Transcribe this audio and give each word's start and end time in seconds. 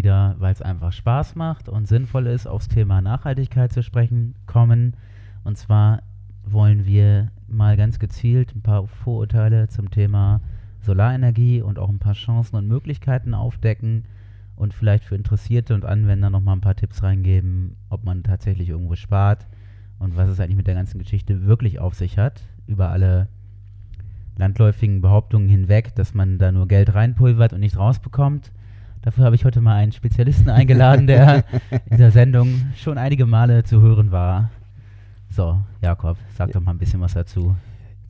wieder, 0.00 0.34
weil 0.38 0.54
es 0.54 0.62
einfach 0.62 0.92
Spaß 0.92 1.34
macht 1.34 1.68
und 1.68 1.86
sinnvoll 1.86 2.26
ist, 2.26 2.46
aufs 2.46 2.68
Thema 2.68 3.02
Nachhaltigkeit 3.02 3.70
zu 3.70 3.82
sprechen 3.82 4.34
kommen. 4.46 4.96
Und 5.44 5.58
zwar 5.58 6.02
wollen 6.42 6.86
wir 6.86 7.30
mal 7.48 7.76
ganz 7.76 7.98
gezielt 7.98 8.56
ein 8.56 8.62
paar 8.62 8.86
Vorurteile 8.86 9.68
zum 9.68 9.90
Thema 9.90 10.40
Solarenergie 10.80 11.60
und 11.60 11.78
auch 11.78 11.90
ein 11.90 11.98
paar 11.98 12.14
Chancen 12.14 12.56
und 12.56 12.66
Möglichkeiten 12.66 13.34
aufdecken 13.34 14.04
und 14.56 14.72
vielleicht 14.72 15.04
für 15.04 15.16
Interessierte 15.16 15.74
und 15.74 15.84
Anwender 15.84 16.30
nochmal 16.30 16.56
ein 16.56 16.62
paar 16.62 16.76
Tipps 16.76 17.02
reingeben, 17.02 17.76
ob 17.90 18.02
man 18.02 18.22
tatsächlich 18.22 18.70
irgendwo 18.70 18.94
spart 18.94 19.46
und 19.98 20.16
was 20.16 20.30
es 20.30 20.40
eigentlich 20.40 20.56
mit 20.56 20.66
der 20.66 20.76
ganzen 20.76 20.98
Geschichte 20.98 21.44
wirklich 21.44 21.78
auf 21.78 21.94
sich 21.94 22.16
hat, 22.16 22.40
über 22.66 22.88
alle 22.88 23.28
landläufigen 24.38 25.02
Behauptungen 25.02 25.50
hinweg, 25.50 25.94
dass 25.94 26.14
man 26.14 26.38
da 26.38 26.52
nur 26.52 26.68
Geld 26.68 26.94
reinpulvert 26.94 27.52
und 27.52 27.60
nicht 27.60 27.76
rausbekommt. 27.76 28.50
Dafür 29.02 29.24
habe 29.24 29.34
ich 29.34 29.44
heute 29.44 29.60
mal 29.60 29.76
einen 29.76 29.92
Spezialisten 29.92 30.50
eingeladen, 30.50 31.06
der 31.06 31.44
in 31.70 31.96
dieser 31.96 32.10
Sendung 32.10 32.72
schon 32.76 32.98
einige 32.98 33.24
Male 33.24 33.64
zu 33.64 33.80
hören 33.80 34.12
war. 34.12 34.50
So, 35.30 35.58
Jakob, 35.80 36.18
sag 36.36 36.52
doch 36.52 36.60
mal 36.60 36.72
ein 36.72 36.78
bisschen 36.78 37.00
was 37.00 37.14
dazu. 37.14 37.56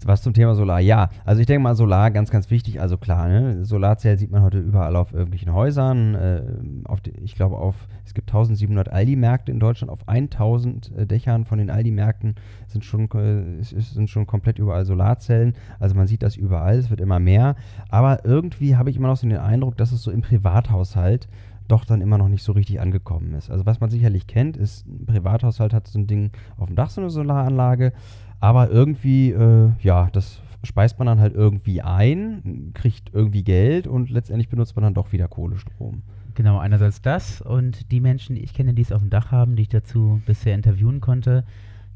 Was 0.07 0.23
zum 0.23 0.33
Thema 0.33 0.55
Solar? 0.55 0.81
Ja, 0.81 1.11
also 1.25 1.41
ich 1.41 1.47
denke 1.47 1.63
mal 1.63 1.75
Solar 1.75 2.11
ganz, 2.11 2.31
ganz 2.31 2.51
wichtig. 2.51 2.81
Also 2.81 2.97
klar, 2.97 3.29
ne? 3.29 3.65
Solarzellen 3.65 4.19
sieht 4.19 4.31
man 4.31 4.43
heute 4.43 4.59
überall 4.59 4.97
auf 4.97 5.13
irgendwelchen 5.13 5.53
Häusern. 5.53 6.15
Äh, 6.15 6.43
auf 6.85 7.01
die, 7.01 7.11
ich 7.23 7.35
glaube, 7.35 7.57
auf 7.57 7.75
es 8.05 8.15
gibt 8.15 8.31
1700 8.31 8.89
Aldi-Märkte 8.91 9.53
in 9.53 9.61
Deutschland. 9.61 9.91
Auf 9.91 10.09
1000 10.09 10.97
äh, 10.97 11.07
Dächern 11.07 11.45
von 11.45 11.59
den 11.59 11.71
Aldi-Märkten 11.71 12.35
sind 12.67 12.85
schon, 12.85 13.11
äh, 13.13 13.63
sind 13.63 14.09
schon 14.09 14.27
komplett 14.27 14.59
überall 14.59 14.85
Solarzellen. 14.85 15.55
Also 15.79 15.95
man 15.95 16.07
sieht 16.07 16.23
das 16.23 16.37
überall. 16.37 16.79
Es 16.79 16.91
wird 16.91 17.01
immer 17.01 17.21
mehr. 17.21 17.57
Aber 17.89 18.25
irgendwie 18.25 18.77
habe 18.77 18.91
ich 18.91 18.97
immer 18.97 19.09
noch 19.09 19.17
so 19.17 19.29
den 19.29 19.39
Eindruck, 19.39 19.77
dass 19.77 19.93
es 19.93 20.03
so 20.03 20.11
im 20.11 20.23
Privathaushalt 20.23 21.29
doch 21.71 21.85
dann 21.85 22.01
immer 22.01 22.19
noch 22.19 22.29
nicht 22.29 22.43
so 22.43 22.53
richtig 22.53 22.81
angekommen 22.81 23.35
ist. 23.35 23.51
Also 23.51 23.65
was 23.65 23.81
man 23.81 23.91
sicherlich 23.91 24.27
kennt, 24.27 24.57
ist, 24.57 24.87
ein 24.87 25.07
Privathaushalt 25.07 25.73
hat 25.73 25.87
so 25.87 25.99
ein 25.99 26.07
Ding 26.07 26.33
auf 26.57 26.67
dem 26.67 26.75
Dach, 26.77 26.91
so 26.91 27.01
eine 27.01 27.11
Solaranlage. 27.11 27.93
Aber 28.41 28.71
irgendwie, 28.71 29.31
äh, 29.31 29.71
ja, 29.81 30.09
das 30.13 30.41
speist 30.63 30.99
man 30.99 31.07
dann 31.07 31.21
halt 31.21 31.35
irgendwie 31.35 31.83
ein, 31.83 32.73
kriegt 32.75 33.15
irgendwie 33.15 33.45
Geld 33.45 33.87
und 33.87 34.11
letztendlich 34.11 34.49
benutzt 34.49 34.77
man 34.77 34.83
dann 34.83 34.95
doch 34.95 35.13
wieder 35.13 35.29
Kohlestrom. 35.29 36.03
Genau, 36.35 36.59
einerseits 36.59 37.03
das 37.03 37.41
und 37.41 37.91
die 37.91 38.01
Menschen, 38.01 38.37
die 38.37 38.43
ich 38.43 38.55
kenne, 38.55 38.75
die 38.75 38.83
es 38.83 38.93
auf 38.93 39.03
dem 39.03 39.11
Dach 39.11 39.31
haben, 39.31 39.57
die 39.57 39.63
ich 39.63 39.69
dazu 39.69 40.21
bisher 40.27 40.55
interviewen 40.55 41.01
konnte, 41.01 41.45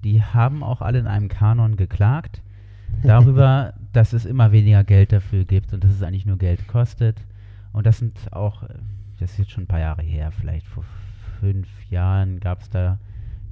die 0.02 0.22
haben 0.22 0.62
auch 0.62 0.82
alle 0.82 0.98
in 0.98 1.06
einem 1.06 1.28
Kanon 1.28 1.76
geklagt 1.76 2.42
darüber, 3.02 3.74
dass 3.92 4.12
es 4.12 4.24
immer 4.24 4.52
weniger 4.52 4.84
Geld 4.84 5.12
dafür 5.12 5.44
gibt 5.44 5.72
und 5.72 5.82
dass 5.82 5.92
es 5.92 6.02
eigentlich 6.02 6.26
nur 6.26 6.36
Geld 6.36 6.66
kostet. 6.68 7.20
Und 7.72 7.86
das 7.86 7.98
sind 7.98 8.32
auch, 8.32 8.62
das 9.18 9.32
ist 9.32 9.38
jetzt 9.38 9.50
schon 9.50 9.64
ein 9.64 9.68
paar 9.68 9.80
Jahre 9.80 10.02
her, 10.02 10.30
vielleicht 10.30 10.66
vor 10.66 10.84
fünf 11.40 11.68
Jahren 11.90 12.40
gab 12.40 12.60
es 12.60 12.70
da 12.70 12.98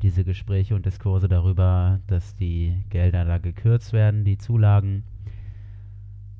diese 0.02 0.24
Gespräche 0.24 0.74
und 0.74 0.84
Diskurse 0.84 1.28
darüber, 1.28 2.00
dass 2.08 2.34
die 2.34 2.76
Gelder 2.90 3.24
da 3.24 3.38
gekürzt 3.38 3.92
werden, 3.92 4.24
die 4.24 4.36
Zulagen. 4.36 5.04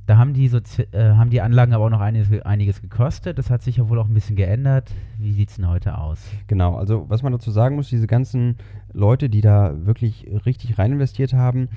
Da 0.07 0.17
haben 0.17 0.35
die, 0.35 0.49
Sozi 0.49 0.83
äh, 0.91 1.13
haben 1.13 1.31
die 1.31 1.41
Anlagen 1.41 1.73
aber 1.73 1.85
auch 1.85 1.91
noch 1.91 2.01
einiges, 2.01 2.43
einiges 2.43 2.83
gekostet. 2.83 3.39
Das 3.39 3.51
hat 3.51 3.63
sich 3.63 3.77
ja 3.77 3.89
wohl 3.89 4.01
auch 4.01 4.09
ein 4.09 4.15
bisschen 4.15 4.35
geändert. 4.35 4.93
Wie 5.17 5.33
sieht 5.33 5.51
es 5.51 5.57
denn 5.57 5.69
heute 5.69 5.97
aus? 5.97 6.29
Genau, 6.49 6.75
also 6.75 7.09
was 7.09 7.23
man 7.23 7.33
dazu 7.33 7.53
sagen 7.53 7.77
muss, 7.77 7.89
diese 7.89 8.09
ganzen 8.09 8.57
Leute, 8.93 9.31
die 9.31 9.41
da 9.41 9.87
wirklich 9.87 10.27
richtig 10.45 10.79
rein 10.79 10.93
investiert 10.93 11.35
haben, 11.35 11.69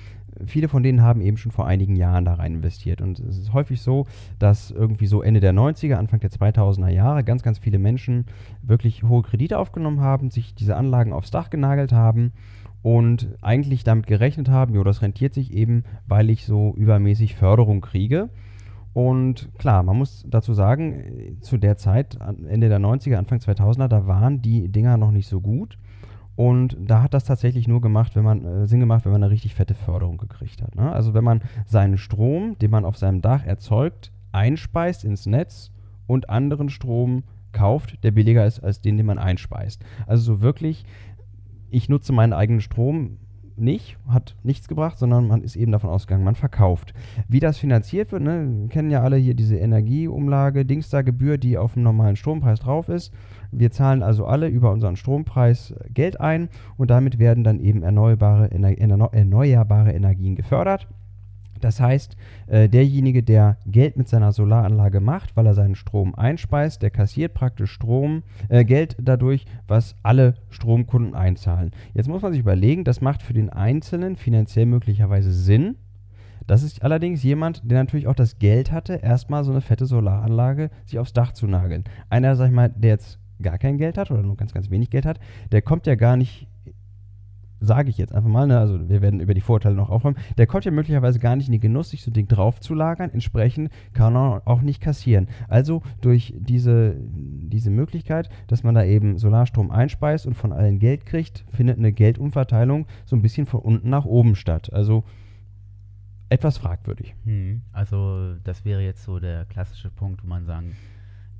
viele 0.45 0.67
von 0.67 0.83
denen 0.83 1.01
haben 1.01 1.21
eben 1.21 1.37
schon 1.37 1.51
vor 1.51 1.67
einigen 1.67 1.95
Jahren 1.95 2.25
da 2.25 2.35
rein 2.35 2.55
investiert. 2.55 3.01
Und 3.01 3.19
es 3.19 3.37
ist 3.37 3.53
häufig 3.53 3.81
so, 3.81 4.05
dass 4.39 4.71
irgendwie 4.71 5.07
so 5.07 5.21
Ende 5.21 5.39
der 5.39 5.53
90er, 5.53 5.95
Anfang 5.95 6.19
der 6.19 6.31
2000er 6.31 6.89
Jahre 6.89 7.23
ganz, 7.23 7.43
ganz 7.43 7.59
viele 7.59 7.79
Menschen 7.79 8.25
wirklich 8.61 9.03
hohe 9.03 9.21
Kredite 9.21 9.57
aufgenommen 9.57 10.01
haben, 10.01 10.29
sich 10.29 10.55
diese 10.55 10.75
Anlagen 10.75 11.13
aufs 11.13 11.31
Dach 11.31 11.49
genagelt 11.49 11.91
haben 11.91 12.33
und 12.81 13.29
eigentlich 13.41 13.83
damit 13.83 14.05
gerechnet 14.05 14.47
haben, 14.47 14.75
jo, 14.75 14.83
das 14.83 15.01
rentiert 15.01 15.33
sich 15.33 15.51
eben, 15.53 15.83
weil 16.07 16.29
ich 16.29 16.45
so 16.45 16.75
übermäßig 16.75 17.35
Förderung 17.35 17.81
kriege. 17.81 18.29
Und 18.93 19.49
klar, 19.57 19.83
man 19.83 19.97
muss 19.97 20.23
dazu 20.29 20.53
sagen, 20.53 21.39
zu 21.41 21.57
der 21.57 21.77
Zeit, 21.77 22.17
Ende 22.47 22.69
der 22.69 22.79
90er, 22.79 23.15
Anfang 23.15 23.39
2000er, 23.39 23.87
da 23.87 24.07
waren 24.07 24.41
die 24.41 24.69
Dinger 24.69 24.97
noch 24.97 25.11
nicht 25.11 25.27
so 25.27 25.41
gut. 25.41 25.77
Und 26.35 26.77
da 26.79 27.01
hat 27.01 27.13
das 27.13 27.23
tatsächlich 27.23 27.67
nur 27.67 27.81
gemacht, 27.81 28.15
wenn 28.15 28.23
man 28.23 28.45
äh, 28.45 28.67
Sinn 28.67 28.81
gemacht, 28.81 29.05
wenn 29.05 29.11
man 29.11 29.23
eine 29.23 29.31
richtig 29.31 29.55
fette 29.55 29.73
Förderung 29.73 30.17
gekriegt 30.17 30.61
hat. 30.61 30.75
Ne? 30.75 30.91
Also 30.91 31.13
wenn 31.13 31.23
man 31.23 31.41
seinen 31.65 31.97
Strom, 31.97 32.57
den 32.59 32.71
man 32.71 32.85
auf 32.85 32.97
seinem 32.97 33.21
Dach 33.21 33.45
erzeugt, 33.45 34.11
einspeist 34.31 35.05
ins 35.05 35.25
Netz 35.25 35.71
und 36.07 36.29
anderen 36.29 36.69
Strom 36.69 37.23
kauft, 37.53 38.03
der 38.03 38.11
billiger 38.11 38.45
ist 38.45 38.59
als 38.59 38.81
den, 38.81 38.97
den 38.97 39.05
man 39.05 39.17
einspeist. 39.17 39.83
Also 40.07 40.35
so 40.35 40.41
wirklich, 40.41 40.85
ich 41.69 41.87
nutze 41.87 42.11
meinen 42.11 42.33
eigenen 42.33 42.61
Strom 42.61 43.17
nicht, 43.57 43.97
hat 44.07 44.35
nichts 44.43 44.67
gebracht, 44.67 44.97
sondern 44.97 45.27
man 45.27 45.41
ist 45.41 45.55
eben 45.55 45.71
davon 45.71 45.89
ausgegangen, 45.89 46.25
man 46.25 46.35
verkauft. 46.35 46.93
Wie 47.29 47.39
das 47.39 47.57
finanziert 47.57 48.11
wird, 48.11 48.23
ne, 48.23 48.67
kennen 48.69 48.91
ja 48.91 49.01
alle 49.01 49.15
hier 49.15 49.33
diese 49.33 49.57
Energieumlage, 49.57 50.65
Dingster-Gebühr, 50.65 51.37
die 51.37 51.57
auf 51.57 51.73
dem 51.73 51.83
normalen 51.83 52.17
Strompreis 52.17 52.59
drauf 52.59 52.89
ist. 52.89 53.13
Wir 53.51 53.71
zahlen 53.71 54.03
also 54.03 54.25
alle 54.25 54.47
über 54.47 54.71
unseren 54.71 54.95
Strompreis 54.95 55.73
Geld 55.93 56.19
ein 56.19 56.49
und 56.77 56.89
damit 56.89 57.19
werden 57.19 57.43
dann 57.43 57.59
eben 57.59 57.83
erneuerbare, 57.83 58.51
erneuerbare 58.51 59.91
Energien 59.91 60.35
gefördert. 60.35 60.87
Das 61.61 61.79
heißt, 61.79 62.15
äh, 62.47 62.69
derjenige, 62.69 63.23
der 63.23 63.57
Geld 63.65 63.97
mit 63.97 64.07
seiner 64.07 64.31
Solaranlage 64.31 64.99
macht, 64.99 65.35
weil 65.35 65.45
er 65.45 65.53
seinen 65.53 65.75
Strom 65.75 66.13
einspeist, 66.13 66.81
der 66.81 66.91
kassiert 66.91 67.33
praktisch 67.33 67.71
Strom, 67.71 68.23
äh, 68.49 68.65
Geld 68.65 68.97
dadurch, 69.01 69.45
was 69.67 69.95
alle 70.03 70.35
Stromkunden 70.49 71.15
einzahlen. 71.15 71.71
Jetzt 71.93 72.09
muss 72.09 72.21
man 72.21 72.33
sich 72.33 72.41
überlegen, 72.41 72.83
das 72.83 73.01
macht 73.01 73.23
für 73.23 73.33
den 73.33 73.49
Einzelnen 73.49 74.15
finanziell 74.15 74.65
möglicherweise 74.65 75.31
Sinn. 75.31 75.75
Das 76.47 76.61
ist 76.61 76.83
allerdings 76.83 77.23
jemand, 77.23 77.61
der 77.63 77.79
natürlich 77.79 78.07
auch 78.07 78.15
das 78.15 78.37
Geld 78.37 78.71
hatte, 78.71 78.95
erstmal 78.95 79.43
so 79.43 79.51
eine 79.51 79.61
fette 79.61 79.85
Solaranlage 79.85 80.69
sich 80.85 80.99
aufs 80.99 81.13
Dach 81.13 81.31
zu 81.31 81.47
nageln. 81.47 81.85
Einer, 82.09 82.35
sag 82.35 82.47
ich 82.47 82.53
mal, 82.53 82.69
der 82.69 82.91
jetzt 82.91 83.17
gar 83.41 83.57
kein 83.57 83.77
Geld 83.77 83.97
hat 83.97 84.11
oder 84.11 84.23
nur 84.23 84.37
ganz, 84.37 84.53
ganz 84.53 84.69
wenig 84.69 84.89
Geld 84.89 85.05
hat, 85.05 85.19
der 85.51 85.61
kommt 85.61 85.87
ja 85.87 85.95
gar 85.95 86.17
nicht, 86.17 86.47
sage 87.59 87.89
ich 87.89 87.97
jetzt 87.97 88.13
einfach 88.13 88.29
mal, 88.29 88.47
ne, 88.47 88.59
also 88.59 88.89
wir 88.89 89.01
werden 89.01 89.19
über 89.19 89.33
die 89.33 89.41
Vorteile 89.41 89.75
noch 89.75 89.89
aufräumen, 89.89 90.17
der 90.37 90.47
kommt 90.47 90.65
ja 90.65 90.71
möglicherweise 90.71 91.19
gar 91.19 91.35
nicht 91.35 91.47
in 91.47 91.53
den 91.53 91.61
Genuss, 91.61 91.89
sich 91.89 92.03
so 92.03 92.11
ein 92.11 92.13
Ding 92.13 92.27
draufzulagern, 92.27 93.11
entsprechend 93.11 93.71
kann 93.93 94.15
er 94.15 94.41
auch 94.45 94.61
nicht 94.61 94.81
kassieren. 94.81 95.27
Also 95.47 95.81
durch 96.01 96.33
diese, 96.37 96.95
diese 96.99 97.69
Möglichkeit, 97.69 98.29
dass 98.47 98.63
man 98.63 98.75
da 98.75 98.83
eben 98.83 99.17
Solarstrom 99.17 99.71
einspeist 99.71 100.25
und 100.25 100.35
von 100.35 100.51
allen 100.51 100.79
Geld 100.79 101.05
kriegt, 101.05 101.45
findet 101.49 101.77
eine 101.77 101.91
Geldumverteilung 101.91 102.85
so 103.05 103.15
ein 103.15 103.21
bisschen 103.21 103.45
von 103.45 103.61
unten 103.61 103.89
nach 103.89 104.05
oben 104.05 104.35
statt. 104.35 104.71
Also 104.71 105.03
etwas 106.29 106.57
fragwürdig. 106.57 107.15
Hm, 107.23 107.61
also 107.71 108.35
das 108.43 108.65
wäre 108.65 108.81
jetzt 108.81 109.03
so 109.03 109.19
der 109.19 109.45
klassische 109.45 109.89
Punkt, 109.89 110.23
wo 110.23 110.27
man 110.27 110.45
sagen 110.45 110.75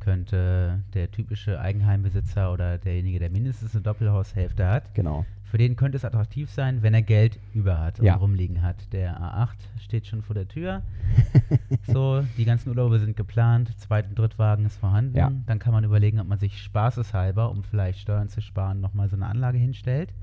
könnte 0.06 0.82
der 0.94 1.10
typische 1.10 1.60
Eigenheimbesitzer 1.60 2.54
oder 2.54 2.78
derjenige, 2.78 3.18
der 3.18 3.32
mindestens 3.32 3.74
eine 3.74 3.82
Doppelhaushälfte 3.82 4.68
hat. 4.68 4.94
Genau. 4.94 5.26
Für 5.44 5.58
den 5.58 5.76
könnte 5.76 5.96
es 5.96 6.06
attraktiv 6.06 6.52
sein, 6.52 6.84
wenn 6.84 6.94
er 6.94 7.02
Geld 7.02 7.40
über 7.54 7.80
hat 7.80 8.00
und 8.00 8.06
Ja. 8.06 8.16
rumliegen 8.16 8.62
hat. 8.62 8.76
Der 8.94 9.20
A8 9.20 9.56
steht 9.84 10.06
schon 10.06 10.22
vor 10.22 10.36
der 10.36 10.48
Tür. 10.48 10.84
so, 11.88 12.24
die 12.38 12.46
ganzen 12.46 12.70
Urlaube 12.70 13.00
sind 13.00 13.18
geplant, 13.18 13.78
Zweit- 13.80 14.08
und 14.08 14.20
Drittwagen 14.20 14.66
ist 14.66 14.78
vorhanden. 14.78 15.18
Ja. 15.18 15.32
Dann 15.48 15.58
kann 15.60 15.74
man 15.74 15.84
überlegen, 15.84 16.20
ob 16.20 16.28
man 16.28 16.38
sich 16.40 16.62
spaßeshalber, 16.62 17.50
um 17.50 17.64
vielleicht 17.64 18.00
Steuern 18.00 18.30
zu 18.30 18.42
sparen, 18.42 18.82
nochmal 18.82 19.10
so 19.10 19.16
eine 19.16 19.26
Anlage 19.26 19.58
hinstellt. 19.58 20.14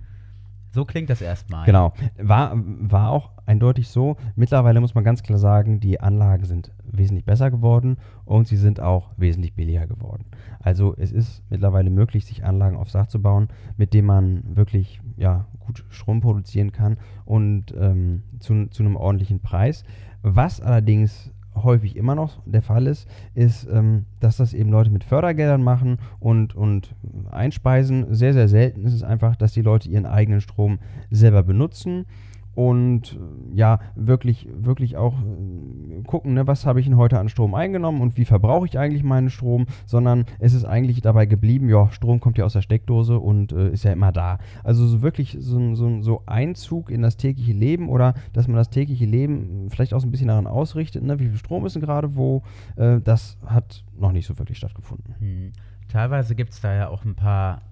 So 0.73 0.87
klingt 0.87 1.11
das 1.11 1.21
erstmal. 1.21 1.67
Genau. 1.67 1.93
War, 2.17 2.53
war 2.55 3.11
auch 3.11 3.31
eindeutig 3.45 3.89
so. 3.89 4.17
Mittlerweile 4.37 4.81
muss 4.81 4.95
man 4.95 5.05
ganz 5.05 5.23
klar 5.23 5.39
sagen, 5.39 5.81
die 5.81 6.01
Anlagen 6.01 6.45
sind 6.47 6.73
wesentlich 6.85 7.27
besser 7.27 7.51
geworden 7.51 7.99
und 8.25 8.49
sie 8.49 8.57
sind 8.57 8.81
auch 8.81 9.11
wesentlich 9.19 9.55
billiger 9.55 9.87
geworden. 9.87 10.25
Also 10.61 10.95
es 10.97 11.13
ist 11.13 11.43
mittlerweile 11.51 11.91
möglich, 11.91 12.25
sich 12.25 12.45
Anlagen 12.45 12.77
aufs 12.77 12.93
Dach 12.93 13.07
zu 13.07 13.21
bauen, 13.21 13.49
mit 13.77 13.93
denen 13.93 14.07
man 14.07 14.57
wirklich 14.57 15.01
ja, 15.19 15.47
gut 15.59 15.85
Strom 15.91 16.23
produzieren 16.23 16.73
kann 16.73 16.97
und 17.27 17.75
ähm, 17.79 18.23
zu, 18.39 18.67
zu 18.71 18.83
einem 18.83 18.97
ordentlichen 18.97 19.41
Preis. 19.41 19.85
Was 20.23 20.63
allerdings 20.63 21.33
häufig 21.55 21.97
immer 21.97 22.15
noch 22.15 22.41
der 22.47 22.63
Fall 22.63 22.87
ist, 22.87 23.09
ist, 23.35 23.69
ähm, 23.71 24.07
dass 24.21 24.37
das 24.37 24.55
eben 24.55 24.71
Leute 24.71 24.91
mit 24.91 25.05
Fördergeldern 25.05 25.63
machen 25.63 25.99
und, 26.21 26.55
und 26.55 26.95
einspeisen. 27.31 28.15
Sehr, 28.15 28.33
sehr 28.33 28.49
selten 28.49 28.85
ist 28.85 28.95
es 28.95 29.03
einfach, 29.03 29.37
dass 29.37 29.53
die 29.53 29.63
Leute 29.63 29.89
ihren 29.89 30.07
eigenen 30.07 30.41
Strom 30.41 30.79
selber 31.11 31.43
benutzen 31.43 32.07
und 32.55 33.15
äh, 33.15 33.57
ja, 33.57 33.81
wirklich, 33.95 34.49
wirklich 34.55 34.97
auch 34.97 35.15
äh, 35.15 36.03
gucken, 36.03 36.35
ne, 36.35 36.47
was 36.47 36.67
habe 36.67 36.81
ich 36.81 36.87
denn 36.87 36.97
heute 36.97 37.19
an 37.19 37.29
Strom 37.29 37.55
eingenommen 37.55 38.01
und 38.01 38.17
wie 38.17 38.25
verbrauche 38.25 38.67
ich 38.67 38.79
eigentlich 38.79 39.03
meinen 39.03 39.31
Strom, 39.31 39.67
sondern 39.87 40.27
es 40.39 40.53
ist 40.53 40.65
eigentlich 40.65 41.01
dabei 41.01 41.27
geblieben, 41.27 41.69
ja, 41.69 41.91
Strom 41.91 42.21
kommt 42.21 42.39
ja 42.39 42.45
aus 42.45 42.53
der 42.53 42.63
Steckdose 42.63 43.19
und 43.19 43.53
äh, 43.53 43.71
ist 43.71 43.85
ja 43.85 43.93
immer 43.93 44.13
da. 44.13 44.39
Also 44.65 44.87
so 44.87 45.03
wirklich 45.03 45.37
so, 45.41 45.75
so, 45.75 46.03
so 46.03 46.23
Einzug 46.27 46.91
in 46.91 47.03
das 47.03 47.17
tägliche 47.17 47.53
Leben 47.53 47.89
oder 47.89 48.15
dass 48.33 48.49
man 48.49 48.57
das 48.57 48.71
tägliche 48.71 49.07
Leben 49.07 49.69
vielleicht 49.71 49.95
auch 49.95 50.01
so 50.01 50.07
ein 50.07 50.11
bisschen 50.11 50.29
daran 50.29 50.47
ausrichtet, 50.47 51.03
ne, 51.03 51.19
wie 51.19 51.29
viel 51.29 51.39
Strom 51.39 51.65
ist 51.65 51.75
denn 51.75 51.83
gerade 51.83 52.17
wo, 52.17 52.43
äh, 52.77 53.01
das 53.01 53.39
hat 53.47 53.85
noch 53.99 54.13
nicht 54.13 54.27
so 54.27 54.39
wirklich 54.39 54.59
stattgefunden. 54.59 55.15
Hm. 55.19 55.53
teilweise 55.89 56.35
gibt 56.35 56.53
es 56.53 56.61
da 56.61 56.75
ja 56.75 56.89
auch 56.89 57.05
ein 57.05 57.15
paar 57.15 57.63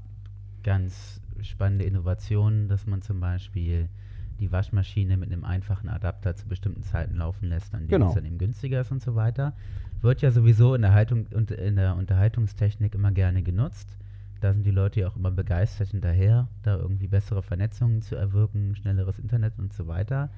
ganz 0.62 1.21
spannende 1.43 1.85
Innovationen, 1.85 2.69
dass 2.69 2.87
man 2.87 3.03
zum 3.03 3.21
Beispiel 3.21 3.88
die 4.40 4.50
Waschmaschine 4.50 5.16
mit 5.16 5.31
einem 5.32 5.44
einfachen 5.44 5.88
Adapter 5.88 6.34
zu 6.34 6.46
bestimmten 6.48 6.82
Zeiten 6.82 7.16
laufen 7.16 7.48
lässt, 7.48 7.72
an 7.75 7.81
denen 7.81 7.90
Genau. 7.90 8.08
es 8.08 8.14
dann 8.14 8.25
eben 8.25 8.38
günstiger 8.38 8.81
ist 8.81 8.90
und 8.90 9.02
so 9.02 9.14
weiter. 9.14 9.52
Wird 10.00 10.22
ja 10.22 10.31
sowieso 10.31 10.75
in 10.75 10.82
der, 10.82 10.92
Haltung, 10.92 11.26
und 11.34 11.50
in 11.50 11.76
der 11.76 11.94
Unterhaltungstechnik 11.96 12.94
immer 12.94 13.12
gerne 13.12 13.42
genutzt. 13.42 13.96
Da 14.40 14.52
sind 14.54 14.64
die 14.64 14.70
Leute 14.70 15.00
ja 15.00 15.08
auch 15.08 15.16
immer 15.16 15.31
begeistert 15.31 15.88
hinterher, 15.90 16.48
da 16.62 16.76
irgendwie 16.76 17.08
bessere 17.08 17.42
Vernetzungen 17.42 18.00
zu 18.00 18.16
erwirken, 18.16 18.75
schnelleres 18.75 19.19
Internet 19.19 19.58
und 19.58 19.72
so 19.75 19.87
weiter. 19.87 20.31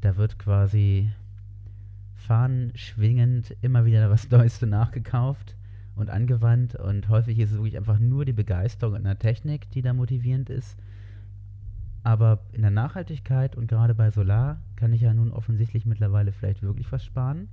Da 0.00 0.16
wird 0.16 0.38
quasi 0.38 1.10
fahnenschwingend 2.14 3.56
immer 3.60 3.84
wieder 3.84 4.10
was 4.10 4.30
Neueste 4.30 4.66
nachgekauft 4.66 5.56
und 5.96 6.08
angewandt 6.08 6.76
und 6.76 7.08
häufig 7.08 7.38
ist 7.38 7.50
es 7.50 7.56
wirklich 7.56 7.76
einfach 7.76 7.98
nur 7.98 8.24
die 8.24 8.32
Begeisterung 8.32 8.96
in 8.96 9.04
der 9.04 9.18
Technik, 9.18 9.70
die 9.72 9.82
da 9.82 9.92
motivierend 9.92 10.48
ist. 10.48 10.78
Aber 12.02 12.40
in 12.52 12.62
der 12.62 12.70
Nachhaltigkeit 12.70 13.56
und 13.56 13.66
gerade 13.68 13.94
bei 13.94 14.10
Solar 14.10 14.60
kann 14.76 14.92
ich 14.92 15.02
ja 15.02 15.12
nun 15.12 15.32
offensichtlich 15.32 15.84
mittlerweile 15.84 16.32
vielleicht 16.32 16.62
wirklich 16.62 16.90
was 16.92 17.04
sparen. 17.04 17.48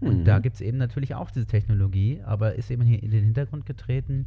Und 0.00 0.20
Mhm. 0.20 0.24
da 0.24 0.38
gibt 0.38 0.54
es 0.56 0.60
eben 0.60 0.78
natürlich 0.78 1.14
auch 1.14 1.30
diese 1.30 1.46
Technologie, 1.46 2.20
aber 2.24 2.54
ist 2.54 2.70
eben 2.70 2.82
hier 2.82 3.02
in 3.02 3.10
den 3.10 3.24
Hintergrund 3.24 3.66
getreten, 3.66 4.26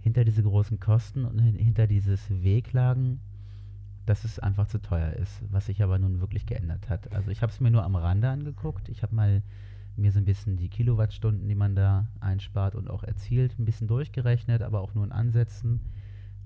hinter 0.00 0.24
diese 0.24 0.42
großen 0.42 0.80
Kosten 0.80 1.24
und 1.24 1.38
hin- 1.40 1.56
hinter 1.56 1.86
dieses 1.86 2.30
Wehklagen, 2.30 3.20
dass 4.06 4.24
es 4.24 4.38
einfach 4.38 4.66
zu 4.66 4.80
teuer 4.80 5.12
ist, 5.12 5.44
was 5.50 5.66
sich 5.66 5.82
aber 5.82 5.98
nun 5.98 6.20
wirklich 6.20 6.46
geändert 6.46 6.88
hat. 6.88 7.12
Also 7.12 7.30
ich 7.30 7.42
habe 7.42 7.52
es 7.52 7.60
mir 7.60 7.70
nur 7.70 7.84
am 7.84 7.94
Rande 7.96 8.28
angeguckt. 8.28 8.88
Ich 8.88 9.02
habe 9.02 9.14
mal 9.14 9.42
mir 9.96 10.10
so 10.10 10.18
ein 10.18 10.24
bisschen 10.24 10.56
die 10.56 10.68
Kilowattstunden, 10.68 11.46
die 11.48 11.54
man 11.54 11.74
da 11.76 12.06
einspart 12.20 12.74
und 12.74 12.88
auch 12.88 13.04
erzielt, 13.04 13.58
ein 13.58 13.66
bisschen 13.66 13.88
durchgerechnet, 13.88 14.62
aber 14.62 14.80
auch 14.80 14.94
nur 14.94 15.04
in 15.04 15.12
Ansätzen, 15.12 15.80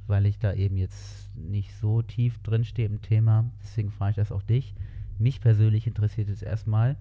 weil 0.07 0.27
ich 0.27 0.39
da 0.39 0.53
eben 0.53 0.77
jetzt 0.77 1.35
nicht 1.35 1.75
so 1.77 2.03
tief 2.03 2.39
drin 2.39 2.65
stehe 2.65 2.89
im 2.89 3.01
Thema. 3.03 3.51
Deswegen 3.63 3.91
frage 3.91 4.11
ich 4.11 4.17
das 4.17 4.33
auch 4.33 4.43
dich. 4.43 4.75
Mich 5.19 5.41
persönlich 5.41 5.87
interessiert 5.87 6.29
es 6.29 6.43
erstmal, 6.43 6.97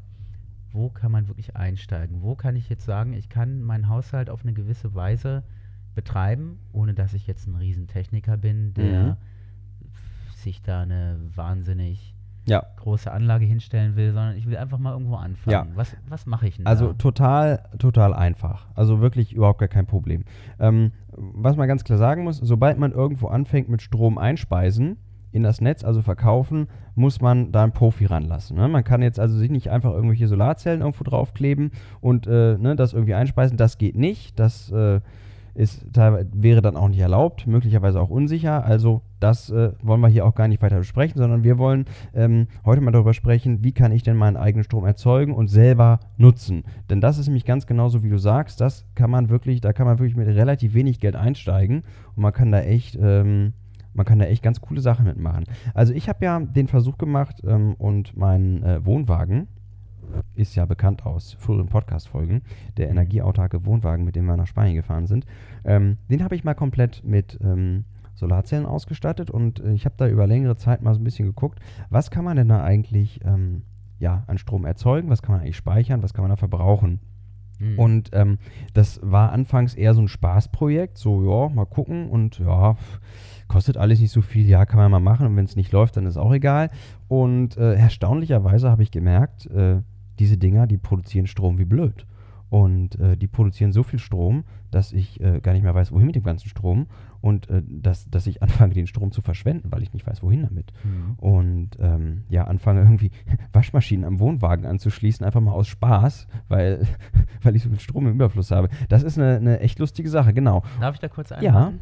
wo 0.72 0.90
kann 0.90 1.12
man 1.12 1.28
wirklich 1.28 1.56
einsteigen? 1.56 2.22
Wo 2.22 2.36
kann 2.36 2.56
ich 2.56 2.70
jetzt 2.70 2.86
sagen, 2.86 3.14
ich 3.14 3.30
kann 3.30 3.62
meinen 3.62 3.90
Haushalt 3.90 4.30
auf 4.30 4.44
eine 4.44 4.54
gewisse 4.54 4.96
Weise 4.96 5.44
betreiben, 5.96 6.60
ohne 6.72 6.94
dass 6.94 7.14
ich 7.14 7.28
jetzt 7.28 7.48
ein 7.48 7.56
Riesentechniker 7.56 8.38
bin, 8.38 8.74
der 8.74 9.18
Mhm. 9.18 10.36
sich 10.36 10.62
da 10.62 10.82
eine 10.82 11.20
wahnsinnig 11.36 12.13
Ja, 12.46 12.64
große 12.78 13.12
Anlage 13.12 13.46
hinstellen 13.46 13.96
will, 13.96 14.12
sondern 14.12 14.36
ich 14.36 14.48
will 14.48 14.58
einfach 14.58 14.78
mal 14.78 14.92
irgendwo 14.92 15.16
anfangen. 15.16 15.70
Ja. 15.70 15.76
Was, 15.76 15.96
was 16.10 16.26
mache 16.26 16.48
ich 16.48 16.58
denn 16.58 16.66
Also 16.66 16.88
da? 16.88 16.94
total, 16.94 17.64
total 17.80 18.14
einfach. 18.14 18.68
Also 18.76 19.00
wirklich 19.00 19.34
überhaupt 19.34 19.60
gar 19.60 19.70
kein 19.70 19.86
Problem. 19.86 20.26
Ähm, 20.60 20.92
was 21.16 21.56
man 21.56 21.68
ganz 21.68 21.84
klar 21.84 21.98
sagen 21.98 22.24
muss, 22.24 22.38
sobald 22.38 22.78
man 22.78 22.92
irgendwo 22.92 23.28
anfängt 23.28 23.70
mit 23.70 23.82
Strom 23.82 24.18
einspeisen 24.18 24.98
in 25.32 25.42
das 25.44 25.62
Netz, 25.62 25.84
also 25.84 26.02
verkaufen, 26.02 26.68
muss 26.96 27.22
man 27.22 27.52
da 27.52 27.64
einen 27.64 27.72
Profi 27.72 28.06
ranlassen. 28.06 28.58
Ne? 28.58 28.68
Man 28.68 28.84
kann 28.84 29.02
jetzt 29.02 29.20
also 29.20 29.38
sich 29.38 29.50
nicht 29.50 29.70
einfach 29.72 29.92
irgendwelche 29.92 30.28
Solarzellen 30.28 30.82
irgendwo 30.82 31.04
draufkleben 31.06 31.72
und 32.02 32.28
äh, 32.28 32.58
ne, 32.58 32.76
das 32.76 32.94
irgendwie 32.94 33.16
einspeisen. 33.16 33.58
Das 33.58 33.78
geht 33.78 33.96
nicht. 33.96 34.38
Das 34.40 34.70
äh, 34.72 35.00
ist 35.56 35.86
wäre 35.96 36.62
dann 36.62 36.76
auch 36.76 36.90
nicht 36.90 37.00
erlaubt, 37.00 37.48
möglicherweise 37.48 38.02
auch 38.02 38.10
unsicher. 38.10 38.66
Also 38.66 39.02
das 39.20 39.50
äh, 39.50 39.72
wollen 39.82 40.02
wir 40.02 40.08
hier 40.08 40.26
auch 40.26 40.36
gar 40.36 40.48
nicht 40.48 40.62
weiter 40.62 40.78
besprechen, 40.78 41.18
sondern 41.18 41.44
wir 41.44 41.58
wollen 41.58 41.86
ähm, 42.14 42.48
heute 42.66 42.82
mal 42.82 42.92
darüber 42.92 43.14
sprechen, 43.14 43.64
wie 43.64 43.72
kann 43.72 43.92
ich 43.92 44.04
denn 44.04 44.18
meinen 44.18 44.38
eigenen 44.38 44.64
Strom 44.64 44.86
erzeugen 44.86 45.34
und 45.34 45.48
selber 45.48 46.00
nutzen. 46.18 46.64
Denn 46.90 47.02
das 47.02 47.18
ist 47.18 47.28
nämlich 47.28 47.46
ganz 47.46 47.68
genauso, 47.68 48.04
wie 48.04 48.10
du 48.10 48.18
sagst, 48.18 48.60
das 48.60 48.86
kann 48.96 49.12
man 49.12 49.30
wirklich, 49.30 49.62
da 49.62 49.74
kann 49.74 49.86
man 49.86 50.00
wirklich 50.00 50.16
mit 50.16 50.28
relativ 50.28 50.74
wenig 50.74 51.00
Geld 51.00 51.16
einsteigen 51.16 51.84
und 52.16 52.24
man 52.24 52.34
kann 52.34 52.52
da 52.52 52.62
echt, 52.62 52.98
ähm, 53.00 53.54
man 53.94 54.06
kann 54.06 54.20
da 54.20 54.26
echt 54.26 54.44
ganz 54.44 54.60
coole 54.60 54.82
Sachen 54.82 55.06
mitmachen. 55.06 55.46
Also 55.74 55.94
ich 55.94 56.10
habe 56.10 56.26
ja 56.26 56.40
den 56.40 56.68
Versuch 56.68 56.98
gemacht 56.98 57.42
ähm, 57.46 57.76
und 57.76 58.18
meinen 58.18 58.64
äh, 58.64 58.86
Wohnwagen, 58.86 59.48
ist 60.36 60.56
ja 60.56 60.66
bekannt 60.66 61.06
aus 61.06 61.34
früheren 61.34 61.68
Podcast-Folgen, 61.68 62.42
der 62.78 62.90
energieautarke 62.90 63.66
Wohnwagen, 63.66 64.06
mit 64.06 64.16
dem 64.16 64.26
wir 64.26 64.38
nach 64.38 64.48
Spanien 64.48 64.76
gefahren 64.76 65.08
sind. 65.08 65.26
Ähm, 65.64 65.98
den 66.10 66.24
habe 66.24 66.36
ich 66.36 66.44
mal 66.44 66.54
komplett 66.54 67.04
mit 67.04 67.40
ähm, 67.42 67.86
Solarzellen 68.16 68.66
ausgestattet 68.66 69.30
und 69.30 69.60
äh, 69.60 69.74
ich 69.74 69.86
habe 69.86 69.96
da 69.98 70.08
über 70.08 70.28
längere 70.28 70.56
Zeit 70.56 70.82
mal 70.82 70.94
so 70.94 71.00
ein 71.00 71.04
bisschen 71.04 71.28
geguckt, 71.28 71.60
was 71.90 72.12
kann 72.12 72.26
man 72.26 72.38
denn 72.38 72.50
da 72.50 72.64
eigentlich 72.64 73.20
ähm, 73.26 73.64
ja, 74.00 74.24
an 74.28 74.38
Strom 74.38 74.66
erzeugen, 74.66 75.10
was 75.10 75.22
kann 75.22 75.34
man 75.34 75.42
eigentlich 75.42 75.58
speichern, 75.58 76.04
was 76.04 76.14
kann 76.14 76.24
man 76.24 76.30
da 76.30 76.36
verbrauchen. 76.36 77.00
Hm. 77.60 77.80
Und 77.80 78.10
ähm, 78.14 78.38
das 78.74 79.00
war 79.04 79.32
anfangs 79.32 79.74
eher 79.76 79.94
so 79.94 80.02
ein 80.02 80.08
Spaßprojekt, 80.08 80.98
so 80.98 81.24
ja, 81.24 81.50
mal 81.50 81.66
gucken 81.66 82.10
und 82.10 82.40
ja, 82.40 82.76
kostet 83.48 83.78
alles 83.78 84.00
nicht 84.00 84.12
so 84.12 84.22
viel, 84.22 84.48
ja, 84.48 84.66
kann 84.66 84.80
man 84.80 84.92
mal 84.92 85.00
machen 85.00 85.28
und 85.28 85.36
wenn 85.36 85.46
es 85.46 85.56
nicht 85.56 85.72
läuft, 85.72 85.98
dann 85.98 86.06
ist 86.06 86.18
auch 86.18 86.34
egal. 86.34 86.70
Und 87.08 87.58
äh, 87.58 87.76
erstaunlicherweise 87.76 88.70
habe 88.70 88.84
ich 88.84 88.92
gemerkt, 88.92 89.46
äh, 89.48 89.82
diese 90.20 90.38
Dinger, 90.38 90.68
die 90.68 90.78
produzieren 90.78 91.28
Strom 91.28 91.58
wie 91.58 91.66
blöd. 91.66 92.06
Und 92.50 93.00
äh, 93.00 93.18
die 93.18 93.26
produzieren 93.26 93.72
so 93.72 93.82
viel 93.82 93.98
Strom, 93.98 94.44
dass 94.70 94.94
ich 94.94 95.20
äh, 95.20 95.40
gar 95.42 95.54
nicht 95.54 95.64
mehr 95.64 95.74
weiß, 95.74 95.92
wohin 95.92 96.06
mit 96.06 96.16
dem 96.16 96.22
ganzen 96.22 96.50
Strom 96.50 96.86
und 97.20 97.50
äh, 97.50 97.64
dass, 97.68 98.08
dass 98.12 98.28
ich 98.28 98.44
anfange, 98.44 98.76
den 98.76 98.86
Strom 98.86 99.12
zu 99.12 99.22
verschwenden, 99.22 99.72
weil 99.72 99.82
ich 99.82 99.92
nicht 99.92 100.06
weiß, 100.06 100.22
wohin 100.22 100.44
damit. 100.44 100.72
Hm. 100.84 101.16
Und 101.18 101.72
ähm, 101.80 102.26
ja, 102.30 102.44
anfange 102.44 102.82
irgendwie 102.82 103.10
Waschmaschinen 103.54 104.06
am 104.06 104.20
Wohnwagen 104.20 104.68
anzuschließen, 104.68 105.26
einfach 105.26 105.42
mal 105.42 105.54
aus 105.54 105.68
Spaß, 105.68 106.28
weil, 106.48 106.86
weil 107.42 107.56
ich 107.56 107.64
so 107.64 107.70
viel 107.70 107.80
Strom 107.80 108.06
im 108.06 108.14
Überfluss 108.14 108.52
habe. 108.52 108.70
Das 108.88 109.02
ist 109.02 109.18
eine, 109.18 109.38
eine 109.38 109.60
echt 109.60 109.80
lustige 109.80 110.10
Sache, 110.10 110.32
genau. 110.32 110.62
Darf 110.80 110.94
ich 110.94 111.02
da 111.02 111.08
kurz 111.08 111.32
Ja. 111.42 111.74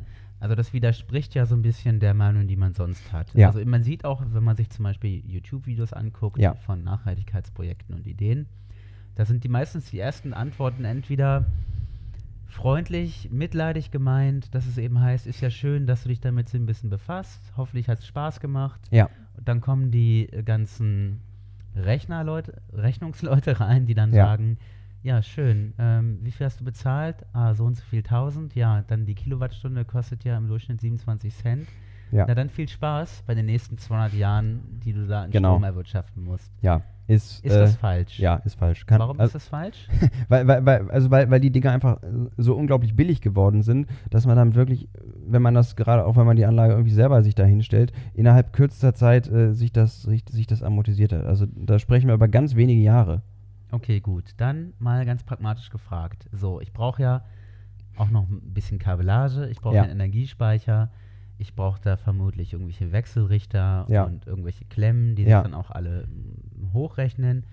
Also 0.42 0.56
das 0.56 0.74
widerspricht 0.74 1.36
ja 1.36 1.46
so 1.46 1.54
ein 1.56 1.62
bisschen 1.62 2.00
der 2.00 2.16
Meinung, 2.16 2.48
die 2.48 2.56
man 2.56 2.74
sonst 2.74 3.14
hat. 3.14 3.32
Ja. 3.36 3.48
Also 3.48 3.64
man 3.64 3.84
sieht 3.84 4.04
auch, 4.04 4.24
wenn 4.34 4.44
man 4.44 4.58
sich 4.58 4.72
zum 4.72 4.84
Beispiel 4.84 5.22
YouTube-Videos 5.26 5.94
anguckt 5.94 6.40
Ja. 6.40 6.56
von 6.56 6.84
Nachhaltigkeitsprojekten 6.84 7.94
und 7.94 8.08
Ideen, 8.08 8.48
da 9.14 9.24
sind 9.24 9.44
die 9.44 9.50
meistens 9.50 9.92
die 9.92 10.00
ersten 10.00 10.34
Antworten 10.34 10.84
entweder 10.84 11.46
freundlich, 12.48 13.30
mitleidig 13.32 13.92
gemeint, 13.92 14.54
dass 14.56 14.66
es 14.66 14.78
eben 14.80 15.00
heißt, 15.00 15.28
ist 15.28 15.42
ja 15.42 15.52
schön, 15.52 15.86
dass 15.86 16.04
du 16.04 16.10
dich 16.10 16.20
damit 16.20 16.50
so 16.50 16.58
ein 16.58 16.66
bisschen 16.66 16.90
befasst, 16.90 17.40
hoffentlich 17.56 17.88
hat 17.88 18.00
es 18.00 18.08
Spaß 18.08 18.40
gemacht. 18.40 18.82
Ja, 18.90 19.10
Und 19.38 19.48
dann 19.48 19.62
kommen 19.62 19.92
die 19.92 20.28
ganzen 20.44 21.22
Rechnerleute, 21.76 22.62
Rechnungsleute 22.74 23.60
rein, 23.60 23.86
die 23.86 23.94
dann 23.94 24.12
Ja. 24.12 24.26
sagen, 24.26 24.58
ja, 25.04 25.22
schön, 25.22 25.74
ähm, 25.80 26.20
wie 26.22 26.32
viel 26.32 26.46
hast 26.46 26.60
du 26.60 26.64
bezahlt? 26.66 27.18
Ah, 27.34 27.54
so 27.54 27.66
und 27.66 27.76
so 27.76 27.84
viel 27.84 28.04
tausend. 28.04 28.56
Ja, 28.56 28.84
dann 28.88 29.06
die 29.06 29.16
Kilowattstunde 29.16 29.84
kostet 29.86 30.24
ja 30.24 30.38
im 30.38 30.48
Durchschnitt 30.48 30.80
27 30.82 31.36
Cent. 31.36 31.68
ja, 32.12 32.26
Na 32.28 32.36
dann 32.36 32.50
viel 32.50 32.68
Spaß 32.68 33.24
bei 33.26 33.34
den 33.36 33.46
nächsten 33.48 33.78
200 33.78 34.14
Jahren, 34.14 34.60
die 34.84 34.94
du 34.94 35.08
da 35.08 35.26
in 35.26 35.32
Genau. 35.32 35.50
Strom 35.54 35.64
erwirtschaften 35.64 36.24
musst. 36.24 36.52
ja. 36.62 36.82
Ist, 37.08 37.44
Ist 37.44 37.54
äh, 37.54 37.60
das 37.60 37.76
falsch? 37.76 38.20
Ja, 38.20 38.36
ist 38.36 38.56
falsch. 38.56 38.86
Kann, 38.86 39.00
Warum 39.00 39.20
also, 39.20 39.36
ist 39.36 39.44
das 39.44 39.48
falsch? 39.50 39.90
weil, 40.30 40.48
weil, 40.48 40.66
weil, 40.66 40.90
also 40.92 41.12
weil, 41.12 41.30
weil 41.30 41.42
die 41.42 41.50
Dinger 41.52 41.72
einfach 41.72 42.02
äh, 42.04 42.08
so 42.38 42.56
unglaublich 42.56 42.96
billig 42.96 43.20
geworden 43.20 43.64
sind, 43.64 43.88
dass 44.10 44.26
man 44.26 44.38
damit 44.38 44.56
wirklich, 44.56 44.88
wenn 45.28 45.42
man 45.42 45.54
das 45.54 45.76
gerade, 45.76 46.06
auch 46.06 46.16
wenn 46.16 46.26
man 46.26 46.38
die 46.38 46.46
Anlage 46.46 46.72
irgendwie 46.72 46.94
selber 46.94 47.22
sich 47.22 47.36
da 47.36 47.44
hinstellt, 47.44 47.92
innerhalb 48.14 48.54
kürzester 48.54 48.94
Zeit 48.94 49.28
äh, 49.30 49.52
sich, 49.52 49.74
das, 49.74 50.04
sich, 50.04 50.24
sich 50.30 50.48
das 50.48 50.64
amortisiert 50.64 51.12
hat. 51.12 51.26
Also 51.26 51.48
da 51.54 51.80
sprechen 51.80 52.08
wir 52.08 52.14
über 52.14 52.30
ganz 52.30 52.56
wenige 52.56 52.82
Jahre. 52.82 53.24
Okay, 53.72 54.00
gut. 54.00 54.34
Dann 54.38 54.74
mal 54.80 55.06
ganz 55.06 55.24
pragmatisch 55.24 55.70
gefragt. 55.70 56.28
So, 56.32 56.60
ich 56.62 56.74
brauche 56.74 57.02
ja 57.02 57.24
auch 57.98 58.10
noch 58.10 58.28
ein 58.30 58.54
bisschen 58.54 58.80
Kabellage, 58.80 59.48
ich 59.50 59.60
brauche 59.62 59.76
Ja. 59.76 59.84
einen 59.84 59.92
Energiespeicher, 59.92 60.90
ich 61.38 61.56
brauche 61.56 61.80
da 61.82 61.98
vermutlich 61.98 62.54
irgendwelche 62.54 62.92
Wechselrichter 62.92 63.86
Ja. 63.90 64.04
und 64.04 64.28
irgendwelche 64.28 64.66
Klemmen, 64.66 65.16
die 65.16 65.24
Ja. 65.24 65.40
sich 65.42 65.52
dann 65.52 65.54
auch 65.60 65.72
alle 65.72 66.08
mm, 66.08 66.74
hochrechnen. 66.74 67.46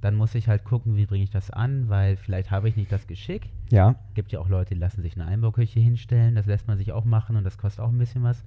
Dann 0.00 0.14
muss 0.14 0.34
ich 0.34 0.46
halt 0.48 0.64
gucken, 0.64 0.96
wie 0.96 1.06
bringe 1.06 1.24
ich 1.24 1.30
das 1.30 1.50
an, 1.50 1.88
weil 1.88 2.16
vielleicht 2.16 2.50
habe 2.50 2.68
ich 2.68 2.76
nicht 2.76 2.92
das 2.92 3.06
Geschick. 3.06 3.50
Ja, 3.70 3.96
Gibt 4.14 4.30
ja 4.32 4.38
auch 4.40 4.48
Leute, 4.48 4.74
die 4.74 4.80
lassen 4.80 5.02
sich 5.02 5.16
eine 5.16 5.26
Einbauküche 5.26 5.80
hinstellen, 5.80 6.34
das 6.36 6.46
lässt 6.46 6.68
man 6.68 6.78
sich 6.78 6.92
auch 6.92 7.04
machen 7.04 7.36
und 7.36 7.44
das 7.44 7.58
kostet 7.58 7.80
auch 7.84 7.88
ein 7.88 7.98
bisschen 7.98 8.22
was. 8.22 8.44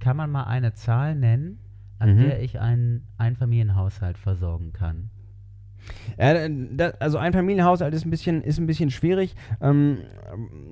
Kann 0.00 0.16
man 0.16 0.30
mal 0.30 0.44
eine 0.44 0.72
Zahl 0.72 1.14
nennen, 1.14 1.58
an 1.98 2.14
Mhm. 2.16 2.20
der 2.20 2.42
ich 2.42 2.58
einen 2.58 3.06
Einfamilienhaushalt 3.18 4.18
versorgen 4.18 4.72
kann? 4.72 5.10
Ja, 6.18 6.48
da, 6.48 6.92
also 6.98 7.18
ein 7.18 7.32
Familienhaushalt 7.32 7.94
ist 7.94 8.04
ein 8.04 8.10
bisschen, 8.10 8.42
ist 8.42 8.58
ein 8.58 8.66
bisschen 8.66 8.90
schwierig, 8.90 9.34
ähm, 9.60 9.98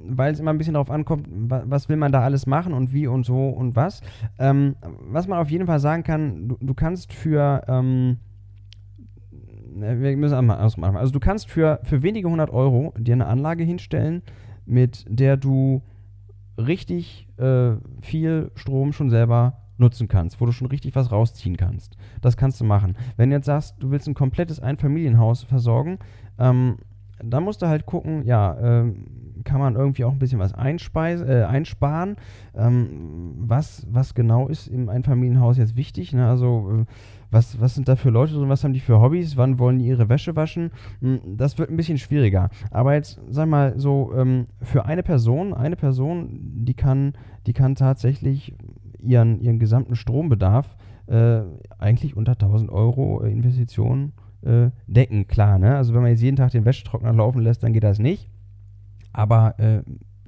weil 0.05 0.33
es 0.33 0.41
immer 0.41 0.51
ein 0.53 0.59
bisschen 0.59 0.75
darauf 0.75 0.91
ankommt, 0.91 1.27
wa, 1.31 1.63
was 1.67 1.89
will 1.89 1.97
man 1.97 2.13
da 2.13 2.23
alles 2.23 2.47
machen 2.47 2.73
und 2.73 2.93
wie 2.93 3.07
und 3.07 3.25
so 3.25 3.49
und 3.49 3.77
was. 3.77 4.01
Ähm, 4.39 4.77
was 5.11 5.27
man 5.27 5.39
auf 5.39 5.51
jeden 5.51 5.67
Fall 5.67 5.81
sagen 5.81 6.03
kann, 6.03 6.49
du, 6.49 6.59
du 6.61 6.75
kannst 6.75 7.13
für, 7.13 7.63
ähm, 7.69 8.19
wir 9.75 10.17
müssen 10.17 10.35
einmal 10.35 10.59
anfangen. 10.59 10.97
Also 10.97 11.13
du 11.13 11.21
kannst 11.21 11.51
für, 11.51 11.81
für 11.85 12.03
wenige 12.03 12.29
hundert 12.29 12.51
Euro 12.51 12.95
dir 12.99 13.15
eine 13.15 13.27
Anlage 13.27 13.65
hinstellen, 13.65 14.23
mit 14.67 15.05
der 15.09 15.37
du 15.37 15.83
richtig 16.59 17.29
äh, 17.39 17.77
viel 18.03 18.51
Strom 18.55 18.93
schon 18.93 19.11
selber 19.11 19.68
nutzen 19.79 20.09
kannst, 20.09 20.41
wo 20.41 20.47
du 20.47 20.53
schon 20.53 20.69
richtig 20.69 20.95
was 20.95 21.13
rausziehen 21.13 21.57
kannst. 21.57 21.97
Das 22.21 22.37
kannst 22.37 22.61
du 22.61 22.65
machen. 22.65 22.97
Wenn 23.17 23.31
du 23.31 23.37
jetzt 23.37 23.47
sagst, 23.47 23.77
du 23.81 23.91
willst 23.91 24.09
ein 24.09 24.15
komplettes 24.15 24.61
Einfamilienhaus 24.61 25.43
versorgen, 25.43 25.99
ähm, 26.39 26.79
dann 27.23 27.43
musst 27.43 27.63
du 27.63 27.67
halt 27.67 27.87
gucken, 27.87 28.25
ja, 28.25 28.57
ähm, 28.61 29.07
kann 29.45 29.61
man 29.61 29.77
irgendwie 29.77 30.05
auch 30.05 30.13
ein 30.13 30.19
bisschen 30.19 30.39
was 30.39 30.53
einspeis, 30.53 31.21
äh, 31.21 31.45
einsparen. 31.49 32.17
Ähm, 32.55 33.35
was, 33.39 33.87
was 33.91 34.15
genau 34.15 34.49
ist 34.49 34.69
im 34.69 34.89
Einfamilienhaus 34.89 35.59
jetzt 35.59 35.77
wichtig? 35.77 36.13
Ne? 36.13 36.29
Also, 36.29 36.71
äh, 36.71 36.85
was, 37.31 37.61
was 37.61 37.75
sind 37.75 37.89
da 37.89 37.97
für 37.97 38.11
Leute 38.11 38.35
drin? 38.35 38.49
Was 38.49 38.65
haben 38.65 38.73
die 38.73 38.81
für 38.81 39.01
Hobbys? 39.01 39.37
Wann 39.37 39.59
wollen 39.59 39.79
die 39.79 39.87
ihre 39.87 40.09
Wäsche 40.09 40.35
waschen? 40.35 40.71
Hm, 41.01 41.37
das 41.37 41.59
wird 41.59 41.71
ein 41.71 41.77
bisschen 41.77 41.99
schwieriger. 41.99 42.49
Aber 42.71 42.95
jetzt, 42.95 43.21
sag 43.29 43.49
mal, 43.49 43.79
so 43.79 44.13
ähm, 44.17 44.47
für 44.63 44.87
eine 44.87 45.03
Person, 45.03 45.55
eine 45.55 45.77
Person, 45.77 46.29
die 46.65 46.75
kann, 46.75 47.13
die 47.47 47.53
kann 47.53 47.75
tatsächlich 47.75 48.55
ihren, 49.01 49.41
ihren 49.41 49.59
gesamten 49.59 49.97
Strombedarf 49.97 50.77
äh, 51.07 51.41
eigentlich 51.79 52.17
unter 52.17 52.33
1000 52.33 52.71
Euro 52.71 53.23
äh, 53.25 53.31
Investitionen 53.33 54.13
äh, 54.43 54.71
decken. 54.87 55.27
Klar, 55.27 55.59
ne? 55.59 55.77
Also 55.77 55.95
wenn 55.95 56.03
man 56.03 56.11
jetzt 56.11 56.23
jeden 56.23 56.37
Tag 56.37 56.51
den 56.53 56.65
Wäschetrockner 56.65 57.13
laufen 57.13 57.41
lässt, 57.41 57.63
dann 57.63 57.73
geht 57.73 57.85
das 57.85 57.99
nicht. 57.99 58.29
Aber 59.13 59.59
äh, 59.59 59.83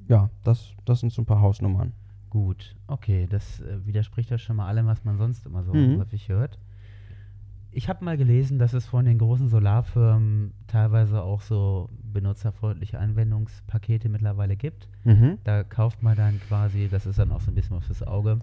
ja, 0.07 0.29
das, 0.43 0.71
das 0.85 0.99
sind 0.99 1.11
so 1.13 1.21
ein 1.21 1.25
paar 1.25 1.41
Hausnummern. 1.41 1.93
Gut, 2.29 2.75
okay, 2.87 3.27
das 3.29 3.59
äh, 3.61 3.85
widerspricht 3.85 4.29
ja 4.29 4.37
schon 4.37 4.55
mal 4.55 4.67
allem, 4.67 4.87
was 4.87 5.03
man 5.03 5.17
sonst 5.17 5.45
immer 5.45 5.63
so 5.63 5.73
Mhm. 5.73 5.99
häufig 5.99 6.29
hört. 6.29 6.57
Ich 7.73 7.87
habe 7.87 8.03
mal 8.03 8.17
gelesen, 8.17 8.59
dass 8.59 8.73
es 8.73 8.85
von 8.85 9.05
den 9.05 9.17
großen 9.17 9.47
Solarfirmen 9.47 10.53
teilweise 10.67 11.21
auch 11.23 11.39
so 11.41 11.89
benutzerfreundliche 12.11 12.99
Anwendungspakete 12.99 14.09
mittlerweile 14.09 14.57
gibt. 14.57 14.89
Mhm. 15.05 15.37
Da 15.45 15.63
kauft 15.63 16.03
man 16.03 16.17
dann 16.17 16.39
quasi, 16.41 16.89
das 16.89 17.05
ist 17.05 17.17
dann 17.19 17.31
auch 17.31 17.39
so 17.39 17.49
ein 17.51 17.55
bisschen 17.55 17.77
was 17.77 17.85
fürs 17.85 18.03
Auge, 18.03 18.39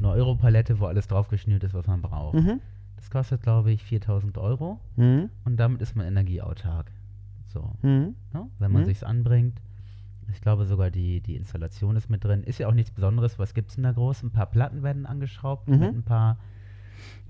eine 0.00 0.10
Europalette, 0.10 0.80
wo 0.80 0.86
alles 0.86 1.06
draufgeschnürt 1.08 1.62
ist, 1.64 1.74
was 1.74 1.86
man 1.86 2.02
braucht. 2.02 2.34
Mhm. 2.34 2.60
Das 2.96 3.10
kostet, 3.10 3.42
glaube 3.42 3.70
ich, 3.72 3.82
4000 3.84 4.36
Euro 4.38 4.78
Mhm. 4.96 5.30
und 5.44 5.56
damit 5.58 5.80
ist 5.80 5.96
man 5.96 6.06
energieautark. 6.06 6.90
So, 7.46 7.72
Mhm. 7.82 8.14
ne? 8.34 8.46
wenn 8.58 8.72
man 8.72 8.82
Mhm. 8.82 8.86
sich's 8.86 9.02
anbringt. 9.02 9.60
Ich 10.32 10.40
glaube 10.40 10.64
sogar 10.64 10.90
die, 10.90 11.20
die 11.20 11.34
Installation 11.36 11.96
ist 11.96 12.08
mit 12.08 12.22
drin. 12.24 12.44
Ist 12.44 12.58
ja 12.58 12.68
auch 12.68 12.74
nichts 12.74 12.92
Besonderes. 12.92 13.38
Was 13.38 13.52
gibt's 13.54 13.74
denn 13.74 13.82
da 13.84 13.90
groß? 13.92 14.22
Ein 14.22 14.30
paar 14.30 14.46
Platten 14.46 14.82
werden 14.84 15.04
angeschraubt 15.06 15.68
Mhm. 15.68 15.78
mit 15.78 15.94
ein 15.94 16.02
paar, 16.04 16.36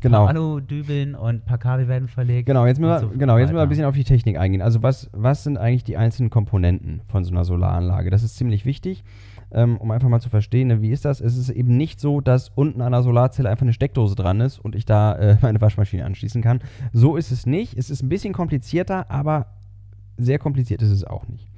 Genau. 0.00 0.26
Aludübeln 0.26 1.14
und 1.14 1.28
ein 1.28 1.44
paar 1.44 1.58
Kabel 1.58 1.86
werden 1.86 2.08
verlegt. 2.08 2.46
Genau, 2.46 2.66
jetzt 2.66 2.78
müssen 2.80 2.90
wir, 2.90 3.00
so 3.00 3.08
genau, 3.10 3.38
jetzt 3.38 3.48
müssen 3.48 3.56
wir 3.58 3.62
ein 3.62 3.68
bisschen 3.68 3.84
auf 3.84 3.94
die 3.94 4.04
Technik 4.04 4.36
eingehen. 4.38 4.62
Also 4.62 4.82
was, 4.82 5.08
was 5.12 5.44
sind 5.44 5.58
eigentlich 5.58 5.84
die 5.84 5.96
einzelnen 5.96 6.28
Komponenten 6.30 7.02
von 7.06 7.22
so 7.24 7.30
einer 7.30 7.44
Solaranlage? 7.44 8.10
Das 8.10 8.22
ist 8.22 8.36
ziemlich 8.36 8.64
wichtig, 8.64 9.04
ähm, 9.52 9.76
um 9.78 9.90
einfach 9.90 10.08
mal 10.08 10.20
zu 10.20 10.30
verstehen, 10.30 10.68
ne, 10.68 10.82
wie 10.82 10.90
ist 10.90 11.04
das? 11.04 11.20
Es 11.20 11.36
ist 11.36 11.50
eben 11.50 11.76
nicht 11.76 12.00
so, 12.00 12.20
dass 12.20 12.50
unten 12.50 12.80
an 12.82 12.92
der 12.92 13.02
Solarzelle 13.02 13.48
einfach 13.48 13.62
eine 13.62 13.72
Steckdose 13.72 14.14
dran 14.14 14.40
ist 14.40 14.58
und 14.58 14.74
ich 14.74 14.84
da 14.84 15.14
äh, 15.16 15.36
meine 15.42 15.60
Waschmaschine 15.60 16.04
anschließen 16.04 16.42
kann. 16.42 16.60
So 16.92 17.16
ist 17.16 17.30
es 17.30 17.46
nicht. 17.46 17.76
Es 17.76 17.90
ist 17.90 18.02
ein 18.02 18.08
bisschen 18.08 18.32
komplizierter, 18.32 19.10
aber 19.10 19.46
sehr 20.16 20.38
kompliziert 20.38 20.82
ist 20.82 20.90
es 20.90 21.04
auch 21.04 21.26
nicht. 21.28 21.48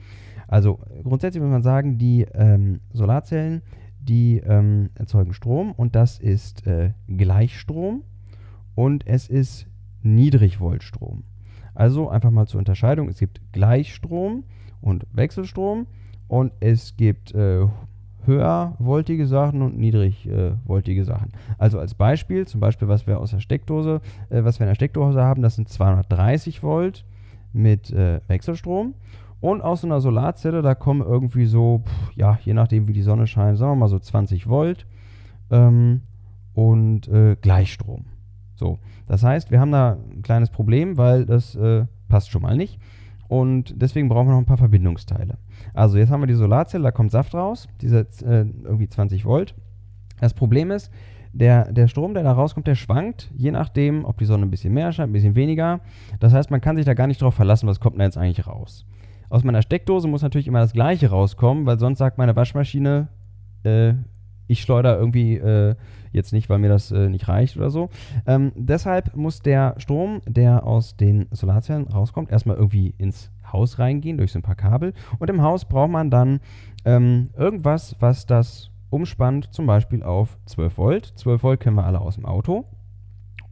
Also 0.49 0.81
grundsätzlich 1.03 1.43
muss 1.43 1.51
man 1.51 1.63
sagen, 1.63 1.99
die 1.99 2.27
ähm, 2.35 2.81
Solarzellen, 2.93 3.63
die 4.01 4.39
ähm, 4.39 4.91
erzeugen 4.95 5.33
Strom 5.33 5.73
und 5.73 5.95
das 5.95 6.19
ist 6.19 6.67
äh, 6.67 6.93
Gleichstrom 7.09 8.03
und 8.75 9.07
es 9.07 9.29
ist 9.29 9.67
Niedrigvoltstrom. 10.03 11.25
Also 11.75 12.09
einfach 12.09 12.31
mal 12.31 12.47
zur 12.47 12.59
Unterscheidung, 12.59 13.09
es 13.09 13.19
gibt 13.19 13.41
Gleichstrom 13.53 14.45
und 14.81 15.07
Wechselstrom 15.13 15.87
und 16.33 16.51
es 16.61 16.97
gibt 16.97 17.35
äh, 17.35 17.67
höhervoltige 18.25 19.27
Sachen 19.27 19.61
und 19.61 19.77
niedrigvoltige 19.77 21.05
Sachen. 21.05 21.33
Also 21.59 21.79
als 21.79 21.93
Beispiel, 21.93 22.47
zum 22.47 22.59
Beispiel, 22.59 22.89
was 22.89 23.07
wir 23.07 23.21
aus 23.21 23.33
der 23.33 23.41
Steckdose, 23.41 24.01
äh, 24.31 24.43
was 24.43 24.59
wir 24.59 24.65
in 24.65 24.71
der 24.71 24.75
Steckdose 24.75 25.23
haben, 25.23 25.43
das 25.43 25.57
sind 25.57 25.69
230 25.69 26.63
Volt 26.63 27.05
mit 27.53 27.91
äh, 27.91 28.23
Wechselstrom. 28.29 28.95
Und 29.43 29.61
aus 29.61 29.83
so 29.83 29.87
einer 29.87 30.01
Solarzelle, 30.01 30.63
da 30.63 30.75
kommen 30.75 31.03
irgendwie 31.03 31.45
so, 31.45 31.83
pff, 31.85 32.17
ja, 32.17 32.39
je 32.43 32.55
nachdem 32.55 32.89
wie 32.89 32.95
die 32.95 33.03
Sonne 33.03 33.27
scheint, 33.27 33.59
sagen 33.59 33.73
wir 33.73 33.77
mal 33.77 33.89
so 33.89 33.99
20 33.99 34.49
Volt 34.49 34.87
ähm, 35.51 36.01
und 36.55 37.09
äh, 37.09 37.37
Gleichstrom. 37.43 38.07
So, 38.55 38.79
das 39.07 39.23
heißt, 39.23 39.51
wir 39.51 39.61
haben 39.61 39.73
da 39.73 39.99
ein 40.11 40.23
kleines 40.23 40.49
Problem, 40.49 40.97
weil 40.97 41.27
das 41.27 41.55
äh, 41.57 41.85
passt 42.09 42.31
schon 42.31 42.41
mal 42.41 42.57
nicht. 42.57 42.79
Und 43.33 43.81
deswegen 43.81 44.11
brauchen 44.11 44.27
wir 44.29 44.33
noch 44.33 44.41
ein 44.41 44.45
paar 44.45 44.59
Verbindungsteile. 44.59 45.39
Also 45.73 45.97
jetzt 45.97 46.11
haben 46.11 46.21
wir 46.21 46.27
die 46.27 46.35
Solarzelle, 46.35 46.85
da 46.85 46.91
kommt 46.91 47.11
Saft 47.11 47.35
raus, 47.35 47.67
diese 47.81 48.01
äh, 48.01 48.45
irgendwie 48.63 48.91
20 48.91 49.25
Volt. 49.25 49.55
Das 50.21 50.35
Problem 50.35 50.71
ist, 50.71 50.91
der, 51.33 51.73
der 51.73 51.89
Strom, 51.89 52.13
der 52.13 52.25
da 52.25 52.33
rauskommt, 52.33 52.67
der 52.67 52.75
schwankt, 52.75 53.31
je 53.35 53.51
nachdem, 53.51 54.05
ob 54.05 54.19
die 54.19 54.27
Sonne 54.27 54.45
ein 54.45 54.51
bisschen 54.51 54.75
mehr 54.75 54.93
scheint, 54.93 55.09
ein 55.09 55.15
bisschen 55.15 55.35
weniger. 55.35 55.81
Das 56.21 56.35
heißt, 56.35 56.51
man 56.51 56.61
kann 56.61 56.77
sich 56.77 56.85
da 56.85 56.93
gar 56.93 57.07
nicht 57.07 57.23
drauf 57.23 57.33
verlassen, 57.33 57.67
was 57.67 57.81
kommt 57.81 57.97
denn 57.97 58.05
jetzt 58.05 58.19
eigentlich 58.19 58.47
raus. 58.47 58.85
Aus 59.31 59.45
meiner 59.45 59.63
Steckdose 59.63 60.09
muss 60.09 60.21
natürlich 60.21 60.47
immer 60.47 60.61
das 60.61 60.75
gleiche 60.75 61.09
rauskommen, 61.09 61.65
weil 61.65 61.79
sonst 61.79 62.01
sagt 62.01 62.19
meine 62.19 62.37
Waschmaschine, 62.37 63.09
äh, 63.63 63.95
ich 64.47 64.63
schleudere 64.63 64.97
irgendwie 64.97 65.37
äh, 65.37 65.75
jetzt 66.13 66.33
nicht, 66.33 66.49
weil 66.51 66.59
mir 66.59 66.69
das 66.69 66.93
äh, 66.93 67.09
nicht 67.09 67.29
reicht 67.29 67.57
oder 67.57 67.71
so. 67.71 67.89
Ähm, 68.27 68.53
deshalb 68.55 69.17
muss 69.17 69.41
der 69.41 69.75
Strom, 69.79 70.21
der 70.27 70.67
aus 70.67 70.97
den 70.97 71.27
Solarzellen 71.31 71.89
rauskommt, 71.89 72.31
erstmal 72.31 72.57
irgendwie 72.57 72.95
ins 72.99 73.31
Haus 73.53 73.79
reingehen 73.79 74.19
durch 74.19 74.33
so 74.33 74.39
ein 74.39 74.43
paar 74.43 74.55
Kabel. 74.55 74.93
Und 75.19 75.31
im 75.31 75.43
Haus 75.43 75.65
braucht 75.65 75.91
man 75.91 76.11
dann 76.11 76.41
ähm, 76.85 77.31
irgendwas, 77.37 77.97
was 78.01 78.27
das 78.27 78.71
umspannt, 78.91 79.53
zum 79.53 79.67
Beispiel 79.67 80.03
auf 80.03 80.39
12 80.47 80.79
Volt. 80.79 81.13
12 81.17 81.43
Volt 81.43 81.61
kennen 81.61 81.77
wir 81.77 81.85
alle 81.87 82.01
aus 82.01 82.17
dem 82.17 82.27
Auto. 82.27 82.67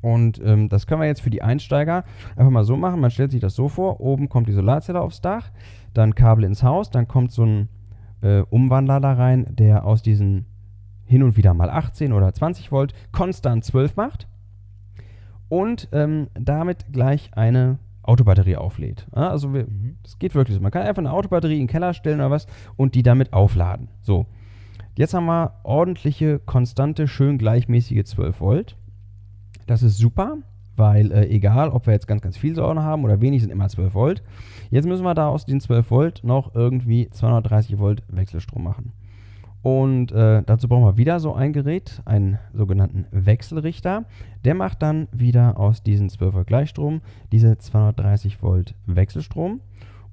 Und 0.03 0.41
ähm, 0.45 0.69
das 0.69 0.87
können 0.87 1.01
wir 1.01 1.09
jetzt 1.09 1.21
für 1.21 1.31
die 1.31 1.43
Einsteiger 1.43 2.05
einfach 2.37 2.51
mal 2.51 2.65
so 2.65 2.77
machen. 2.77 3.01
Man 3.01 3.11
stellt 3.11 3.33
sich 3.33 3.41
das 3.41 3.55
so 3.55 3.69
vor: 3.69 4.01
oben 4.01 4.29
kommt 4.29 4.49
die 4.49 4.53
Solarzelle 4.53 5.01
aufs 5.01 5.21
Dach, 5.21 5.51
dann 5.93 6.15
Kabel 6.15 6.45
ins 6.45 6.63
Haus, 6.63 6.91
dann 6.91 7.07
kommt 7.07 7.33
so 7.33 7.45
ein 7.45 7.69
äh, 8.23 8.41
Umwandler 8.49 9.01
da 9.01 9.13
rein, 9.13 9.47
der 9.51 9.85
aus 9.85 10.03
diesen 10.03 10.47
hin 11.11 11.23
und 11.23 11.37
wieder 11.37 11.53
mal 11.55 11.69
18 11.69 12.13
oder 12.13 12.33
20 12.33 12.71
Volt 12.73 12.95
konstant 13.13 13.65
12 13.65 13.97
macht 13.97 14.29
und 15.49 15.89
ähm, 15.93 16.29
damit 16.35 16.87
gleich 16.93 17.31
eine 17.35 17.79
Autobatterie 18.03 18.57
auflädt. 18.57 19.07
Ja, 19.15 19.29
also 19.29 19.53
wir, 19.53 19.65
Mhm. 19.65 19.97
das 20.03 20.19
geht 20.19 20.35
wirklich 20.35 20.57
so. 20.57 20.63
Man 20.63 20.71
kann 20.71 20.83
einfach 20.83 21.01
eine 21.03 21.13
Autobatterie 21.13 21.55
in 21.55 21.63
den 21.63 21.67
Keller 21.69 21.93
stellen 21.95 22.21
oder 22.21 22.31
was 22.31 22.47
und 22.77 22.95
die 22.95 23.03
damit 23.03 23.33
aufladen. 23.33 23.89
So. 24.03 24.27
Jetzt 24.97 25.15
haben 25.15 25.27
wir 25.27 25.55
ordentliche, 25.63 26.39
konstante, 26.39 27.09
schön 27.09 27.39
gleichmäßige 27.39 28.05
12 28.05 28.41
Volt. 28.41 28.77
Das 29.67 29.83
ist 29.83 29.99
super, 29.99 30.39
weil 30.77 31.13
äh, 31.13 31.27
egal, 31.29 31.71
ob 31.71 31.87
wir 31.87 31.93
jetzt 31.93 32.07
ganz, 32.09 32.23
ganz 32.23 32.37
viel 32.37 32.55
Sonne 32.55 32.83
haben 32.83 33.05
oder 33.05 33.21
wenig, 33.21 33.43
sind 33.43 33.51
immer 33.51 33.69
12 33.69 33.95
Volt. 33.95 34.23
Jetzt 34.71 34.87
müssen 34.87 35.05
wir 35.05 35.15
da 35.15 35.29
aus 35.29 35.45
den 35.45 35.61
12 35.61 35.91
Volt 35.91 36.21
noch 36.25 36.55
irgendwie 36.55 37.09
230 37.11 37.79
Volt 37.79 38.03
Wechselstrom 38.09 38.63
machen. 38.65 38.93
Und 39.63 40.11
äh, 40.13 40.43
dazu 40.45 40.69
brauchen 40.69 40.85
wir 40.85 40.97
wieder 40.97 41.21
so 41.21 41.35
ein 41.35 41.53
Gerät, 41.53 42.01
einen 42.07 42.39
sogenannten 42.55 43.05
Wechselrichter. 43.11 44.05
Der 44.45 44.55
macht 44.55 44.83
dann 44.83 45.09
wieder 45.13 45.59
aus 45.59 45.83
diesen 45.83 46.09
12 46.09 46.35
Volt 46.35 46.47
Gleichstrom 46.47 47.03
diese 47.31 47.59
230 47.59 48.43
Volt 48.43 48.75
Wechselstrom. 48.87 49.61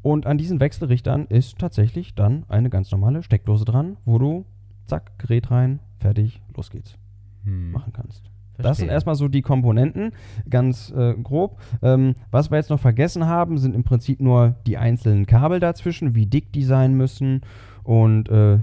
Und 0.02 0.26
an 0.26 0.38
diesen 0.38 0.60
Wechselrichtern 0.60 1.26
ist 1.28 1.60
tatsächlich 1.60 2.14
dann 2.16 2.44
eine 2.50 2.70
ganz 2.70 2.92
normale 2.92 3.24
Steckdose 3.24 3.66
dran, 3.66 3.98
wo 4.06 4.20
du, 4.20 4.46
zack, 4.86 5.18
Gerät 5.18 5.50
rein, 5.52 5.80
fertig, 6.00 6.42
los 6.56 6.70
geht's, 6.70 6.98
Hm. 7.44 7.72
machen 7.72 7.94
kannst. 7.94 8.24
Das 8.58 8.66
Verstehe. 8.66 8.86
sind 8.86 8.90
erstmal 8.90 9.16
so 9.16 9.28
die 9.28 9.42
Komponenten, 9.44 10.12
ganz 10.50 10.92
äh, 10.92 11.14
grob. 11.14 11.60
Ähm, 11.82 12.16
was 12.32 12.50
wir 12.50 12.58
jetzt 12.58 12.70
noch 12.70 12.80
vergessen 12.80 13.28
haben, 13.28 13.58
sind 13.60 13.76
im 13.76 13.84
Prinzip 13.84 14.20
nur 14.20 14.56
die 14.66 14.78
einzelnen 14.78 15.26
Kabel 15.26 15.60
dazwischen, 15.60 16.16
wie 16.16 16.26
dick 16.26 16.52
die 16.54 16.64
sein 16.64 16.96
müssen. 16.96 17.42
Und 17.84 18.30
äh, 18.30 18.60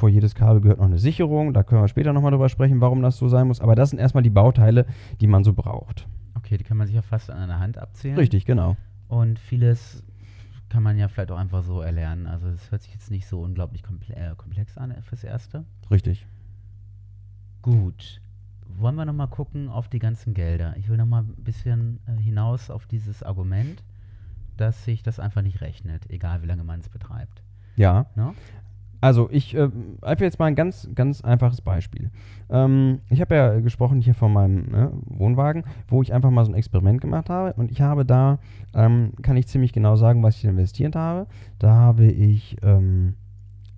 vor 0.00 0.08
jedes 0.08 0.34
Kabel 0.34 0.60
gehört 0.60 0.78
noch 0.78 0.86
eine 0.86 0.98
Sicherung. 0.98 1.52
Da 1.52 1.62
können 1.62 1.82
wir 1.82 1.88
später 1.88 2.12
nochmal 2.12 2.32
drüber 2.32 2.48
sprechen, 2.48 2.80
warum 2.80 3.02
das 3.02 3.18
so 3.18 3.28
sein 3.28 3.46
muss. 3.46 3.60
Aber 3.60 3.74
das 3.74 3.90
sind 3.90 3.98
erstmal 3.98 4.22
die 4.22 4.30
Bauteile, 4.30 4.86
die 5.20 5.26
man 5.26 5.44
so 5.44 5.52
braucht. 5.52 6.08
Okay, 6.34 6.56
die 6.56 6.64
kann 6.64 6.78
man 6.78 6.86
sich 6.86 6.96
ja 6.96 7.02
fast 7.02 7.30
an 7.30 7.38
einer 7.38 7.60
Hand 7.60 7.78
abzählen. 7.78 8.16
Richtig, 8.16 8.46
genau. 8.46 8.76
Und 9.08 9.38
vieles 9.38 10.02
kann 10.70 10.82
man 10.82 10.96
ja 10.96 11.08
vielleicht 11.08 11.30
auch 11.30 11.38
einfach 11.38 11.62
so 11.62 11.82
erlernen. 11.82 12.26
Also 12.26 12.48
es 12.48 12.70
hört 12.70 12.82
sich 12.82 12.92
jetzt 12.92 13.10
nicht 13.10 13.26
so 13.26 13.40
unglaublich 13.42 13.82
komple 13.82 14.16
äh, 14.16 14.34
komplex 14.36 14.78
an 14.78 14.94
fürs 15.02 15.22
Erste. 15.22 15.64
Richtig. 15.90 16.26
Gut. 17.60 18.22
Wollen 18.66 18.94
wir 18.94 19.04
nochmal 19.04 19.28
gucken 19.28 19.68
auf 19.68 19.88
die 19.88 19.98
ganzen 19.98 20.32
Gelder? 20.32 20.74
Ich 20.78 20.88
will 20.88 20.96
nochmal 20.96 21.24
ein 21.24 21.44
bisschen 21.44 22.00
äh, 22.06 22.20
hinaus 22.20 22.70
auf 22.70 22.86
dieses 22.86 23.22
Argument, 23.22 23.82
dass 24.56 24.84
sich 24.84 25.02
das 25.02 25.20
einfach 25.20 25.42
nicht 25.42 25.60
rechnet, 25.60 26.08
egal 26.08 26.42
wie 26.42 26.46
lange 26.46 26.64
man 26.64 26.80
es 26.80 26.88
betreibt. 26.88 27.42
Ja. 27.76 28.06
Ne? 28.14 28.32
Also 29.00 29.28
ich 29.30 29.54
äh, 29.54 29.70
einfach 30.02 30.24
jetzt 30.24 30.38
mal 30.38 30.46
ein 30.46 30.54
ganz, 30.54 30.88
ganz 30.94 31.22
einfaches 31.22 31.60
Beispiel. 31.62 32.10
Ähm, 32.50 33.00
ich 33.08 33.20
habe 33.20 33.34
ja 33.34 33.60
gesprochen 33.60 34.00
hier 34.00 34.14
von 34.14 34.32
meinem 34.32 34.70
ne, 34.70 34.92
Wohnwagen, 35.06 35.64
wo 35.88 36.02
ich 36.02 36.12
einfach 36.12 36.30
mal 36.30 36.44
so 36.44 36.52
ein 36.52 36.54
Experiment 36.54 37.00
gemacht 37.00 37.30
habe 37.30 37.54
und 37.54 37.70
ich 37.70 37.80
habe 37.80 38.04
da, 38.04 38.38
ähm, 38.74 39.12
kann 39.22 39.36
ich 39.36 39.46
ziemlich 39.46 39.72
genau 39.72 39.96
sagen, 39.96 40.22
was 40.22 40.36
ich 40.36 40.44
investiert 40.44 40.96
habe. 40.96 41.26
Da 41.58 41.72
habe 41.74 42.06
ich 42.06 42.56
ähm, 42.62 43.14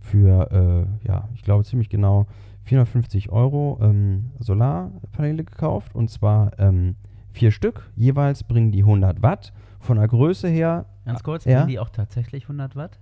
für, 0.01 0.51
äh, 0.51 1.09
ja, 1.09 1.29
ich 1.35 1.43
glaube 1.43 1.65
ziemlich 1.65 1.89
genau 1.89 2.27
450 2.65 3.31
Euro 3.31 3.79
ähm, 3.83 4.31
Solarpaneele 4.39 5.45
gekauft 5.45 5.95
und 5.95 6.11
zwar 6.11 6.59
ähm, 6.59 6.97
vier 7.33 7.51
Stück. 7.51 7.91
Jeweils 7.97 8.45
bringen 8.45 8.73
die 8.73 8.83
100 8.83 9.23
Watt. 9.23 9.53
Von 9.81 9.97
der 9.97 10.07
Größe 10.07 10.49
her 10.49 10.87
Ganz 11.05 11.25
kurz, 11.25 11.45
Ja. 11.45 11.57
bringen 11.59 11.69
die 11.69 11.79
auch 11.81 11.89
tatsächlich 11.91 12.45
100 12.45 12.77
Watt? 12.77 12.99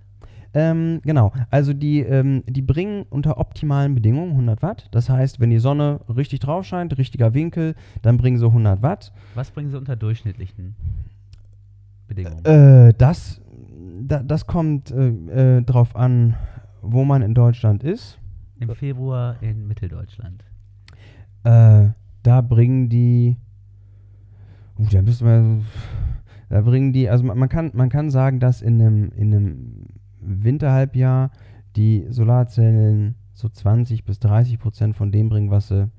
Ähm, 0.53 0.99
genau, 1.03 1.31
also 1.49 1.73
die, 1.73 1.99
ähm, 1.99 2.43
die 2.45 2.61
bringen 2.61 3.05
unter 3.09 3.37
optimalen 3.37 3.95
Bedingungen 3.95 4.31
100 4.31 4.61
Watt. 4.61 4.87
Das 4.91 5.09
heißt, 5.09 5.39
wenn 5.39 5.49
die 5.49 5.59
Sonne 5.59 6.01
richtig 6.09 6.39
drauf 6.39 6.65
scheint, 6.65 6.97
richtiger 6.97 7.33
Winkel, 7.33 7.75
dann 8.01 8.17
bringen 8.17 8.37
sie 8.37 8.45
100 8.45 8.81
Watt. 8.81 9.13
Was 9.35 9.51
bringen 9.51 9.69
sie 9.69 9.77
unter 9.77 9.95
durchschnittlichen 9.95 10.75
Bedingungen? 12.07 12.43
Äh, 12.43 12.93
das, 12.97 13.41
da, 14.01 14.21
das 14.23 14.45
kommt 14.45 14.91
äh, 14.91 15.57
äh, 15.57 15.61
drauf 15.61 15.95
an, 15.95 16.35
wo 16.81 17.05
man 17.05 17.21
in 17.21 17.33
Deutschland 17.33 17.83
ist. 17.83 18.19
Im 18.59 18.75
Februar 18.75 19.37
in 19.41 19.67
Mitteldeutschland. 19.67 20.43
Äh, 21.43 21.89
da 22.23 22.41
bringen 22.41 22.89
die. 22.89 23.37
Uh, 24.77 24.85
da 24.91 25.01
müssen 25.01 25.25
wir. 25.27 25.65
Da 26.49 26.61
bringen 26.61 26.91
die, 26.91 27.09
also 27.09 27.23
man, 27.23 27.37
man, 27.37 27.47
kann, 27.47 27.71
man 27.73 27.87
kann 27.87 28.09
sagen, 28.09 28.41
dass 28.41 28.61
in 28.61 28.81
einem, 28.81 29.11
in 29.15 29.33
einem 29.33 29.85
Winterhalbjahr 30.21 31.31
die 31.75 32.05
Solarzellen 32.09 33.15
so 33.33 33.49
20 33.49 34.03
bis 34.05 34.19
30 34.19 34.59
Prozent 34.59 34.95
von 34.95 35.11
dem 35.11 35.29
bringen, 35.29 35.51
was 35.51 35.67
sie 35.69 35.89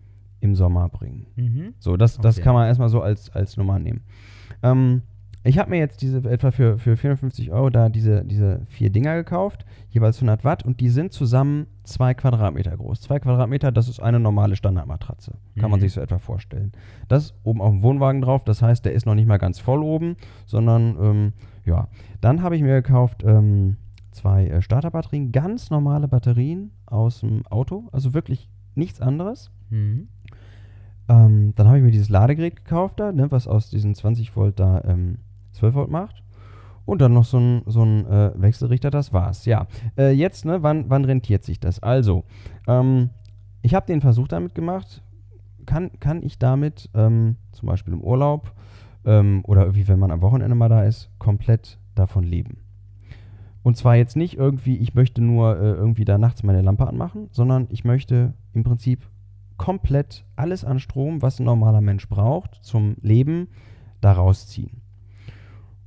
im 0.40 0.54
Sommer 0.54 0.88
bringen. 0.88 1.26
Mhm. 1.36 1.74
So, 1.78 1.96
das, 1.96 2.18
das 2.18 2.36
Okay. 2.36 2.44
kann 2.44 2.54
man 2.54 2.66
erstmal 2.66 2.88
so 2.88 3.00
als, 3.00 3.30
als 3.30 3.56
Nummer 3.56 3.78
nehmen. 3.78 4.02
Ähm, 4.62 5.02
ich 5.44 5.58
habe 5.58 5.70
mir 5.70 5.78
jetzt 5.78 6.02
diese 6.02 6.18
etwa 6.30 6.52
für, 6.52 6.78
für 6.78 6.96
450 6.96 7.50
Euro 7.50 7.68
da 7.70 7.88
diese, 7.88 8.24
diese 8.24 8.60
vier 8.68 8.90
Dinger 8.90 9.16
gekauft, 9.16 9.64
jeweils 9.88 10.18
100 10.18 10.44
Watt 10.44 10.64
und 10.64 10.78
die 10.78 10.88
sind 10.88 11.12
zusammen 11.12 11.66
zwei 11.82 12.14
Quadratmeter 12.14 12.76
groß. 12.76 13.00
Zwei 13.00 13.18
Quadratmeter, 13.18 13.72
das 13.72 13.88
ist 13.88 14.00
eine 14.00 14.20
normale 14.20 14.54
Standardmatratze. 14.54 15.32
Kann 15.58 15.70
man 15.70 15.80
Mhm. 15.80 15.82
sich 15.82 15.92
so 15.94 16.00
etwa 16.00 16.18
vorstellen. 16.18 16.70
Das 17.08 17.24
ist 17.24 17.34
oben 17.42 17.60
auf 17.60 17.70
dem 17.72 17.82
Wohnwagen 17.82 18.20
drauf, 18.20 18.44
das 18.44 18.62
heißt, 18.62 18.84
der 18.84 18.92
ist 18.92 19.04
noch 19.06 19.16
nicht 19.16 19.26
mal 19.26 19.38
ganz 19.38 19.58
voll 19.58 19.82
oben, 19.82 20.14
sondern 20.46 20.96
ähm, 21.00 21.32
ja. 21.64 21.88
Dann 22.20 22.42
habe 22.42 22.54
ich 22.54 22.62
mir 22.62 22.80
gekauft 22.80 23.24
ähm, 23.26 23.76
zwei 24.12 24.46
äh, 24.46 24.62
Starterbatterien, 24.62 25.32
ganz 25.32 25.70
normale 25.70 26.08
Batterien 26.08 26.70
aus 26.86 27.20
dem 27.20 27.46
Auto, 27.46 27.88
also 27.92 28.14
wirklich 28.14 28.48
nichts 28.74 29.00
anderes. 29.00 29.50
Mhm. 29.70 30.08
Ähm, 31.08 31.52
dann 31.56 31.66
habe 31.66 31.78
ich 31.78 31.84
mir 31.84 31.90
dieses 31.90 32.08
Ladegerät 32.08 32.56
gekauft 32.56 33.00
da, 33.00 33.12
ne, 33.12 33.30
was 33.30 33.48
aus 33.48 33.70
diesen 33.70 33.94
20 33.94 34.34
Volt 34.36 34.60
da 34.60 34.82
ähm, 34.84 35.18
12 35.52 35.74
Volt 35.74 35.90
macht. 35.90 36.22
Und 36.84 37.00
dann 37.00 37.12
noch 37.12 37.24
so 37.24 37.38
ein, 37.38 37.62
so 37.66 37.82
ein 37.82 38.06
äh, 38.06 38.32
Wechselrichter, 38.34 38.90
das 38.90 39.12
war's. 39.12 39.44
Ja, 39.44 39.66
äh, 39.96 40.10
jetzt, 40.10 40.44
ne, 40.44 40.62
wann, 40.62 40.90
wann 40.90 41.04
rentiert 41.04 41.44
sich 41.44 41.60
das? 41.60 41.82
Also, 41.82 42.24
ähm, 42.66 43.10
ich 43.62 43.74
habe 43.74 43.86
den 43.86 44.00
Versuch 44.00 44.26
damit 44.26 44.54
gemacht, 44.54 45.02
kann, 45.64 45.90
kann 46.00 46.22
ich 46.22 46.38
damit 46.38 46.90
ähm, 46.94 47.36
zum 47.52 47.68
Beispiel 47.68 47.94
im 47.94 48.02
Urlaub 48.02 48.52
ähm, 49.04 49.42
oder 49.46 49.62
irgendwie, 49.62 49.86
wenn 49.86 49.98
man 49.98 50.10
am 50.10 50.22
Wochenende 50.22 50.56
mal 50.56 50.68
da 50.68 50.82
ist, 50.82 51.08
komplett 51.18 51.78
davon 51.94 52.24
leben. 52.24 52.61
Und 53.62 53.76
zwar 53.76 53.96
jetzt 53.96 54.16
nicht 54.16 54.36
irgendwie, 54.36 54.76
ich 54.76 54.94
möchte 54.94 55.22
nur 55.22 55.56
äh, 55.56 55.72
irgendwie 55.72 56.04
da 56.04 56.18
nachts 56.18 56.42
meine 56.42 56.62
Lampe 56.62 56.86
anmachen, 56.86 57.28
sondern 57.30 57.68
ich 57.70 57.84
möchte 57.84 58.34
im 58.52 58.64
Prinzip 58.64 59.08
komplett 59.56 60.24
alles 60.34 60.64
an 60.64 60.80
Strom, 60.80 61.22
was 61.22 61.38
ein 61.38 61.44
normaler 61.44 61.80
Mensch 61.80 62.08
braucht 62.08 62.58
zum 62.62 62.96
Leben, 63.02 63.48
da 64.00 64.12
rausziehen. 64.12 64.80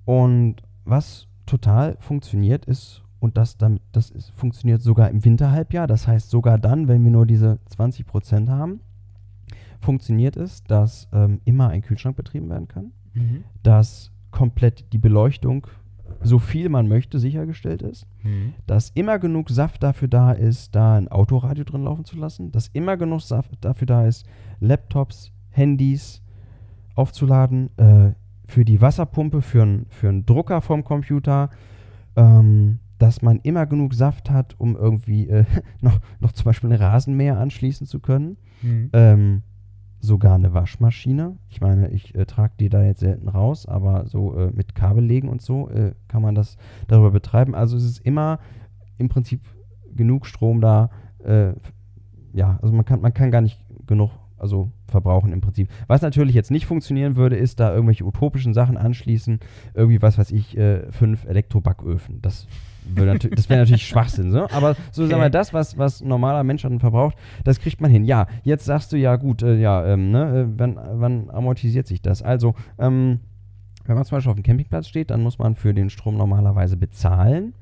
Und 0.06 0.58
was 0.86 1.28
total 1.46 1.98
funktioniert 2.00 2.66
ist, 2.66 3.02
und 3.20 3.38
das, 3.38 3.58
damit, 3.58 3.82
das 3.92 4.12
ist, 4.12 4.30
funktioniert 4.32 4.82
sogar 4.82 5.10
im 5.10 5.26
Winterhalbjahr, 5.26 5.88
das 5.88 6.08
heißt 6.08 6.30
sogar 6.30 6.58
dann, 6.60 6.88
wenn 6.88 7.04
wir 7.04 7.12
nur 7.12 7.26
diese 7.26 7.60
20% 7.76 8.50
haben, 8.50 8.80
funktioniert 9.82 10.38
es, 10.38 10.64
dass 10.64 11.08
ähm, 11.12 11.42
immer 11.44 11.70
ein 11.70 11.82
Kühlschrank 11.82 12.16
betrieben 12.16 12.50
werden 12.50 12.68
kann, 12.68 12.92
Mhm. 13.16 13.44
dass 13.64 14.12
komplett 14.30 14.92
die 14.94 14.98
Beleuchtung, 14.98 15.68
so 16.22 16.40
viel 16.40 16.70
man 16.70 16.88
möchte, 16.88 17.20
sichergestellt 17.20 17.82
ist 17.82 18.08
Mhm. 18.24 18.54
dass 18.68 18.90
immer 18.92 19.20
genug 19.20 19.50
Saft 19.50 19.84
dafür 19.84 20.08
da 20.08 20.32
ist, 20.32 20.74
da 20.76 20.96
ein 20.98 21.08
Autoradio 21.08 21.64
drin 21.64 21.84
laufen 21.84 22.06
zu 22.06 22.18
lassen, 22.18 22.52
dass 22.52 22.68
immer 22.70 22.98
genug 22.98 23.22
Saft 23.22 23.52
dafür 23.62 23.86
da 23.88 24.06
ist, 24.08 24.26
Laptops, 24.60 25.32
Handys 25.52 26.22
aufzuladen, 26.96 27.70
äh, 27.78 28.12
für 28.48 28.64
die 28.66 28.80
Wasserpumpe, 28.82 29.42
für, 29.42 29.64
n- 29.64 29.86
für 29.90 30.10
einen 30.10 30.26
Drucker 30.26 30.62
vom 30.62 30.84
Computer, 30.84 31.50
ähm, 32.16 32.80
dass 32.98 33.22
man 33.22 33.40
immer 33.42 33.66
genug 33.66 33.94
Saft 33.94 34.30
hat, 34.30 34.56
um 34.60 34.76
irgendwie 34.76 35.28
äh, 35.28 35.46
noch, 35.82 36.00
noch 36.20 36.32
zum 36.32 36.46
Beispiel 36.46 36.72
ein 36.72 36.80
Rasenmäher 36.80 37.38
anschließen 37.40 37.88
zu 37.88 38.00
können. 38.00 38.38
Mhm. 38.62 38.90
Ähm, 38.94 39.42
sogar 40.06 40.36
eine 40.36 40.54
Waschmaschine. 40.54 41.38
Ich 41.50 41.62
meine, 41.62 41.90
ich 41.90 42.16
äh, 42.16 42.26
trage 42.26 42.54
die 42.60 42.70
da 42.70 42.84
jetzt 42.84 43.02
selten 43.02 43.28
raus, 43.28 43.66
aber 43.66 44.08
so 44.08 44.36
äh, 44.38 44.52
mit 44.52 44.76
Kabel 44.76 45.04
legen 45.04 45.30
und 45.30 45.42
so 45.42 45.70
äh, 45.70 45.94
kann 46.08 46.22
man 46.22 46.36
das 46.36 46.58
darüber 46.88 47.12
betreiben. 47.12 47.56
Also 47.56 47.76
es 47.78 47.84
ist 47.84 48.00
immer 48.00 48.40
im 48.98 49.10
Prinzip 49.10 49.42
genug 49.94 50.26
Strom 50.26 50.62
da. 50.62 50.90
Äh, 51.24 51.54
ja, 52.34 52.60
also 52.62 52.74
man 52.74 52.86
kann, 52.86 53.02
man 53.02 53.14
kann 53.14 53.32
gar 53.32 53.42
nicht 53.42 53.60
genug 53.88 54.12
also 54.38 54.72
verbrauchen 54.88 55.32
im 55.32 55.42
Prinzip. 55.42 55.70
Was 55.88 56.02
natürlich 56.02 56.36
jetzt 56.36 56.52
nicht 56.52 56.66
funktionieren 56.66 57.16
würde, 57.16 57.38
ist 57.38 57.60
da 57.60 57.74
irgendwelche 57.74 58.06
utopischen 58.06 58.54
Sachen 58.54 58.78
anschließen. 58.78 59.40
Irgendwie, 59.74 60.02
was 60.02 60.18
weiß 60.18 60.32
ich, 60.32 60.58
äh, 60.58 60.92
fünf 60.92 61.26
Elektrobacköfen. 61.26 62.22
Das, 62.22 62.48
das 62.94 63.50
wäre 63.50 63.60
natürlich 63.62 63.88
Schwachsinn. 63.88 64.32
So? 64.32 64.48
Aber 64.50 64.76
so 64.92 65.06
sagen 65.06 65.20
wir, 65.20 65.26
Okay. 65.26 65.32
das, 65.32 65.54
was, 65.54 65.78
was 65.78 66.02
normaler 66.02 66.44
Mensch 66.44 66.62
dann 66.62 66.80
verbraucht, 66.80 67.18
das 67.44 67.60
kriegt 67.60 67.82
man 67.82 67.92
hin. 67.92 68.06
Ja, 68.06 68.28
jetzt 68.44 68.66
sagst 68.66 68.92
du 68.94 68.98
ja 68.98 69.16
gut, 69.16 69.42
äh, 69.44 69.56
ja, 69.58 69.86
ähm, 69.86 70.12
ne, 70.12 70.42
äh, 70.42 70.60
wann, 70.60 70.80
wann 70.94 71.30
amortisiert 71.30 71.88
sich 71.88 72.02
das? 72.02 72.22
Also, 72.22 72.54
ähm, 72.78 73.20
wenn 73.86 73.96
man 73.96 74.06
zum 74.06 74.18
Beispiel 74.18 74.32
auf 74.32 74.38
dem 74.38 74.44
Campingplatz 74.44 74.88
steht, 74.88 75.12
dann 75.12 75.22
muss 75.22 75.38
man 75.40 75.56
für 75.56 75.74
den 75.74 75.90
Strom 75.90 76.18
normalerweise 76.18 76.78
bezahlen. 76.78 77.54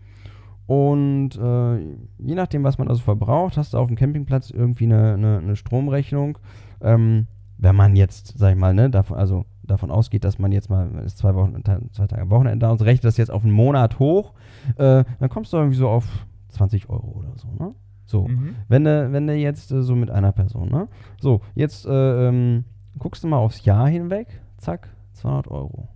Und 0.66 1.32
äh, 1.36 1.78
je 2.20 2.36
nachdem, 2.36 2.64
was 2.64 2.78
man 2.78 2.88
also 2.88 3.02
verbraucht, 3.02 3.58
hast 3.58 3.74
du 3.74 3.78
auf 3.78 3.88
dem 3.88 3.98
Campingplatz 3.98 4.50
irgendwie 4.50 4.86
eine, 4.86 5.14
eine, 5.14 5.40
eine 5.40 5.56
Stromrechnung. 5.56 6.38
Ähm, 6.82 7.28
wenn 7.58 7.76
man 7.76 7.96
jetzt, 7.96 8.38
sag 8.38 8.54
ich 8.54 8.60
mal, 8.60 8.74
ne, 8.74 8.90
davon, 8.90 9.18
also 9.18 9.46
davon 9.64 9.92
ausgeht, 9.92 10.24
dass 10.24 10.40
man 10.40 10.52
jetzt 10.52 10.70
mal 10.70 10.90
ist 11.06 11.18
zwei 11.18 11.36
Wochen, 11.36 11.56
zwei 11.92 12.08
Tage 12.08 12.22
am 12.22 12.30
Wochenende 12.30 12.66
da 12.66 12.72
und 12.72 12.82
rechnet 12.82 13.06
das 13.06 13.18
jetzt 13.18 13.32
auf 13.32 13.44
einen 13.44 13.54
Monat 13.54 14.00
hoch, 14.00 14.34
äh, 14.76 15.04
dann 15.20 15.30
kommst 15.30 15.54
du 15.54 15.58
irgendwie 15.58 15.78
so 15.78 15.90
auf 15.90 16.26
20 16.50 16.90
Euro 16.90 17.16
oder 17.20 17.34
so, 17.38 17.48
ne? 17.58 17.74
So. 18.06 18.28
Mhm. 18.28 18.56
Wenn 18.68 18.84
du, 18.84 19.12
wenn 19.12 19.28
du 19.28 19.36
jetzt 19.36 19.72
äh, 19.72 19.82
so 19.82 19.96
mit 19.96 20.12
einer 20.12 20.32
Person, 20.32 20.70
ne? 20.70 20.88
So, 21.20 21.42
jetzt 21.56 21.86
äh, 21.86 22.28
ähm, 22.28 22.66
guckst 23.00 23.24
du 23.24 23.28
mal 23.28 23.38
aufs 23.38 23.66
Jahr 23.66 23.88
hinweg, 23.88 24.42
zack, 24.58 24.90
200 25.14 25.48
Euro. 25.50 25.88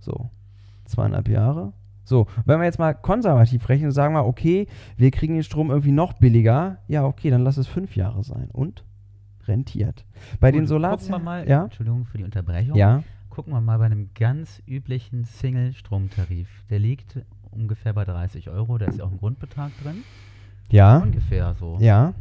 So, 0.00 0.30
zweieinhalb 0.86 1.28
Jahre. 1.28 1.72
So, 2.04 2.26
wenn 2.44 2.58
wir 2.58 2.64
jetzt 2.64 2.78
mal 2.78 2.94
konservativ 2.94 3.68
rechnen, 3.68 3.92
sagen 3.92 4.14
wir, 4.14 4.26
okay, 4.26 4.66
wir 4.96 5.10
kriegen 5.10 5.34
den 5.34 5.44
Strom 5.44 5.70
irgendwie 5.70 5.92
noch 5.92 6.14
billiger, 6.14 6.78
ja, 6.88 7.04
okay, 7.04 7.30
dann 7.30 7.44
lass 7.44 7.56
es 7.56 7.68
fünf 7.68 7.94
Jahre 7.94 8.24
sein. 8.24 8.50
Und? 8.52 8.84
Rentiert. 9.48 10.04
Bei 10.40 10.50
den 10.50 10.60
Gut, 10.62 10.68
Solarzellen. 10.68 11.12
Gucken 11.12 11.24
wir 11.24 11.30
mal, 11.30 11.48
ja? 11.48 11.64
Entschuldigung 11.64 12.04
für 12.06 12.18
die 12.18 12.24
Unterbrechung. 12.24 12.76
Ja, 12.76 13.02
Gucken 13.30 13.52
wir 13.52 13.60
mal 13.60 13.78
bei 13.78 13.86
einem 13.86 14.10
ganz 14.14 14.60
üblichen 14.66 15.24
Single-Stromtarif. 15.24 16.48
Der 16.68 16.78
liegt 16.80 17.20
ungefähr 17.52 17.92
bei 17.92 18.04
30 18.04 18.50
Euro, 18.50 18.76
da 18.78 18.86
ist 18.86 18.98
ja 18.98 19.04
auch 19.04 19.10
ein 19.12 19.18
Grundbetrag 19.18 19.70
drin. 19.82 20.02
ja, 20.70 20.98
Ungefähr 20.98 21.54
so. 21.54 21.78
ja, 21.80 22.12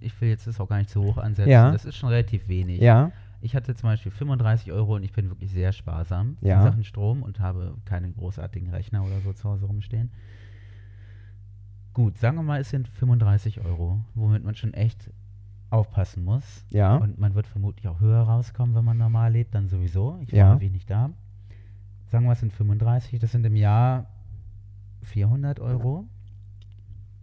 Ich 0.00 0.20
will 0.20 0.28
jetzt 0.28 0.46
das 0.46 0.60
auch 0.60 0.68
gar 0.68 0.78
nicht 0.78 0.90
zu 0.90 1.02
hoch 1.02 1.18
ansetzen. 1.18 1.50
Ja. 1.50 1.70
Das 1.70 1.84
ist 1.84 1.96
schon 1.96 2.08
relativ 2.08 2.48
wenig. 2.48 2.80
ja, 2.80 3.10
Ich 3.40 3.54
hatte 3.54 3.74
zum 3.76 3.88
Beispiel 3.88 4.10
35 4.12 4.72
Euro 4.72 4.96
und 4.96 5.04
ich 5.04 5.12
bin 5.12 5.28
wirklich 5.28 5.50
sehr 5.52 5.72
sparsam 5.72 6.36
Ja. 6.40 6.58
in 6.58 6.62
Sachen 6.64 6.84
Strom 6.84 7.22
und 7.22 7.38
habe 7.40 7.76
keine 7.84 8.10
großartigen 8.10 8.70
Rechner 8.70 9.04
oder 9.04 9.20
so 9.20 9.32
zu 9.32 9.48
Hause 9.48 9.66
rumstehen. 9.66 10.10
Gut, 11.94 12.18
sagen 12.18 12.36
wir 12.36 12.42
mal, 12.42 12.60
es 12.60 12.70
sind 12.70 12.88
35 12.88 13.60
Euro, 13.64 14.00
womit 14.14 14.44
man 14.44 14.54
schon 14.54 14.74
echt 14.74 15.10
aufpassen 15.70 16.24
muss. 16.24 16.64
ja, 16.70 16.96
Und 16.96 17.18
man 17.18 17.34
wird 17.34 17.46
vermutlich 17.46 17.88
auch 17.88 18.00
höher 18.00 18.22
rauskommen, 18.22 18.74
wenn 18.74 18.84
man 18.84 18.98
normal 18.98 19.32
lebt, 19.32 19.54
dann 19.54 19.68
sowieso. 19.68 20.18
Ich 20.22 20.30
Ja. 20.32 20.50
war 20.50 20.60
wenig 20.60 20.86
da. 20.86 21.10
Sagen 22.06 22.24
wir, 22.26 22.32
es 22.32 22.40
sind 22.40 22.52
35, 22.52 23.18
das 23.18 23.32
sind 23.32 23.44
im 23.44 23.56
Jahr 23.56 24.06
400 25.02 25.58
Euro. 25.60 26.06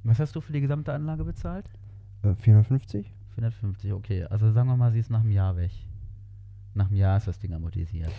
Was 0.04 0.20
hast 0.20 0.36
du 0.36 0.42
für 0.42 0.52
die 0.54 0.62
gesamte 0.62 0.94
Anlage 0.94 1.24
bezahlt? 1.24 1.70
äh, 2.24 2.36
450? 2.36 3.12
450, 3.36 3.94
okay. 3.94 4.26
Also 4.26 4.52
sagen 4.52 4.68
wir 4.68 4.76
mal, 4.78 4.92
sie 4.92 5.00
ist 5.00 5.10
nach 5.10 5.22
einem 5.22 5.32
Jahr 5.32 5.56
weg. 5.58 5.72
Nach 6.74 6.88
einem 6.88 6.98
Jahr 6.98 7.18
ist 7.18 7.28
das 7.28 7.40
Ding 7.40 7.54
amortisiert. 7.54 8.12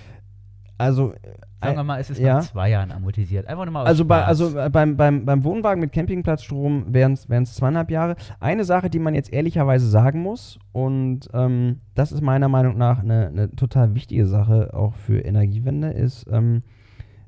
Also, 0.77 1.13
äh, 1.13 1.19
Sagen 1.63 1.77
wir 1.77 1.85
mal, 1.85 2.01
es 2.01 2.11
ist 2.11 2.19
ja. 2.19 2.35
nach 2.35 2.43
zwei 2.43 2.71
Jahren 2.71 2.93
amortisiert. 2.93 3.47
Einfach 3.47 3.65
nur 3.65 3.73
mal 3.73 3.83
aus 3.83 3.89
Also, 3.89 4.05
bei, 4.05 4.25
also 4.25 4.59
äh, 4.59 4.69
beim, 4.71 4.97
beim, 4.97 5.25
beim 5.25 5.45
Wohnwagen 5.45 5.81
mit 5.81 5.93
Campingplatzstrom 5.93 6.93
wären 6.93 7.13
es 7.13 7.55
zweieinhalb 7.55 7.91
Jahre. 7.91 8.17
Eine 8.41 8.65
Sache, 8.65 8.91
die 8.91 8.99
man 8.99 9.15
jetzt 9.15 9.33
ehrlicherweise 9.33 9.89
sagen 9.89 10.21
muss, 10.21 10.59
und 10.73 11.29
ähm, 11.33 11.81
das 11.95 12.13
ist 12.13 12.21
meiner 12.21 12.49
Meinung 12.49 12.77
nach 12.77 13.01
eine, 13.01 13.29
eine 13.29 13.51
total 13.53 13.95
wichtige 13.95 14.27
Sache 14.27 14.75
auch 14.75 14.95
für 14.95 15.21
Energiewende, 15.21 15.91
ist, 15.91 16.27
ähm, 16.31 16.63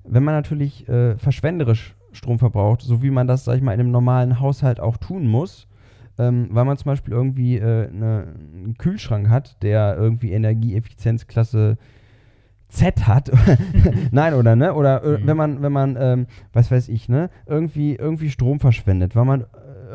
wenn 0.04 0.24
man 0.24 0.34
natürlich 0.34 0.88
äh, 0.88 1.16
verschwenderisch 1.16 1.96
Strom 2.12 2.38
verbraucht, 2.38 2.82
so 2.82 3.02
wie 3.02 3.10
man 3.10 3.26
das, 3.26 3.44
sag 3.44 3.56
ich 3.56 3.62
mal, 3.62 3.72
in 3.72 3.80
einem 3.80 3.90
normalen 3.90 4.40
Haushalt 4.40 4.80
auch 4.80 4.96
tun 4.96 5.26
muss, 5.26 5.68
ähm, 6.18 6.48
weil 6.50 6.64
man 6.64 6.76
zum 6.76 6.86
Beispiel 6.86 7.12
irgendwie 7.12 7.58
äh, 7.58 7.90
ne, 7.90 8.34
einen 8.36 8.74
Kühlschrank 8.78 9.28
hat, 9.28 9.62
der 9.62 9.96
irgendwie 9.96 10.32
Energieeffizienzklasse 10.32 11.76
Z 12.68 13.06
hat. 13.06 13.30
Nein, 14.10 14.34
oder 14.34 14.56
ne? 14.56 14.74
Oder 14.74 15.02
äh, 15.04 15.18
Mhm. 15.18 15.26
wenn 15.26 15.36
man, 15.36 15.62
wenn 15.62 15.72
man, 15.72 15.96
ähm, 15.98 16.26
was 16.52 16.70
weiß 16.70 16.88
ich, 16.88 17.08
ne, 17.08 17.30
irgendwie, 17.46 17.94
irgendwie 17.94 18.30
Strom 18.30 18.60
verschwendet, 18.60 19.14
weil 19.14 19.24
man 19.24 19.44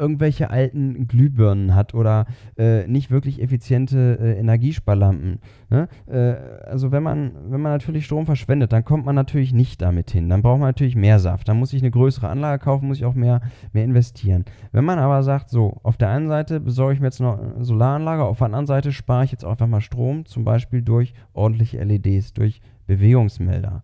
irgendwelche 0.02 0.50
alten 0.50 1.08
Glühbirnen 1.08 1.76
hat 1.76 1.94
oder 1.94 2.26
äh, 2.58 2.88
nicht 2.88 3.12
wirklich 3.12 3.42
effiziente 3.42 4.18
äh, 4.20 4.40
Energiesparlampen. 4.40 5.40
Ne? 5.70 5.88
Äh, 6.08 6.68
also 6.68 6.92
wenn 6.92 7.04
man, 7.04 7.34
wenn 7.50 7.62
man 7.62 7.72
natürlich 7.72 8.06
Strom 8.06 8.26
verschwendet, 8.26 8.74
dann 8.74 8.84
kommt 8.84 9.06
man 9.06 9.14
natürlich 9.14 9.54
nicht 9.54 9.82
damit 9.82 10.10
hin. 10.10 10.28
Dann 10.28 10.42
braucht 10.42 10.60
man 10.60 10.70
natürlich 10.70 10.96
mehr 10.96 11.20
Saft. 11.20 11.48
Dann 11.48 11.60
muss 11.60 11.72
ich 11.72 11.84
eine 11.84 11.92
größere 11.92 12.28
Anlage 12.28 12.64
kaufen, 12.64 12.88
muss 12.88 12.98
ich 12.98 13.06
auch 13.06 13.14
mehr, 13.14 13.42
mehr 13.74 13.84
investieren. 13.84 14.44
Wenn 14.72 14.86
man 14.86 14.98
aber 14.98 15.22
sagt, 15.22 15.52
so, 15.52 15.80
auf 15.84 15.98
der 15.98 16.10
einen 16.10 16.28
Seite 16.28 16.60
besorge 16.60 16.96
ich 16.96 17.00
mir 17.00 17.08
jetzt 17.08 17.22
noch 17.22 17.40
eine 17.40 17.64
Solaranlage, 17.64 18.24
auf 18.24 18.40
der 18.40 18.46
anderen 18.46 18.66
Seite 18.66 18.92
spare 18.92 19.26
ich 19.26 19.32
jetzt 19.32 19.46
einfach 19.46 19.68
mal 19.68 19.82
Strom, 19.82 20.26
zum 20.26 20.44
Beispiel 20.44 20.82
durch 20.82 21.14
ordentliche 21.34 21.84
LEDs, 21.84 22.34
durch 22.34 22.60
Bewegungsmelder. 22.88 23.84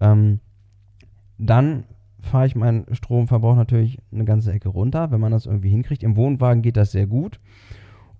Ähm, 0.00 0.40
dann 1.36 1.84
fahre 2.28 2.46
ich 2.46 2.54
meinen 2.56 2.86
Stromverbrauch 2.94 3.56
natürlich 3.56 3.98
eine 4.12 4.24
ganze 4.24 4.52
Ecke 4.52 4.68
runter, 4.68 5.10
wenn 5.10 5.20
man 5.20 5.32
das 5.32 5.46
irgendwie 5.46 5.70
hinkriegt. 5.70 6.02
Im 6.02 6.16
Wohnwagen 6.16 6.62
geht 6.62 6.76
das 6.76 6.92
sehr 6.92 7.06
gut. 7.06 7.40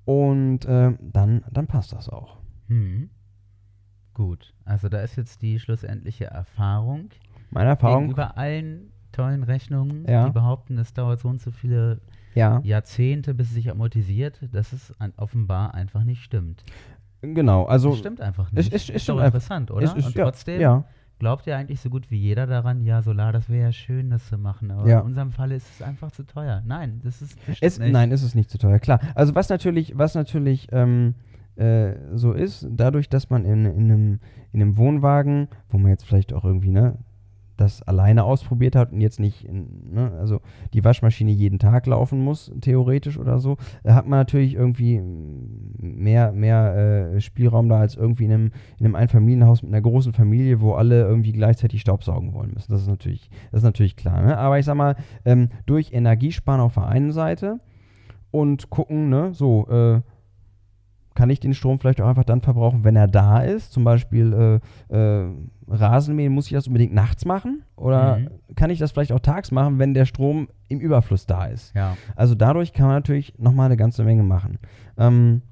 Und 0.05 0.65
äh, 0.65 0.93
dann, 1.01 1.45
dann 1.51 1.67
passt 1.67 1.93
das 1.93 2.09
auch. 2.09 2.37
Hm. 2.69 3.11
Gut, 4.15 4.53
also 4.65 4.89
da 4.89 5.01
ist 5.03 5.17
jetzt 5.17 5.43
die 5.43 5.59
schlussendliche 5.61 6.25
Erfahrung. 6.27 7.11
Meine 7.51 7.71
Erfahrung, 7.71 8.01
Gegenüber 8.09 8.37
allen 8.37 8.91
tollen 9.13 9.43
Rechnungen, 9.43 10.05
Ja. 10.09 10.27
die 10.27 10.33
behaupten, 10.33 10.77
es 10.79 10.93
dauert 10.93 11.21
so 11.21 11.29
und 11.29 11.41
so 11.41 11.51
viele 11.51 12.01
ja, 12.35 12.61
Jahrzehnte, 12.65 13.33
bis 13.35 13.49
es 13.49 13.55
sich 13.55 13.71
amortisiert, 13.71 14.41
dass 14.53 14.73
es 14.73 14.93
offenbar 15.17 15.75
einfach 15.75 16.03
nicht 16.05 16.23
stimmt. 16.23 16.65
genau. 17.23 17.65
Also 17.67 17.91
das 17.91 17.99
stimmt 17.99 18.21
einfach 18.21 18.49
es- 18.49 18.53
nicht. 18.53 18.73
es- 18.75 18.83
es 18.89 18.89
ist 18.97 19.03
stimmt 19.05 19.19
doch 19.19 19.23
einfach. 19.25 19.35
interessant, 19.37 19.71
oder? 19.71 19.83
es 19.85 19.95
ist, 19.95 20.07
Und 20.07 20.15
trotzdem 20.17 20.61
ja, 20.61 20.85
glaubt 21.19 21.47
ja 21.47 21.57
eigentlich 21.57 21.81
so 21.81 21.91
gut 21.91 22.11
wie 22.11 22.17
jeder 22.19 22.47
daran, 22.47 22.83
ja, 22.85 23.03
Solar, 23.03 23.33
das 23.33 23.49
wäre 23.49 23.65
ja 23.67 23.73
schön, 23.73 24.11
das 24.11 24.27
zu 24.29 24.39
machen. 24.39 24.71
Aber 24.71 24.89
Ja. 24.89 25.01
in 25.01 25.07
unserem 25.07 25.33
Fall 25.33 25.53
ist 25.53 25.69
es 25.71 25.83
einfach 25.83 26.11
zu 26.13 26.25
teuer. 26.25 26.63
Nein, 26.67 27.01
das 27.05 27.23
ist 27.23 27.37
Es, 27.61 27.79
nicht. 27.79 27.93
nein, 27.93 28.11
ist 28.13 28.23
es 28.23 28.35
nicht 28.35 28.51
zu 28.51 28.59
teuer, 28.59 28.79
klar. 28.79 29.01
Also 29.15 29.35
was 29.35 29.49
natürlich, 29.49 29.97
was 29.99 30.15
natürlich 30.15 30.69
ähm, 30.73 31.15
äh, 31.57 31.95
so 32.15 32.33
ist, 32.33 32.67
dadurch, 32.71 33.09
dass 33.09 33.31
man 33.31 33.45
in, 33.45 33.65
in, 33.65 33.91
einem, 33.91 34.21
in 34.53 34.63
einem 34.63 34.77
Wohnwagen, 34.77 35.49
wo 35.71 35.79
man 35.79 35.91
jetzt 35.91 36.05
vielleicht 36.05 36.33
auch 36.33 36.45
irgendwie, 36.45 36.71
ne, 36.71 36.97
das 37.59 37.83
alleine 37.83 38.25
ausprobiert 38.25 38.77
hat 38.77 38.93
und 38.93 39.01
jetzt 39.01 39.21
nicht, 39.21 39.47
ne, 39.51 40.13
also 40.19 40.41
die 40.73 40.85
Waschmaschine 40.85 41.33
jeden 41.33 41.59
Tag 41.59 41.87
laufen 41.87 42.23
muss, 42.23 42.53
theoretisch 42.61 43.19
oder 43.19 43.39
so, 43.41 43.57
da 43.83 43.95
hat 43.95 44.07
man 44.07 44.21
natürlich 44.21 44.55
irgendwie 44.55 45.01
mehr, 45.79 46.33
mehr 46.33 47.13
äh, 47.15 47.21
Spielraum 47.21 47.69
da 47.69 47.81
als 47.81 47.97
irgendwie 47.97 48.25
in 48.25 48.33
einem, 48.33 48.51
in 48.79 48.87
einem 48.87 48.95
Einfamilienhaus 48.95 49.63
mit 49.63 49.73
einer 49.73 49.83
großen 49.83 50.13
Familie, 50.13 50.61
wo 50.61 50.73
alle 50.75 51.03
irgendwie 51.03 51.33
gleichzeitig 51.33 51.81
Staubsaugen 51.81 52.33
wollen 52.33 52.53
müssen. 52.55 52.71
Das 52.71 52.83
ist 52.83 52.89
natürlich, 52.89 53.29
das 53.51 53.59
ist 53.61 53.65
natürlich 53.65 53.97
klar. 53.97 54.23
Ne? 54.23 54.39
Aber 54.39 54.59
ich 54.59 54.65
sag 54.65 54.77
mal, 54.77 54.97
ähm, 55.25 55.49
durch 55.67 55.93
Energiesparen 55.93 56.61
auf 56.61 56.75
der 56.75 56.87
einen 56.87 57.13
Seite 57.13 57.61
und 58.31 58.71
gucken, 58.71 59.09
ne, 59.09 59.35
so, 59.35 59.67
äh, 59.69 60.01
kann 61.19 61.31
ich 61.31 61.41
den 61.41 61.53
Strom 61.53 61.81
vielleicht 61.81 62.01
auch 62.01 62.07
einfach 62.07 62.23
dann 62.23 62.41
verbrauchen, 62.43 62.85
wenn 62.85 62.95
er 62.95 63.09
da 63.09 63.41
ist? 63.41 63.73
Zum 63.73 63.83
Beispiel 63.83 64.61
äh, 64.93 64.97
äh, 64.97 65.29
Rasenmähen, 65.67 66.33
muss 66.33 66.47
ich 66.47 66.53
das 66.53 66.69
unbedingt 66.69 66.95
nachts 66.95 67.25
machen? 67.25 67.65
Oder 67.75 68.19
Mhm. 68.19 68.29
kann 68.55 68.71
ich 68.71 68.79
das 68.79 68.93
vielleicht 68.93 69.11
auch 69.11 69.19
tags 69.19 69.51
machen, 69.51 69.81
wenn 69.81 69.95
der 69.95 70.05
Strom 70.05 70.47
im 70.69 70.79
Überfluss 70.79 71.27
da 71.27 71.47
ist? 71.47 71.75
Ja. 71.75 71.97
Also 72.15 72.37
dadurch 72.37 72.73
kann 72.73 72.87
man 72.87 72.95
natürlich 72.95 73.35
nochmal 73.37 73.67
eine 73.67 73.77
ganze 73.77 74.05
Menge 74.05 74.23
machen. 74.23 74.59
Ähm, 74.97 75.43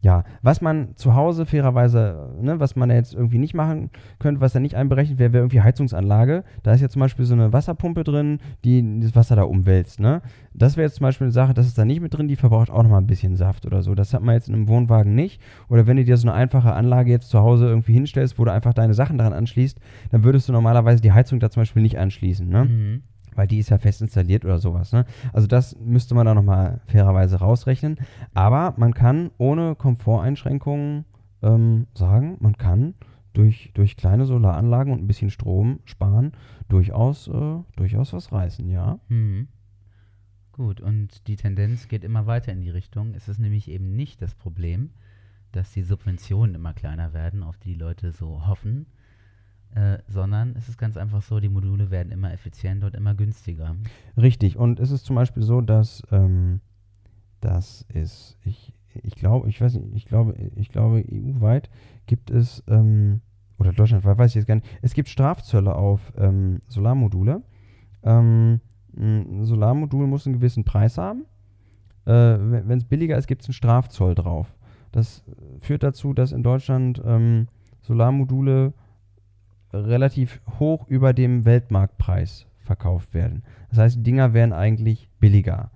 ja, 0.00 0.22
was 0.42 0.60
man 0.60 0.94
zu 0.94 1.14
Hause 1.14 1.44
fairerweise, 1.44 2.36
ne, 2.40 2.60
was 2.60 2.76
man 2.76 2.88
ja 2.88 2.96
jetzt 2.96 3.14
irgendwie 3.14 3.38
nicht 3.38 3.54
machen 3.54 3.90
könnte, 4.20 4.40
was 4.40 4.52
da 4.52 4.60
nicht 4.60 4.76
einberechnet 4.76 5.18
wäre, 5.18 5.32
wäre 5.32 5.42
irgendwie 5.42 5.60
Heizungsanlage. 5.60 6.44
Da 6.62 6.72
ist 6.72 6.80
jetzt 6.80 6.92
zum 6.92 7.00
Beispiel 7.00 7.24
so 7.24 7.34
eine 7.34 7.52
Wasserpumpe 7.52 8.04
drin, 8.04 8.38
die 8.64 9.00
das 9.00 9.16
Wasser 9.16 9.34
da 9.34 9.42
umwälzt. 9.42 9.98
Ne? 9.98 10.22
Das 10.54 10.76
wäre 10.76 10.86
jetzt 10.86 10.96
zum 10.96 11.04
Beispiel 11.04 11.26
eine 11.26 11.32
Sache, 11.32 11.52
das 11.52 11.66
ist 11.66 11.78
da 11.78 11.84
nicht 11.84 12.00
mit 12.00 12.14
drin, 12.14 12.28
die 12.28 12.36
verbraucht 12.36 12.70
auch 12.70 12.82
nochmal 12.84 13.00
ein 13.00 13.08
bisschen 13.08 13.34
Saft 13.34 13.66
oder 13.66 13.82
so. 13.82 13.96
Das 13.96 14.14
hat 14.14 14.22
man 14.22 14.34
jetzt 14.34 14.48
in 14.48 14.54
einem 14.54 14.68
Wohnwagen 14.68 15.16
nicht. 15.16 15.40
Oder 15.68 15.88
wenn 15.88 15.96
du 15.96 16.04
dir 16.04 16.16
so 16.16 16.28
eine 16.28 16.36
einfache 16.36 16.72
Anlage 16.72 17.10
jetzt 17.10 17.30
zu 17.30 17.40
Hause 17.40 17.66
irgendwie 17.66 17.94
hinstellst, 17.94 18.38
wo 18.38 18.44
du 18.44 18.52
einfach 18.52 18.74
deine 18.74 18.94
Sachen 18.94 19.18
daran 19.18 19.32
anschließt, 19.32 19.80
dann 20.10 20.22
würdest 20.22 20.48
du 20.48 20.52
normalerweise 20.52 21.02
die 21.02 21.12
Heizung 21.12 21.40
da 21.40 21.50
zum 21.50 21.62
Beispiel 21.62 21.82
nicht 21.82 21.98
anschließen. 21.98 22.48
Ne? 22.48 22.64
Mhm. 22.64 23.02
Weil 23.38 23.46
die 23.46 23.58
ist 23.58 23.70
ja 23.70 23.78
fest 23.78 24.02
installiert 24.02 24.44
oder 24.44 24.58
sowas. 24.58 24.92
Ne? 24.92 25.06
Also 25.32 25.46
das 25.46 25.78
müsste 25.78 26.16
man 26.16 26.26
da 26.26 26.34
nochmal 26.34 26.80
fairerweise 26.86 27.36
rausrechnen. 27.36 27.96
Aber 28.34 28.74
man 28.76 28.92
kann 28.94 29.30
ohne 29.38 29.76
Komforteinschränkungen 29.76 31.04
ähm, 31.42 31.86
sagen, 31.94 32.36
man 32.40 32.58
kann 32.58 32.94
durch, 33.34 33.70
durch 33.74 33.96
kleine 33.96 34.26
Solaranlagen 34.26 34.92
und 34.92 35.04
ein 35.04 35.06
bisschen 35.06 35.30
Strom 35.30 35.78
sparen 35.84 36.32
durchaus, 36.68 37.28
äh, 37.28 37.58
durchaus 37.76 38.12
was 38.12 38.32
reißen, 38.32 38.68
ja. 38.68 38.98
Mhm. 39.08 39.46
Gut, 40.50 40.80
und 40.80 41.28
die 41.28 41.36
Tendenz 41.36 41.86
geht 41.86 42.02
immer 42.02 42.26
weiter 42.26 42.50
in 42.50 42.60
die 42.60 42.70
Richtung. 42.70 43.14
Es 43.14 43.28
ist 43.28 43.38
nämlich 43.38 43.70
eben 43.70 43.94
nicht 43.94 44.20
das 44.20 44.34
Problem, 44.34 44.90
dass 45.52 45.72
die 45.72 45.82
Subventionen 45.82 46.56
immer 46.56 46.74
kleiner 46.74 47.12
werden, 47.12 47.44
auf 47.44 47.56
die 47.58 47.74
die 47.74 47.78
Leute 47.78 48.10
so 48.10 48.48
hoffen, 48.48 48.86
äh, 49.74 49.98
sondern 50.08 50.54
es 50.56 50.68
ist 50.68 50.78
ganz 50.78 50.96
einfach 50.96 51.22
so, 51.22 51.40
die 51.40 51.48
Module 51.48 51.90
werden 51.90 52.12
immer 52.12 52.32
effizienter 52.32 52.86
und 52.86 52.94
immer 52.94 53.14
günstiger. 53.14 53.76
Richtig. 54.16 54.56
Und 54.56 54.80
es 54.80 54.90
ist 54.90 55.04
zum 55.04 55.16
Beispiel 55.16 55.42
so, 55.42 55.60
dass 55.60 56.02
ähm, 56.10 56.60
das 57.40 57.84
ist, 57.92 58.36
ich, 58.44 58.72
ich 59.02 59.14
glaube, 59.14 59.48
ich 59.48 59.60
weiß 59.60 59.74
nicht, 59.74 59.94
ich 59.94 60.06
glaube, 60.06 60.34
ich 60.56 60.70
glaube, 60.70 61.04
EU-weit 61.10 61.70
gibt 62.06 62.30
es, 62.30 62.62
ähm, 62.66 63.20
oder 63.58 63.72
deutschlandweit, 63.72 64.18
weiß 64.18 64.30
ich 64.32 64.36
jetzt 64.36 64.46
gar 64.46 64.56
nicht, 64.56 64.66
es 64.82 64.94
gibt 64.94 65.08
Strafzölle 65.08 65.74
auf 65.74 66.12
ähm, 66.16 66.60
Solarmodule. 66.68 67.42
Ähm, 68.02 68.60
ein 68.96 69.44
Solarmodul 69.44 70.06
muss 70.06 70.26
einen 70.26 70.36
gewissen 70.36 70.64
Preis 70.64 70.98
haben. 70.98 71.24
Äh, 72.04 72.10
Wenn 72.10 72.78
es 72.78 72.84
billiger 72.84 73.16
ist, 73.16 73.26
gibt 73.26 73.42
es 73.42 73.48
einen 73.48 73.54
Strafzoll 73.54 74.14
drauf. 74.14 74.52
Das 74.92 75.22
führt 75.60 75.82
dazu, 75.82 76.14
dass 76.14 76.32
in 76.32 76.42
Deutschland 76.42 77.02
ähm, 77.04 77.48
Solarmodule 77.82 78.72
relativ 79.72 80.40
hoch 80.58 80.86
über 80.88 81.12
dem 81.12 81.44
Weltmarktpreis 81.44 82.46
verkauft 82.58 83.14
werden. 83.14 83.42
Das 83.70 83.78
heißt, 83.78 83.96
die 83.98 84.02
Dinger 84.02 84.34
werden 84.34 84.52
eigentlich 84.52 85.10
billiger. 85.20 85.70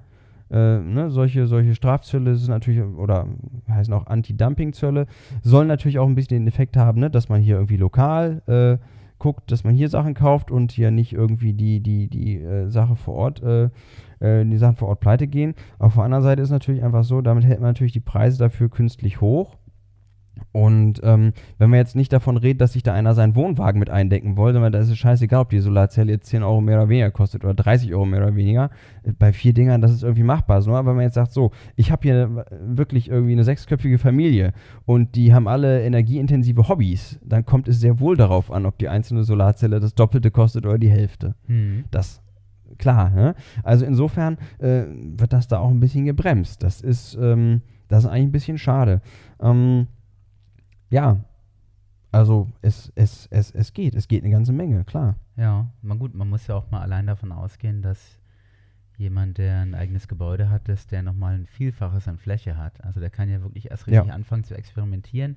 Äh, 0.50 0.81
ne, 0.81 1.11
solche, 1.11 1.46
solche 1.46 1.74
Strafzölle 1.74 2.37
sind 2.37 2.50
natürlich, 2.50 2.83
oder 2.83 3.26
heißen 3.68 3.92
auch 3.94 4.07
Anti-Dumping-Zölle, 4.07 5.07
sollen 5.42 5.68
natürlich 5.68 5.98
auch 5.98 6.07
ein 6.07 6.14
bisschen 6.14 6.40
den 6.40 6.48
Effekt 6.48 6.76
haben, 6.76 7.00
ne, 7.00 7.11
dass 7.11 7.31
man 7.31 7.40
hier 7.40 7.57
irgendwie 7.57 7.78
lokal 7.78 8.42
äh, 8.46 8.85
guckt, 9.18 9.50
dass 9.50 9.64
man 9.64 9.74
hier 9.74 9.88
Sachen 9.88 10.14
kauft 10.14 10.50
und 10.50 10.72
hier 10.72 10.90
nicht 10.90 11.12
irgendwie 11.12 11.55
die, 11.55 11.81
die, 11.81 12.09
die 12.09 12.37
äh, 12.38 12.68
Sache 12.68 12.96
vor 12.96 13.14
Ort, 13.14 13.42
äh, 13.42 13.70
äh, 14.18 14.44
die 14.44 14.59
Sachen 14.59 14.76
vor 14.76 14.88
Ort 14.88 15.00
pleite 15.00 15.26
gehen. 15.26 15.55
Auf 15.78 15.94
der 15.94 16.02
anderen 16.05 16.24
Seite 16.24 16.42
ist 16.42 16.50
natürlich 16.50 16.83
einfach 16.83 17.05
so, 17.05 17.22
damit 17.22 17.44
hält 17.44 17.61
man 17.61 17.70
natürlich 17.70 17.92
die 17.92 18.00
Preise 18.00 18.38
dafür 18.38 18.68
künstlich 18.68 19.20
hoch. 19.20 19.57
Und 20.52 21.00
ähm, 21.02 21.32
wenn 21.58 21.70
man 21.70 21.78
jetzt 21.78 21.96
nicht 21.96 22.12
davon 22.12 22.36
redet, 22.36 22.60
dass 22.60 22.74
sich 22.74 22.82
da 22.82 22.92
einer 22.92 23.14
seinen 23.14 23.34
Wohnwagen 23.34 23.78
mit 23.78 23.90
eindecken 23.90 24.36
wollte, 24.36 24.54
sondern 24.54 24.72
da 24.72 24.80
ist 24.80 24.90
es 24.90 24.98
scheißegal, 24.98 25.40
ob 25.42 25.50
die 25.50 25.60
Solarzelle 25.60 26.12
jetzt 26.12 26.26
10 26.26 26.42
Euro 26.42 26.60
mehr 26.60 26.78
oder 26.78 26.88
weniger 26.88 27.10
kostet 27.10 27.44
oder 27.44 27.54
30 27.54 27.92
Euro 27.94 28.04
mehr 28.04 28.22
oder 28.22 28.36
weniger. 28.36 28.70
Bei 29.18 29.32
vier 29.32 29.54
Dingern, 29.54 29.80
das 29.80 29.92
ist 29.92 30.02
irgendwie 30.02 30.22
machbar. 30.22 30.60
So, 30.62 30.74
aber 30.74 30.90
wenn 30.90 30.96
man 30.96 31.04
jetzt 31.04 31.14
sagt, 31.14 31.32
so, 31.32 31.52
ich 31.76 31.90
habe 31.90 32.02
hier 32.02 32.44
wirklich 32.60 33.08
irgendwie 33.08 33.32
eine 33.32 33.44
sechsköpfige 33.44 33.98
Familie 33.98 34.52
und 34.84 35.14
die 35.16 35.32
haben 35.32 35.48
alle 35.48 35.82
energieintensive 35.84 36.68
Hobbys, 36.68 37.18
dann 37.24 37.46
kommt 37.46 37.68
es 37.68 37.80
sehr 37.80 38.00
wohl 38.00 38.16
darauf 38.16 38.50
an, 38.50 38.66
ob 38.66 38.78
die 38.78 38.88
einzelne 38.88 39.24
Solarzelle 39.24 39.80
das 39.80 39.94
Doppelte 39.94 40.30
kostet 40.30 40.66
oder 40.66 40.78
die 40.78 40.90
Hälfte. 40.90 41.34
Mhm. 41.46 41.84
Das 41.90 42.22
klar, 42.78 43.10
ne? 43.10 43.34
Also 43.62 43.84
insofern 43.84 44.38
äh, 44.58 44.84
wird 44.88 45.32
das 45.32 45.48
da 45.48 45.58
auch 45.58 45.70
ein 45.70 45.80
bisschen 45.80 46.04
gebremst. 46.04 46.62
Das 46.62 46.80
ist, 46.80 47.16
ähm, 47.20 47.62
das 47.88 48.04
ist 48.04 48.10
eigentlich 48.10 48.28
ein 48.28 48.32
bisschen 48.32 48.58
schade. 48.58 49.00
Ähm, 49.40 49.86
ja, 50.92 51.16
also 52.12 52.48
es, 52.61 52.92
es, 52.94 53.26
es, 53.31 53.50
es 53.50 53.72
geht, 53.72 53.94
es 53.94 54.07
geht 54.07 54.22
eine 54.22 54.33
ganze 54.33 54.52
Menge, 54.52 54.85
klar. 54.85 55.16
Ja, 55.37 55.66
mal 55.81 55.96
gut, 55.96 56.14
man 56.14 56.28
muss 56.28 56.46
ja 56.46 56.55
auch 56.55 56.70
mal 56.70 56.83
allein 56.83 57.07
davon 57.07 57.33
ausgehen, 57.33 57.81
dass 57.81 58.18
jemand, 58.98 59.38
der 59.38 59.61
ein 59.61 59.74
eigenes 59.74 60.07
Gebäude 60.07 60.50
hat, 60.50 60.68
dass 60.68 60.87
der 60.87 61.02
nochmal 61.02 61.35
ein 61.35 61.46
Vielfaches 61.46 62.07
an 62.09 62.18
Fläche 62.18 62.59
hat. 62.59 62.85
Also 62.85 63.00
der 63.00 63.09
kann 63.09 63.31
ja 63.31 63.40
wirklich 63.40 63.70
erst 63.70 63.87
Ja. 63.88 64.00
richtig 64.00 64.12
anfangen 64.14 64.44
zu 64.44 64.55
experimentieren, 64.55 65.37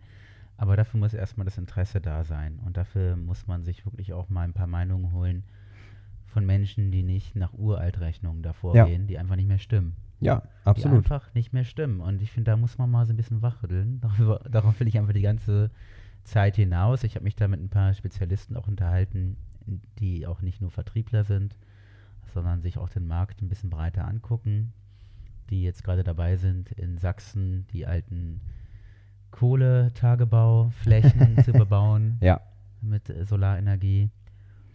aber 0.58 0.76
dafür 0.76 1.00
muss 1.00 1.13
erstmal 1.13 1.46
das 1.46 1.58
Interesse 1.58 2.02
da 2.02 2.26
sein. 2.26 2.60
Und 2.65 2.76
dafür 2.76 3.15
muss 3.15 3.48
man 3.48 3.63
sich 3.63 3.86
wirklich 3.86 4.12
auch 4.12 4.30
mal 4.30 4.41
ein 4.44 4.54
paar 4.54 4.68
Meinungen 4.68 5.13
holen 5.13 5.44
von 6.36 6.45
Menschen, 6.45 6.91
die 6.91 7.02
nicht 7.02 7.36
nach 7.38 7.54
Uraltrechnungen 7.54 8.43
davor 8.43 8.76
Ja. 8.76 8.84
gehen, 8.86 9.08
die 9.08 9.17
einfach 9.17 9.38
nicht 9.38 9.48
mehr 9.48 9.58
stimmen. 9.58 9.95
Ja, 10.19 10.41
Die 10.63 10.67
absolut. 10.67 10.98
einfach 10.98 11.34
nicht 11.34 11.54
mehr 11.54 11.63
stimmen. 11.63 12.02
Und 12.02 12.21
ich 12.21 12.30
finde, 12.30 12.52
da 12.52 12.58
muss 12.58 12.78
man 12.78 12.91
mal 12.91 13.06
so 13.06 13.13
ein 13.13 13.15
bisschen 13.15 13.41
wachrütteln. 13.41 14.02
Darüber, 14.19 14.39
darauf 14.50 14.78
will 14.82 14.88
ich 14.89 14.98
einfach 14.98 15.13
die 15.13 15.21
ganze 15.21 15.71
Zeit 16.26 16.58
hinaus. 16.58 17.06
Ich 17.06 17.15
habe 17.15 17.24
mich 17.24 17.38
da 17.38 17.48
mit 17.48 17.62
ein 17.62 17.69
paar 17.69 17.93
Spezialisten 17.93 18.58
auch 18.58 18.67
unterhalten, 18.67 19.38
die 20.00 20.28
auch 20.28 20.41
nicht 20.41 20.60
nur 20.60 20.71
Vertriebler 20.71 21.24
sind, 21.24 21.56
sondern 22.34 22.62
sich 22.62 22.78
auch 22.78 22.89
den 22.89 23.08
Markt 23.08 23.41
ein 23.41 23.48
bisschen 23.48 23.69
breiter 23.69 24.06
angucken, 24.06 24.74
die 25.50 25.63
jetzt 25.63 25.86
gerade 25.86 26.04
dabei 26.04 26.36
sind, 26.36 26.69
in 26.74 26.98
Sachsen 26.98 27.65
die 27.71 27.86
alten 27.86 28.41
Kohletagebauflächen 29.32 31.38
zu 31.45 31.54
bebauen. 31.54 32.17
Ja. 32.21 32.41
mit 32.82 33.08
Solarenergie. 33.28 34.10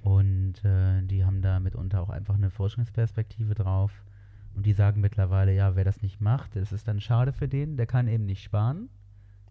Und 0.03 0.65
äh, 0.65 1.03
die 1.03 1.25
haben 1.25 1.43
da 1.43 1.61
mitunter 1.61 2.01
auch 2.01 2.11
einfach 2.11 2.35
eine 2.35 2.51
Forschungsperspektive 2.51 3.55
drauf. 3.55 3.93
Und 4.55 4.67
die 4.67 4.73
sagen 4.73 5.01
mittlerweile, 5.01 5.55
ja, 5.55 5.77
wer 5.77 5.85
das 5.85 6.03
nicht 6.03 6.21
macht, 6.21 6.57
das 6.57 6.73
ist 6.73 6.89
dann 6.89 7.01
schade 7.01 7.33
für 7.33 7.49
den, 7.49 7.77
der 7.77 7.87
kann 7.87 8.09
eben 8.09 8.27
nicht 8.27 8.43
sparen. 8.43 8.89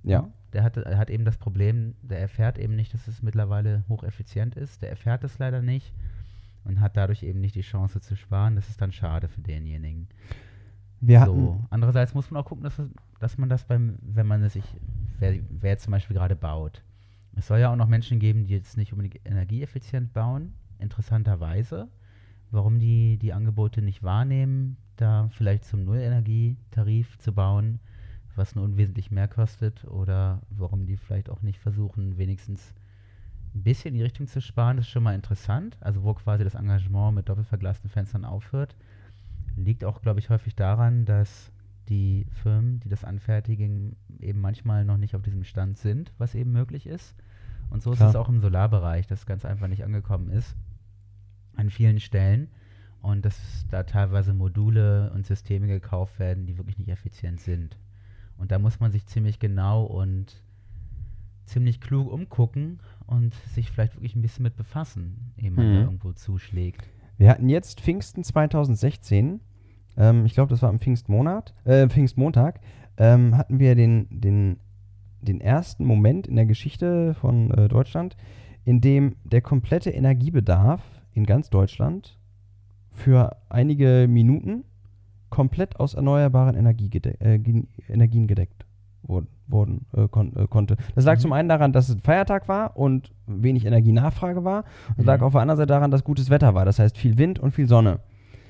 Ja. 0.03 0.29
Der 0.53 0.63
hat, 0.63 0.77
hat 0.77 1.09
eben 1.09 1.25
das 1.25 1.37
Problem, 1.37 1.95
der 2.01 2.19
erfährt 2.19 2.57
eben 2.57 2.75
nicht, 2.75 2.93
dass 2.93 3.07
es 3.07 3.21
mittlerweile 3.21 3.83
hocheffizient 3.87 4.55
ist. 4.55 4.81
Der 4.81 4.89
erfährt 4.89 5.23
es 5.23 5.37
leider 5.37 5.61
nicht 5.61 5.93
und 6.63 6.81
hat 6.81 6.97
dadurch 6.97 7.23
eben 7.23 7.39
nicht 7.39 7.55
die 7.55 7.61
Chance 7.61 8.01
zu 8.01 8.15
sparen. 8.15 8.55
Das 8.55 8.69
ist 8.69 8.81
dann 8.81 8.91
schade 8.91 9.27
für 9.27 9.41
denjenigen. 9.41 10.07
Wir 11.01 11.25
so. 11.25 11.63
Andererseits 11.69 12.13
muss 12.13 12.29
man 12.29 12.41
auch 12.41 12.47
gucken, 12.47 12.63
dass, 12.63 12.81
dass 13.19 13.37
man 13.37 13.47
das 13.47 13.63
beim, 13.63 13.97
wenn 14.01 14.27
man 14.27 14.43
es 14.43 14.53
sich, 14.53 14.65
wer, 15.19 15.39
wer 15.49 15.77
zum 15.77 15.91
Beispiel 15.91 16.15
gerade 16.15 16.35
baut. 16.35 16.83
Es 17.35 17.47
soll 17.47 17.59
ja 17.59 17.71
auch 17.71 17.75
noch 17.75 17.87
Menschen 17.87 18.19
geben, 18.19 18.45
die 18.45 18.53
jetzt 18.53 18.77
nicht 18.77 18.91
unbedingt 18.91 19.25
energieeffizient 19.25 20.13
bauen, 20.13 20.53
interessanterweise. 20.79 21.87
Warum 22.51 22.79
die 22.79 23.17
die 23.17 23.33
Angebote 23.33 23.81
nicht 23.81 24.03
wahrnehmen, 24.03 24.77
da 24.95 25.29
vielleicht 25.31 25.65
zum 25.65 25.85
Nullenergietarif 25.85 27.17
zu 27.19 27.31
bauen, 27.33 27.79
was 28.35 28.55
nur 28.55 28.65
unwesentlich 28.65 29.11
mehr 29.11 29.27
kostet, 29.27 29.85
oder 29.85 30.41
warum 30.49 30.85
die 30.85 30.97
vielleicht 30.97 31.29
auch 31.29 31.41
nicht 31.41 31.59
versuchen, 31.59 32.17
wenigstens 32.17 32.73
ein 33.53 33.63
bisschen 33.63 33.89
in 33.89 33.95
die 33.95 34.03
Richtung 34.03 34.27
zu 34.27 34.41
sparen, 34.41 34.77
das 34.77 34.85
ist 34.85 34.91
schon 34.91 35.03
mal 35.03 35.15
interessant. 35.15 35.77
Also 35.81 36.03
wo 36.03 36.13
quasi 36.13 36.43
das 36.43 36.55
Engagement 36.55 37.15
mit 37.15 37.29
doppelverglasten 37.29 37.89
Fenstern 37.89 38.25
aufhört. 38.25 38.75
Liegt 39.55 39.83
auch, 39.83 40.01
glaube 40.01 40.19
ich, 40.19 40.29
häufig 40.29 40.55
daran, 40.55 41.05
dass 41.05 41.51
die 41.89 42.25
Firmen, 42.43 42.79
die 42.81 42.89
das 42.89 43.03
anfertigen, 43.03 43.95
eben 44.19 44.39
manchmal 44.39 44.85
noch 44.85 44.97
nicht 44.97 45.15
auf 45.15 45.21
diesem 45.21 45.43
Stand 45.43 45.77
sind, 45.77 46.13
was 46.17 46.35
eben 46.35 46.51
möglich 46.51 46.85
ist. 46.87 47.15
Und 47.69 47.81
so 47.83 47.91
Klar. 47.91 48.09
ist 48.09 48.15
es 48.15 48.19
auch 48.19 48.29
im 48.29 48.39
Solarbereich, 48.39 49.07
dass 49.07 49.25
ganz 49.25 49.45
einfach 49.45 49.67
nicht 49.67 49.83
angekommen 49.83 50.29
ist 50.29 50.55
an 51.55 51.69
vielen 51.69 51.99
Stellen 51.99 52.47
und 53.01 53.25
dass 53.25 53.65
da 53.69 53.83
teilweise 53.83 54.33
Module 54.33 55.11
und 55.13 55.25
Systeme 55.25 55.67
gekauft 55.67 56.19
werden, 56.19 56.45
die 56.45 56.57
wirklich 56.57 56.77
nicht 56.77 56.89
effizient 56.89 57.39
sind. 57.41 57.77
Und 58.37 58.51
da 58.51 58.59
muss 58.59 58.79
man 58.79 58.91
sich 58.91 59.05
ziemlich 59.05 59.39
genau 59.39 59.83
und 59.83 60.41
ziemlich 61.45 61.81
klug 61.81 62.11
umgucken 62.11 62.79
und 63.07 63.33
sich 63.53 63.71
vielleicht 63.71 63.95
wirklich 63.95 64.15
ein 64.15 64.21
bisschen 64.21 64.43
mit 64.43 64.55
befassen, 64.55 65.33
ehe 65.37 65.51
man 65.51 65.67
Mhm. 65.69 65.73
da 65.75 65.81
irgendwo 65.81 66.13
zuschlägt. 66.13 66.87
Wir 67.17 67.29
hatten 67.29 67.49
jetzt 67.49 67.81
Pfingsten 67.81 68.23
2016, 68.23 69.41
ähm, 69.99 70.25
ich 70.25 70.33
glaube, 70.33 70.49
das 70.49 70.61
war 70.63 70.69
am 70.69 70.79
Pfingstmonat, 70.79 71.53
äh, 71.65 71.87
Pfingstmontag, 71.87 72.59
ähm, 72.97 73.37
hatten 73.37 73.59
wir 73.59 73.75
den, 73.75 74.07
den, 74.09 74.57
den 75.21 75.39
ersten 75.41 75.85
Moment 75.85 76.25
in 76.27 76.35
der 76.35 76.45
Geschichte 76.47 77.13
von 77.13 77.51
äh, 77.51 77.67
Deutschland, 77.67 78.17
in 78.65 78.81
dem 78.81 79.15
der 79.23 79.41
komplette 79.41 79.91
Energiebedarf 79.91 80.81
in 81.13 81.25
ganz 81.25 81.49
Deutschland 81.49 82.17
für 82.91 83.37
einige 83.49 84.07
Minuten 84.09 84.63
komplett 85.29 85.79
aus 85.79 85.93
erneuerbaren 85.93 86.55
Energie 86.55 86.89
gede 86.89 87.19
äh, 87.21 87.39
Energien 87.87 88.27
gedeckt 88.27 88.65
wurden, 89.03 89.27
wurden 89.47 89.85
äh, 89.95 90.07
kon 90.07 90.35
äh, 90.35 90.47
konnte. 90.47 90.75
Das 90.95 91.05
lag 91.05 91.15
Mhm. 91.17 91.21
zum 91.21 91.33
einen 91.33 91.49
daran, 91.49 91.71
dass 91.71 91.87
es 91.89 91.95
ein 91.95 92.01
Feiertag 92.01 92.47
war 92.47 92.75
und 92.77 93.11
wenig 93.27 93.65
Energienachfrage 93.65 94.43
war. 94.43 94.65
Das 94.97 95.05
lag 95.05 95.19
Mhm. 95.19 95.23
auf 95.25 95.31
der 95.33 95.41
anderen 95.41 95.57
Seite 95.57 95.67
daran, 95.67 95.91
dass 95.91 96.03
gutes 96.03 96.29
Wetter 96.29 96.53
war. 96.55 96.65
Das 96.65 96.79
heißt 96.79 96.97
viel 96.97 97.17
Wind 97.17 97.39
und 97.39 97.51
viel 97.51 97.67
Sonne. 97.67 97.99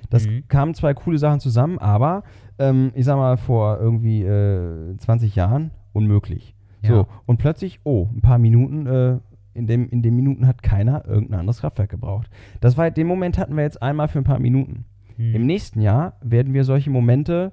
Das 0.10 0.28
Mhm. 0.28 0.44
kamen 0.48 0.74
zwei 0.74 0.94
coole 0.94 1.18
Sachen 1.18 1.40
zusammen, 1.40 1.78
aber 1.78 2.24
ähm, 2.58 2.92
ich 2.96 3.06
sag 3.06 3.18
mal 3.18 3.38
vor 3.38 3.80
irgendwie 3.80 4.24
äh, 4.24 4.98
20 4.98 5.36
Jahren 5.36 5.72
unmöglich. 5.94 6.56
Ja. 6.82 6.90
So, 6.90 7.08
und 7.26 7.38
plötzlich, 7.38 7.80
oh, 7.84 8.08
ein 8.14 8.22
paar 8.22 8.38
Minuten, 8.38 8.86
äh, 8.88 9.18
in, 9.54 9.68
dem, 9.68 9.90
in 9.90 10.02
den 10.02 10.16
Minuten 10.16 10.48
hat 10.48 10.64
keiner 10.64 11.06
irgendein 11.06 11.42
anderes 11.42 11.60
Kraftwerk 11.60 11.90
gebraucht. 11.90 12.30
Das 12.62 12.78
war, 12.78 12.90
den 12.92 13.08
Moment 13.08 13.38
hatten 13.38 13.56
wir 13.56 13.64
jetzt 13.64 13.82
einmal 13.82 14.08
für 14.08 14.20
ein 14.20 14.24
paar 14.24 14.40
Minuten. 14.40 14.86
Mhm. 15.18 15.36
Im 15.36 15.46
nächsten 15.46 15.82
Jahr 15.82 16.14
werden 16.22 16.54
wir 16.54 16.64
solche 16.64 16.90
Momente 16.90 17.52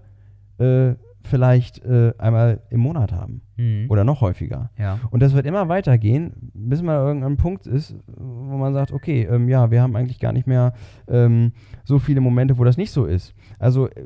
äh, 0.58 0.94
vielleicht 1.26 1.84
äh, 1.84 2.12
einmal 2.18 2.60
im 2.70 2.80
Monat 2.80 3.12
haben. 3.12 3.42
Mhm. 3.56 3.86
Oder 3.88 4.04
noch 4.04 4.20
häufiger. 4.20 4.70
ja. 4.78 4.98
Und 5.10 5.22
das 5.22 5.34
wird 5.34 5.46
immer 5.46 5.68
weitergehen, 5.68 6.32
bis 6.54 6.82
man 6.82 6.96
irgendein 6.96 7.36
Punkt 7.36 7.66
ist, 7.66 7.96
wo 8.06 8.56
man 8.56 8.72
sagt, 8.74 8.92
okay, 8.92 9.22
ähm, 9.24 9.48
ja, 9.48 9.70
wir 9.70 9.82
haben 9.82 9.96
eigentlich 9.96 10.18
gar 10.18 10.32
nicht 10.32 10.46
mehr 10.46 10.72
ähm, 11.08 11.52
so 11.84 11.98
viele 11.98 12.20
Momente, 12.20 12.58
wo 12.58 12.64
das 12.64 12.76
nicht 12.76 12.90
so 12.90 13.04
ist. 13.04 13.34
Also 13.58 13.88
äh, 13.88 14.04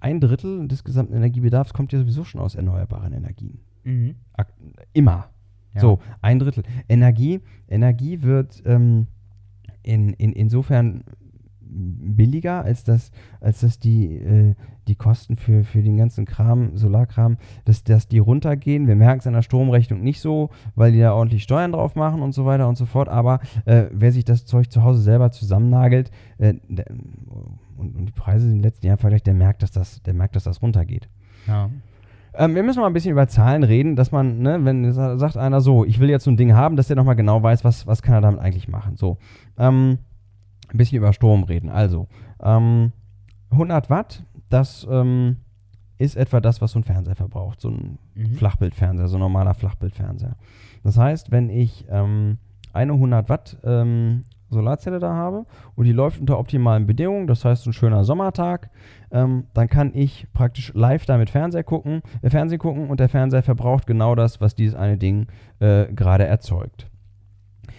ein 0.00 0.20
Drittel 0.20 0.68
des 0.68 0.84
gesamten 0.84 1.14
Energiebedarfs 1.14 1.72
kommt 1.72 1.92
ja 1.92 1.98
sowieso 1.98 2.24
schon 2.24 2.40
aus 2.40 2.54
erneuerbaren 2.54 3.12
Energien. 3.12 3.60
Mhm. 3.84 4.14
Immer. 4.92 5.28
Ja. 5.74 5.80
So, 5.80 6.00
ein 6.20 6.38
Drittel. 6.38 6.64
Energie, 6.88 7.40
Energie 7.68 8.22
wird 8.22 8.62
ähm, 8.66 9.06
in, 9.82 10.10
in, 10.14 10.32
insofern 10.32 11.04
billiger, 11.74 12.64
als 12.64 12.84
dass, 12.84 13.10
als 13.40 13.60
dass 13.60 13.78
die, 13.78 14.16
äh, 14.16 14.54
die 14.88 14.94
Kosten 14.94 15.36
für, 15.36 15.64
für 15.64 15.82
den 15.82 15.96
ganzen 15.96 16.24
Kram, 16.24 16.76
Solarkram, 16.76 17.36
dass, 17.64 17.84
dass 17.84 18.08
die 18.08 18.18
runtergehen. 18.18 18.86
Wir 18.88 18.96
merken 18.96 19.20
es 19.20 19.26
an 19.26 19.32
der 19.32 19.42
Stromrechnung 19.42 20.02
nicht 20.02 20.20
so, 20.20 20.50
weil 20.74 20.92
die 20.92 21.00
da 21.00 21.14
ordentlich 21.14 21.42
Steuern 21.44 21.72
drauf 21.72 21.94
machen 21.94 22.20
und 22.20 22.32
so 22.32 22.44
weiter 22.44 22.68
und 22.68 22.76
so 22.76 22.84
fort. 22.86 23.08
Aber 23.08 23.40
äh, 23.64 23.84
wer 23.92 24.12
sich 24.12 24.24
das 24.24 24.44
Zeug 24.44 24.70
zu 24.70 24.82
Hause 24.82 25.00
selber 25.02 25.30
zusammennagelt 25.30 26.10
äh, 26.38 26.54
und, 27.76 27.96
und 27.96 28.06
die 28.06 28.12
Preise 28.12 28.46
in 28.46 28.54
den 28.54 28.62
letzten 28.62 28.86
Jahren 28.86 28.98
vergleicht, 28.98 29.26
der 29.26 29.34
merkt, 29.34 29.62
dass 29.62 29.70
das, 29.70 30.02
der 30.02 30.14
merkt, 30.14 30.36
dass 30.36 30.44
das 30.44 30.62
runtergeht. 30.62 31.08
ja. 31.46 31.70
Ähm, 32.34 32.54
wir 32.54 32.62
müssen 32.62 32.80
mal 32.80 32.86
ein 32.86 32.94
bisschen 32.94 33.12
über 33.12 33.28
Zahlen 33.28 33.62
reden, 33.62 33.94
dass 33.94 34.10
man, 34.10 34.38
ne, 34.38 34.58
wenn 34.64 34.90
sa- 34.94 35.18
sagt 35.18 35.36
einer 35.36 35.60
so, 35.60 35.84
ich 35.84 36.00
will 36.00 36.08
jetzt 36.08 36.24
so 36.24 36.30
ein 36.30 36.38
Ding 36.38 36.54
haben, 36.54 36.76
dass 36.76 36.86
der 36.86 36.96
noch 36.96 37.04
mal 37.04 37.12
genau 37.12 37.42
weiß, 37.42 37.62
was, 37.62 37.86
was 37.86 38.00
kann 38.00 38.14
er 38.14 38.22
damit 38.22 38.40
eigentlich 38.40 38.68
machen. 38.68 38.96
So, 38.96 39.18
ähm, 39.58 39.98
ein 40.72 40.78
bisschen 40.78 40.98
über 40.98 41.12
Strom 41.12 41.44
reden. 41.44 41.68
Also, 41.68 42.08
ähm, 42.42 42.92
100 43.50 43.90
Watt, 43.90 44.24
das 44.48 44.86
ähm, 44.90 45.36
ist 45.98 46.16
etwa 46.16 46.40
das, 46.40 46.60
was 46.60 46.72
so 46.72 46.80
ein 46.80 46.84
Fernseher 46.84 47.16
verbraucht, 47.16 47.60
so 47.60 47.70
ein 47.70 47.98
Mhm. 48.14 48.34
Flachbildfernseher, 48.34 49.08
so 49.08 49.16
ein 49.16 49.20
normaler 49.20 49.54
Flachbildfernseher. 49.54 50.36
Das 50.82 50.98
heißt, 50.98 51.30
wenn 51.30 51.48
ich 51.48 51.86
ähm, 51.90 52.38
eine 52.72 52.92
100 52.92 53.28
Watt 53.28 53.58
ähm, 53.64 54.24
Solarzelle 54.50 54.98
da 54.98 55.14
habe 55.14 55.46
und 55.76 55.84
die 55.86 55.92
läuft 55.92 56.20
unter 56.20 56.38
optimalen 56.38 56.86
Bedingungen, 56.86 57.26
das 57.26 57.44
heißt 57.44 57.66
ein 57.66 57.72
schöner 57.72 58.04
Sommertag, 58.04 58.68
ähm, 59.10 59.44
dann 59.54 59.68
kann 59.68 59.92
ich 59.94 60.26
praktisch 60.34 60.72
live 60.74 61.06
damit 61.06 61.30
Fernseher 61.30 61.64
gucken, 61.64 62.02
äh, 62.20 62.28
Fernsehen 62.30 62.58
gucken 62.58 62.88
und 62.90 63.00
der 63.00 63.08
Fernseher 63.08 63.42
verbraucht 63.42 63.86
genau 63.86 64.14
das, 64.14 64.40
was 64.40 64.54
dieses 64.54 64.74
eine 64.74 64.98
Ding 64.98 65.26
äh, 65.60 65.86
gerade 65.94 66.24
erzeugt. 66.24 66.90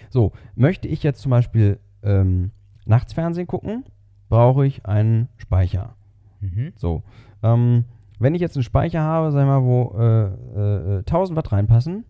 So, 0.10 0.32
möchte 0.56 0.88
ich 0.88 1.04
jetzt 1.04 1.22
zum 1.22 1.30
Beispiel 1.32 1.80
ähm, 2.04 2.52
nachts 2.86 3.14
Fernsehen 3.14 3.48
gucken, 3.48 3.86
brauche 4.30 4.66
ich 4.66 4.86
einen 4.86 5.30
Speicher. 5.38 5.96
Mhm. 6.42 6.74
So, 6.76 7.04
ähm, 7.42 7.86
wenn 8.20 8.36
ich 8.36 8.42
jetzt 8.42 8.56
einen 8.56 8.64
Speicher 8.64 9.02
habe, 9.02 9.32
sagen 9.32 9.48
wir 9.48 9.60
mal, 9.60 9.66
wo 9.66 9.96
äh, 10.00 10.98
äh, 10.98 11.00
1000 11.00 11.38
Watt 11.38 11.52
reinpassen, 11.52 12.06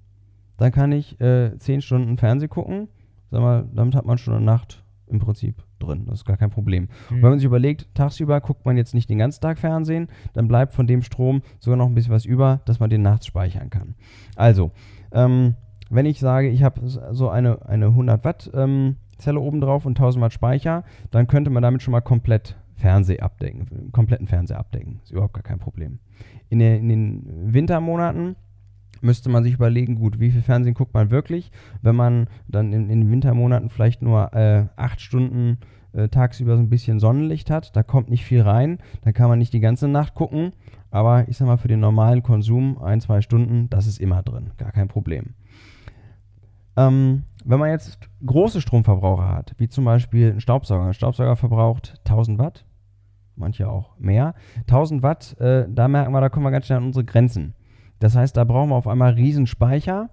dann 0.57 0.71
kann 0.71 0.91
ich 0.91 1.19
äh, 1.19 1.57
10 1.57 1.81
Stunden 1.81 2.17
Fernsehen 2.17 2.49
gucken. 2.49 2.87
Sag 3.31 3.41
mal, 3.41 3.67
damit 3.73 3.95
hat 3.95 4.05
man 4.05 4.17
schon 4.17 4.35
eine 4.35 4.45
Nacht 4.45 4.83
im 5.07 5.19
Prinzip 5.19 5.63
drin. 5.79 6.05
Das 6.05 6.19
ist 6.19 6.25
gar 6.25 6.37
kein 6.37 6.49
Problem. 6.49 6.87
Und 7.09 7.17
wenn 7.21 7.29
man 7.29 7.39
sich 7.39 7.45
überlegt, 7.45 7.93
tagsüber 7.95 8.39
guckt 8.41 8.65
man 8.65 8.77
jetzt 8.77 8.93
nicht 8.93 9.09
den 9.09 9.17
ganzen 9.17 9.41
Tag 9.41 9.57
Fernsehen, 9.59 10.07
dann 10.33 10.47
bleibt 10.47 10.73
von 10.73 10.87
dem 10.87 11.01
Strom 11.01 11.41
sogar 11.59 11.77
noch 11.77 11.87
ein 11.87 11.93
bisschen 11.93 12.13
was 12.13 12.25
über, 12.25 12.61
dass 12.65 12.79
man 12.79 12.89
den 12.89 13.01
nachts 13.01 13.25
speichern 13.25 13.69
kann. 13.69 13.95
Also, 14.35 14.71
ähm, 15.11 15.55
wenn 15.89 16.05
ich 16.05 16.19
sage, 16.19 16.49
ich 16.49 16.63
habe 16.63 16.81
so 16.87 17.29
eine, 17.29 17.65
eine 17.67 17.87
100 17.87 18.23
Watt 18.23 18.51
ähm, 18.53 18.95
Zelle 19.23 19.39
oben 19.39 19.61
drauf 19.61 19.85
und 19.85 19.97
1000 19.97 20.21
Watt 20.21 20.33
Speicher, 20.33 20.83
dann 21.11 21.27
könnte 21.27 21.49
man 21.49 21.63
damit 21.63 21.81
schon 21.81 21.91
mal 21.91 22.01
komplett 22.01 22.57
Fernseh 22.75 23.19
abdecken, 23.19 23.91
kompletten 23.91 24.27
Fernseher 24.27 24.59
abdecken. 24.59 24.99
Ist 25.03 25.11
überhaupt 25.11 25.33
gar 25.33 25.43
kein 25.43 25.59
Problem. 25.59 25.99
In, 26.49 26.59
der, 26.59 26.77
in 26.77 26.89
den 26.89 27.53
Wintermonaten 27.53 28.35
müsste 29.01 29.29
man 29.29 29.43
sich 29.43 29.53
überlegen, 29.53 29.95
gut, 29.95 30.19
wie 30.19 30.31
viel 30.31 30.41
Fernsehen 30.41 30.73
guckt 30.73 30.93
man 30.93 31.11
wirklich, 31.11 31.51
wenn 31.81 31.95
man 31.95 32.27
dann 32.47 32.71
in, 32.73 32.89
in 32.89 33.01
den 33.01 33.11
Wintermonaten 33.11 33.69
vielleicht 33.69 34.01
nur 34.01 34.33
äh, 34.33 34.65
acht 34.75 35.01
Stunden 35.01 35.57
äh, 35.93 36.07
tagsüber 36.07 36.55
so 36.55 36.63
ein 36.63 36.69
bisschen 36.69 36.99
Sonnenlicht 36.99 37.49
hat, 37.49 37.75
da 37.75 37.83
kommt 37.83 38.09
nicht 38.09 38.25
viel 38.25 38.41
rein, 38.41 38.79
dann 39.01 39.13
kann 39.13 39.29
man 39.29 39.39
nicht 39.39 39.53
die 39.53 39.59
ganze 39.59 39.87
Nacht 39.87 40.15
gucken, 40.15 40.51
aber 40.89 41.27
ich 41.27 41.37
sag 41.37 41.47
mal, 41.47 41.57
für 41.57 41.67
den 41.67 41.79
normalen 41.79 42.23
Konsum 42.23 42.77
ein, 42.81 43.01
zwei 43.01 43.21
Stunden, 43.21 43.69
das 43.69 43.87
ist 43.87 43.99
immer 43.99 44.23
drin, 44.23 44.51
gar 44.57 44.71
kein 44.71 44.87
Problem. 44.87 45.35
Ähm, 46.75 47.23
wenn 47.45 47.59
man 47.59 47.69
jetzt 47.69 47.99
große 48.25 48.61
Stromverbraucher 48.61 49.29
hat, 49.29 49.53
wie 49.57 49.67
zum 49.67 49.85
Beispiel 49.85 50.33
ein 50.33 50.41
Staubsauger, 50.41 50.85
ein 50.85 50.93
Staubsauger 50.93 51.35
verbraucht 51.35 51.95
1000 52.05 52.39
Watt, 52.39 52.65
manche 53.35 53.69
auch 53.69 53.97
mehr. 53.99 54.33
1000 54.61 55.03
Watt, 55.03 55.39
äh, 55.39 55.65
da 55.69 55.87
merken 55.87 56.13
wir, 56.13 56.21
da 56.21 56.29
kommen 56.29 56.45
wir 56.45 56.51
ganz 56.51 56.65
schnell 56.65 56.77
an 56.77 56.85
unsere 56.85 57.05
Grenzen. 57.05 57.53
Das 57.99 58.15
heißt, 58.15 58.35
da 58.35 58.43
brauchen 58.43 58.69
wir 58.69 58.75
auf 58.75 58.87
einmal 58.87 59.13
riesen 59.13 59.47
Speicher. 59.47 60.09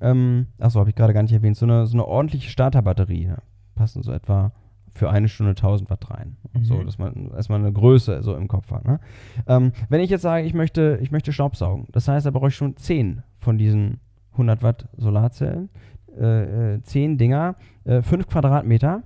Ähm, 0.00 0.46
achso, 0.58 0.80
habe 0.80 0.90
ich 0.90 0.96
gerade 0.96 1.14
gar 1.14 1.22
nicht 1.22 1.32
erwähnt. 1.32 1.56
So 1.56 1.66
eine, 1.66 1.86
so 1.86 1.94
eine 1.94 2.06
ordentliche 2.06 2.50
Starterbatterie. 2.50 3.26
Ne? 3.26 3.38
Passen 3.74 4.02
so 4.02 4.12
etwa 4.12 4.52
für 4.92 5.10
eine 5.10 5.28
Stunde 5.28 5.50
1000 5.50 5.90
Watt 5.90 6.10
rein. 6.10 6.36
Mhm. 6.52 6.64
So, 6.64 6.82
dass 6.82 6.98
man 6.98 7.30
erstmal 7.34 7.60
eine 7.60 7.72
Größe 7.72 8.22
so 8.22 8.34
im 8.34 8.48
Kopf 8.48 8.70
hat. 8.70 8.86
Ne? 8.86 9.00
Ähm, 9.46 9.72
wenn 9.88 10.00
ich 10.00 10.10
jetzt 10.10 10.22
sage, 10.22 10.46
ich 10.46 10.54
möchte, 10.54 10.98
ich 11.02 11.10
möchte 11.10 11.32
Staubsaugen, 11.32 11.86
das 11.92 12.08
heißt, 12.08 12.26
da 12.26 12.30
brauche 12.30 12.48
ich 12.48 12.56
schon 12.56 12.76
10 12.76 13.22
von 13.38 13.58
diesen 13.58 14.00
100 14.32 14.62
Watt 14.62 14.88
Solarzellen. 14.96 15.68
Äh, 16.18 16.74
äh, 16.74 16.82
zehn 16.82 17.18
Dinger, 17.18 17.56
äh, 17.84 18.02
fünf 18.02 18.26
Quadratmeter. 18.26 19.02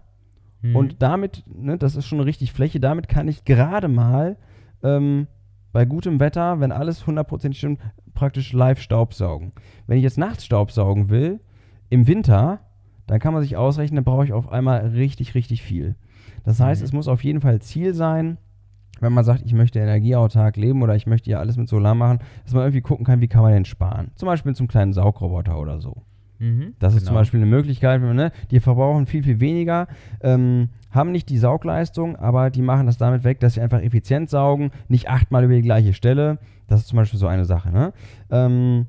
Mhm. 0.62 0.76
Und 0.76 1.02
damit, 1.02 1.44
ne, 1.46 1.78
das 1.78 1.96
ist 1.96 2.06
schon 2.06 2.20
richtig 2.20 2.52
Fläche, 2.52 2.80
damit 2.80 3.08
kann 3.08 3.28
ich 3.28 3.44
gerade 3.44 3.88
mal 3.88 4.36
ähm, 4.82 5.26
bei 5.72 5.84
gutem 5.84 6.20
Wetter, 6.20 6.60
wenn 6.60 6.72
alles 6.72 7.06
hundertprozentig 7.06 7.58
stimmt, 7.58 7.80
praktisch 8.14 8.52
live 8.52 8.80
Staubsaugen. 8.80 9.52
Wenn 9.86 9.96
ich 9.98 10.02
jetzt 10.02 10.18
nachts 10.18 10.44
Staubsaugen 10.44 11.08
will, 11.10 11.40
im 11.88 12.06
Winter, 12.06 12.60
dann 13.06 13.18
kann 13.20 13.32
man 13.32 13.42
sich 13.42 13.56
ausrechnen, 13.56 13.96
dann 13.96 14.04
brauche 14.04 14.24
ich 14.24 14.32
auf 14.32 14.48
einmal 14.50 14.86
richtig, 14.88 15.34
richtig 15.34 15.62
viel. 15.62 15.96
Das 16.44 16.60
heißt, 16.60 16.80
Mhm. 16.82 16.84
es 16.84 16.92
muss 16.92 17.08
auf 17.08 17.24
jeden 17.24 17.40
Fall 17.40 17.60
Ziel 17.60 17.94
sein, 17.94 18.38
wenn 19.00 19.12
man 19.12 19.24
sagt, 19.24 19.42
ich 19.46 19.54
möchte 19.54 19.78
energieautark 19.78 20.56
leben 20.56 20.82
oder 20.82 20.94
ich 20.94 21.06
möchte 21.06 21.30
ja 21.30 21.38
alles 21.38 21.56
mit 21.56 21.68
Solar 21.68 21.94
machen, 21.94 22.18
dass 22.44 22.52
man 22.52 22.64
irgendwie 22.64 22.82
gucken 22.82 23.06
kann, 23.06 23.20
wie 23.20 23.28
kann 23.28 23.42
man 23.42 23.52
denn 23.52 23.64
sparen. 23.64 24.10
Zum 24.14 24.26
Beispiel 24.26 24.50
mit 24.50 24.56
so 24.56 24.62
einem 24.62 24.68
kleinen 24.68 24.92
Saugroboter 24.92 25.58
oder 25.58 25.80
so. 25.80 26.02
Mhm, 26.40 26.74
Das 26.78 26.94
ist 26.94 27.00
zum 27.04 27.10
genau. 27.10 27.20
Beispiel 27.20 27.40
eine 27.40 27.50
Möglichkeit, 27.50 28.00
ne, 28.00 28.32
die 28.50 28.60
verbrauchen 28.60 29.06
viel, 29.06 29.22
viel 29.22 29.40
weniger, 29.40 29.86
ähm, 30.22 30.70
haben 30.90 31.12
nicht 31.12 31.28
die 31.28 31.38
Saugleistung, 31.38 32.16
aber 32.16 32.50
die 32.50 32.62
machen 32.62 32.86
das 32.86 32.96
damit 32.96 33.22
weg, 33.24 33.38
dass 33.40 33.54
sie 33.54 33.60
einfach 33.60 33.80
effizient 33.80 34.30
saugen, 34.30 34.70
nicht 34.88 35.08
achtmal 35.08 35.44
über 35.44 35.54
die 35.54 35.62
gleiche 35.62 35.92
Stelle. 35.92 36.38
Das 36.66 36.80
ist 36.80 36.88
zum 36.88 36.96
Beispiel 36.96 37.18
so 37.20 37.26
eine 37.26 37.44
Sache. 37.44 37.70
Ne? 37.70 37.92
Ähm, 38.30 38.86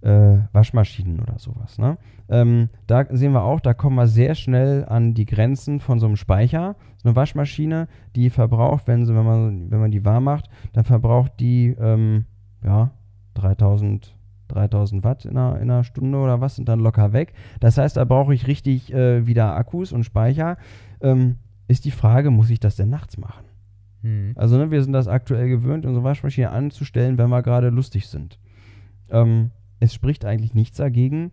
äh, 0.00 0.38
Waschmaschinen 0.52 1.20
oder 1.20 1.38
sowas. 1.38 1.78
Ne? 1.78 1.98
Ähm, 2.28 2.70
da 2.86 3.04
sehen 3.10 3.32
wir 3.32 3.42
auch, 3.42 3.60
da 3.60 3.74
kommen 3.74 3.96
wir 3.96 4.06
sehr 4.06 4.34
schnell 4.34 4.84
an 4.84 5.14
die 5.14 5.26
Grenzen 5.26 5.80
von 5.80 5.98
so 5.98 6.06
einem 6.06 6.16
Speicher. 6.16 6.76
So 6.96 7.08
eine 7.10 7.16
Waschmaschine, 7.16 7.86
die 8.14 8.30
verbraucht, 8.30 8.86
wenn, 8.86 9.04
sie, 9.04 9.14
wenn, 9.14 9.24
man, 9.24 9.70
wenn 9.70 9.80
man 9.80 9.90
die 9.90 10.04
warm 10.04 10.24
macht, 10.24 10.48
dann 10.72 10.84
verbraucht 10.84 11.32
die 11.38 11.76
ähm, 11.78 12.24
ja, 12.64 12.90
3000, 13.34 14.15
3000 14.48 15.04
Watt 15.04 15.24
in 15.24 15.36
einer, 15.36 15.56
in 15.60 15.70
einer 15.70 15.84
Stunde 15.84 16.18
oder 16.18 16.40
was 16.40 16.56
sind 16.56 16.68
dann 16.68 16.80
locker 16.80 17.12
weg. 17.12 17.32
Das 17.60 17.78
heißt, 17.78 17.96
da 17.96 18.04
brauche 18.04 18.34
ich 18.34 18.46
richtig 18.46 18.92
äh, 18.92 19.26
wieder 19.26 19.54
Akkus 19.56 19.92
und 19.92 20.04
Speicher. 20.04 20.56
Ähm, 21.00 21.36
ist 21.68 21.84
die 21.84 21.90
Frage, 21.90 22.30
muss 22.30 22.50
ich 22.50 22.60
das 22.60 22.76
denn 22.76 22.88
nachts 22.88 23.18
machen? 23.18 23.44
Mhm. 24.02 24.32
Also 24.36 24.56
ne, 24.56 24.70
wir 24.70 24.82
sind 24.82 24.92
das 24.92 25.08
aktuell 25.08 25.48
gewöhnt, 25.48 25.84
unsere 25.84 26.04
Waschmaschine 26.04 26.50
anzustellen, 26.50 27.18
wenn 27.18 27.30
wir 27.30 27.42
gerade 27.42 27.70
lustig 27.70 28.06
sind. 28.08 28.38
Ähm, 29.10 29.50
es 29.80 29.92
spricht 29.92 30.24
eigentlich 30.24 30.54
nichts 30.54 30.78
dagegen, 30.78 31.32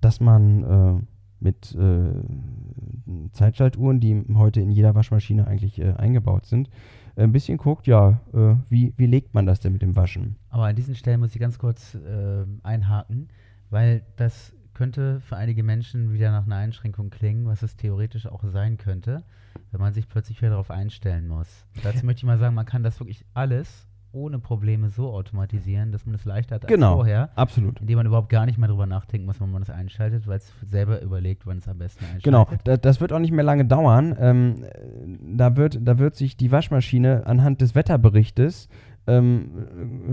dass 0.00 0.20
man 0.20 0.64
äh, 0.64 1.02
mit 1.40 1.74
äh, 1.74 3.30
Zeitschaltuhren, 3.32 4.00
die 4.00 4.24
heute 4.34 4.60
in 4.60 4.70
jeder 4.70 4.94
Waschmaschine 4.94 5.46
eigentlich 5.46 5.80
äh, 5.80 5.92
eingebaut 5.92 6.46
sind, 6.46 6.70
ein 7.16 7.32
bisschen 7.32 7.58
guckt, 7.58 7.86
ja, 7.86 8.20
äh, 8.32 8.54
wie, 8.68 8.92
wie 8.96 9.06
legt 9.06 9.34
man 9.34 9.46
das 9.46 9.60
denn 9.60 9.72
mit 9.72 9.82
dem 9.82 9.96
Waschen? 9.96 10.36
Aber 10.48 10.64
an 10.64 10.76
diesen 10.76 10.94
Stellen 10.94 11.20
muss 11.20 11.34
ich 11.34 11.40
ganz 11.40 11.58
kurz 11.58 11.94
äh, 11.94 12.44
einhaken, 12.62 13.28
weil 13.70 14.02
das 14.16 14.52
könnte 14.74 15.20
für 15.20 15.36
einige 15.36 15.62
Menschen 15.62 16.12
wieder 16.12 16.30
nach 16.30 16.46
einer 16.46 16.56
Einschränkung 16.56 17.10
klingen, 17.10 17.46
was 17.46 17.62
es 17.62 17.76
theoretisch 17.76 18.26
auch 18.26 18.42
sein 18.44 18.78
könnte, 18.78 19.24
wenn 19.72 19.80
man 19.80 19.92
sich 19.92 20.08
plötzlich 20.08 20.40
wieder 20.40 20.52
darauf 20.52 20.70
einstellen 20.70 21.28
muss. 21.28 21.66
Dazu 21.82 22.06
möchte 22.06 22.20
ich 22.20 22.24
mal 22.24 22.38
sagen, 22.38 22.54
man 22.54 22.66
kann 22.66 22.82
das 22.82 22.98
wirklich 22.98 23.24
alles 23.34 23.86
ohne 24.12 24.38
Probleme 24.38 24.88
so 24.90 25.12
automatisieren, 25.12 25.92
dass 25.92 26.06
man 26.06 26.14
es 26.14 26.24
leichter 26.24 26.56
hat 26.56 26.64
als 26.64 26.72
Genau. 26.72 26.96
vorher, 26.96 27.30
Absolut. 27.36 27.80
indem 27.80 27.96
man 27.98 28.06
überhaupt 28.06 28.28
gar 28.28 28.46
nicht 28.46 28.58
mehr 28.58 28.68
drüber 28.68 28.86
nachdenken 28.86 29.26
muss, 29.26 29.40
wann 29.40 29.52
man 29.52 29.62
es 29.62 29.70
einschaltet, 29.70 30.26
weil 30.26 30.38
es 30.38 30.52
selber 30.68 31.00
überlegt, 31.00 31.46
wann 31.46 31.58
es 31.58 31.68
am 31.68 31.78
besten 31.78 32.04
einschaltet. 32.04 32.24
Genau, 32.24 32.48
da, 32.64 32.76
das 32.76 33.00
wird 33.00 33.12
auch 33.12 33.18
nicht 33.18 33.32
mehr 33.32 33.44
lange 33.44 33.64
dauern. 33.64 34.16
Ähm, 34.18 34.64
äh, 34.64 35.36
da, 35.36 35.56
wird, 35.56 35.78
da 35.82 35.98
wird 35.98 36.16
sich 36.16 36.36
die 36.36 36.50
Waschmaschine 36.50 37.26
anhand 37.26 37.60
des 37.60 37.74
Wetterberichtes 37.74 38.68
ähm, 39.10 39.50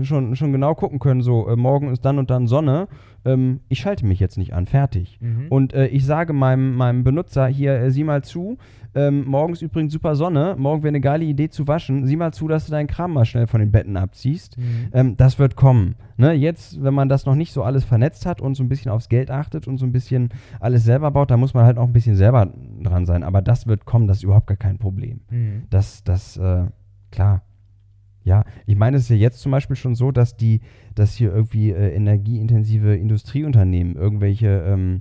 schon, 0.02 0.36
schon 0.36 0.52
genau 0.52 0.74
gucken 0.74 0.98
können, 0.98 1.22
so 1.22 1.48
äh, 1.48 1.56
morgen 1.56 1.90
ist 1.90 2.04
dann 2.04 2.18
und 2.18 2.30
dann 2.30 2.46
Sonne, 2.46 2.88
ähm, 3.24 3.60
ich 3.68 3.80
schalte 3.80 4.06
mich 4.06 4.20
jetzt 4.20 4.38
nicht 4.38 4.54
an, 4.54 4.66
fertig. 4.66 5.18
Mhm. 5.20 5.46
Und 5.48 5.72
äh, 5.72 5.86
ich 5.86 6.04
sage 6.04 6.32
meinem, 6.32 6.74
meinem 6.74 7.04
Benutzer, 7.04 7.46
hier, 7.46 7.78
äh, 7.78 7.90
sieh 7.90 8.04
mal 8.04 8.22
zu, 8.22 8.58
ähm, 8.94 9.24
morgen 9.26 9.52
ist 9.52 9.62
übrigens 9.62 9.92
super 9.92 10.16
Sonne, 10.16 10.56
morgen 10.58 10.82
wäre 10.82 10.88
eine 10.88 11.00
geile 11.00 11.24
Idee 11.24 11.48
zu 11.48 11.68
waschen, 11.68 12.06
sieh 12.06 12.16
mal 12.16 12.32
zu, 12.32 12.48
dass 12.48 12.66
du 12.66 12.72
deinen 12.72 12.86
Kram 12.86 13.12
mal 13.12 13.24
schnell 13.24 13.46
von 13.46 13.60
den 13.60 13.70
Betten 13.70 13.96
abziehst. 13.96 14.58
Mhm. 14.58 14.88
Ähm, 14.92 15.16
das 15.16 15.38
wird 15.38 15.56
kommen. 15.56 15.94
Ne? 16.16 16.32
Jetzt, 16.32 16.82
wenn 16.82 16.94
man 16.94 17.08
das 17.08 17.26
noch 17.26 17.34
nicht 17.34 17.52
so 17.52 17.62
alles 17.62 17.84
vernetzt 17.84 18.26
hat 18.26 18.40
und 18.40 18.54
so 18.54 18.62
ein 18.62 18.68
bisschen 18.68 18.90
aufs 18.90 19.08
Geld 19.08 19.30
achtet 19.30 19.68
und 19.68 19.78
so 19.78 19.86
ein 19.86 19.92
bisschen 19.92 20.30
alles 20.58 20.84
selber 20.84 21.10
baut, 21.10 21.30
da 21.30 21.36
muss 21.36 21.54
man 21.54 21.64
halt 21.64 21.78
auch 21.78 21.86
ein 21.86 21.92
bisschen 21.92 22.16
selber 22.16 22.52
dran 22.82 23.06
sein. 23.06 23.22
Aber 23.22 23.42
das 23.42 23.66
wird 23.66 23.84
kommen, 23.84 24.08
das 24.08 24.18
ist 24.18 24.22
überhaupt 24.24 24.48
gar 24.48 24.56
kein 24.56 24.78
Problem. 24.78 25.20
Mhm. 25.30 25.64
Das, 25.70 26.02
das, 26.02 26.36
äh, 26.36 26.64
klar. 27.10 27.42
Ja, 28.28 28.44
ich 28.66 28.76
meine, 28.76 28.98
es 28.98 29.04
ist 29.04 29.08
ja 29.08 29.16
jetzt 29.16 29.40
zum 29.40 29.52
Beispiel 29.52 29.74
schon 29.74 29.94
so, 29.94 30.12
dass 30.12 30.36
die, 30.36 30.60
dass 30.94 31.14
hier 31.14 31.34
irgendwie 31.34 31.70
äh, 31.70 31.94
energieintensive 31.94 32.94
Industrieunternehmen 32.94 33.96
irgendwelche 33.96 34.48
ähm, 34.66 35.00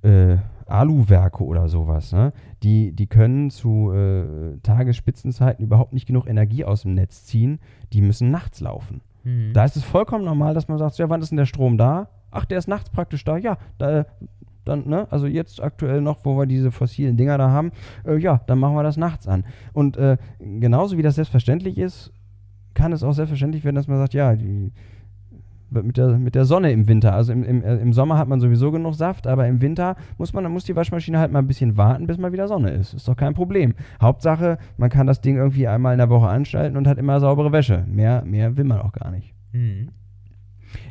äh, 0.00 0.38
Aluwerke 0.66 1.44
oder 1.44 1.68
sowas, 1.68 2.12
ne? 2.12 2.32
die, 2.62 2.92
die 2.92 3.06
können 3.06 3.50
zu 3.50 3.92
äh, 3.92 4.56
Tagesspitzenzeiten 4.62 5.62
überhaupt 5.62 5.92
nicht 5.92 6.06
genug 6.06 6.26
Energie 6.26 6.64
aus 6.64 6.82
dem 6.82 6.94
Netz 6.94 7.26
ziehen, 7.26 7.58
die 7.92 8.00
müssen 8.00 8.30
nachts 8.30 8.60
laufen. 8.60 9.02
Mhm. 9.24 9.52
Da 9.52 9.66
ist 9.66 9.76
es 9.76 9.84
vollkommen 9.84 10.24
normal, 10.24 10.54
dass 10.54 10.68
man 10.68 10.78
sagt, 10.78 10.96
ja, 10.96 11.10
wann 11.10 11.20
ist 11.20 11.32
denn 11.32 11.36
der 11.36 11.44
Strom 11.44 11.76
da? 11.76 12.08
Ach, 12.30 12.46
der 12.46 12.56
ist 12.56 12.66
nachts 12.66 12.88
praktisch 12.88 13.24
da. 13.24 13.36
Ja, 13.36 13.58
da, 13.76 14.06
dann, 14.64 14.88
ne, 14.88 15.06
also 15.10 15.26
jetzt 15.26 15.60
aktuell 15.62 16.00
noch, 16.00 16.24
wo 16.24 16.38
wir 16.38 16.46
diese 16.46 16.70
fossilen 16.70 17.16
Dinger 17.16 17.38
da 17.38 17.50
haben, 17.50 17.72
äh, 18.06 18.16
ja, 18.16 18.40
dann 18.46 18.58
machen 18.58 18.74
wir 18.74 18.82
das 18.82 18.96
nachts 18.96 19.26
an. 19.26 19.44
Und 19.72 19.96
äh, 19.96 20.16
genauso 20.38 20.96
wie 20.96 21.02
das 21.02 21.16
selbstverständlich 21.16 21.78
ist, 21.78 22.11
kann 22.74 22.92
es 22.92 23.02
auch 23.02 23.12
selbstverständlich 23.12 23.64
werden, 23.64 23.76
dass 23.76 23.88
man 23.88 23.98
sagt, 23.98 24.14
ja, 24.14 24.34
die, 24.34 24.72
mit 25.70 25.96
der, 25.96 26.18
mit 26.18 26.34
der 26.34 26.44
Sonne 26.44 26.70
im 26.72 26.86
Winter. 26.86 27.14
Also 27.14 27.32
im, 27.32 27.44
im, 27.44 27.62
äh, 27.62 27.76
im 27.76 27.92
Sommer 27.92 28.18
hat 28.18 28.28
man 28.28 28.40
sowieso 28.40 28.70
genug 28.70 28.94
Saft, 28.94 29.26
aber 29.26 29.46
im 29.46 29.60
Winter 29.60 29.96
muss 30.18 30.32
man, 30.32 30.50
muss 30.52 30.64
die 30.64 30.76
Waschmaschine 30.76 31.18
halt 31.18 31.32
mal 31.32 31.38
ein 31.38 31.46
bisschen 31.46 31.76
warten, 31.76 32.06
bis 32.06 32.18
mal 32.18 32.32
wieder 32.32 32.48
Sonne 32.48 32.70
ist. 32.70 32.94
Ist 32.94 33.08
doch 33.08 33.16
kein 33.16 33.34
Problem. 33.34 33.74
Hauptsache, 34.00 34.58
man 34.76 34.90
kann 34.90 35.06
das 35.06 35.20
Ding 35.20 35.36
irgendwie 35.36 35.66
einmal 35.66 35.94
in 35.94 35.98
der 35.98 36.10
Woche 36.10 36.28
anschalten 36.28 36.76
und 36.76 36.86
hat 36.86 36.98
immer 36.98 37.20
saubere 37.20 37.52
Wäsche. 37.52 37.84
Mehr, 37.86 38.22
mehr 38.24 38.56
will 38.56 38.64
man 38.64 38.80
auch 38.80 38.92
gar 38.92 39.10
nicht. 39.10 39.34
Mhm. 39.52 39.88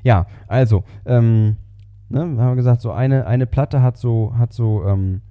Ja, 0.04 0.28
also, 0.48 0.84
ähm, 1.06 1.58
ne, 2.10 2.22
haben 2.22 2.38
wir 2.38 2.56
gesagt, 2.56 2.82
so 2.82 2.92
eine, 2.92 3.26
eine 3.28 3.46
Platte 3.46 3.82
hat 3.82 3.98
so, 3.98 4.34
hat 4.38 4.54
so 4.54 4.84
ähm, 4.86 5.22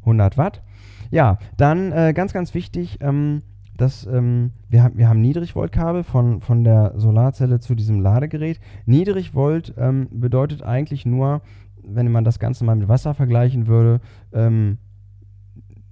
100 0.00 0.38
Watt. 0.38 0.62
Ja, 1.10 1.38
dann 1.56 1.92
äh, 1.92 2.12
ganz, 2.14 2.32
ganz 2.32 2.54
wichtig, 2.54 2.98
ähm, 3.00 3.42
dass 3.76 4.06
ähm, 4.06 4.52
wir, 4.68 4.82
haben, 4.82 4.98
wir 4.98 5.08
haben 5.08 5.20
Niedrigvoltkabel 5.20 6.04
von, 6.04 6.40
von 6.40 6.64
der 6.64 6.92
Solarzelle 6.96 7.60
zu 7.60 7.74
diesem 7.74 8.00
Ladegerät. 8.00 8.60
Niedrigvolt 8.86 9.74
ähm, 9.76 10.08
bedeutet 10.10 10.62
eigentlich 10.62 11.06
nur, 11.06 11.42
wenn 11.82 12.10
man 12.10 12.24
das 12.24 12.38
Ganze 12.38 12.64
mal 12.64 12.76
mit 12.76 12.88
Wasser 12.88 13.14
vergleichen 13.14 13.66
würde, 13.66 14.00
ähm, 14.32 14.78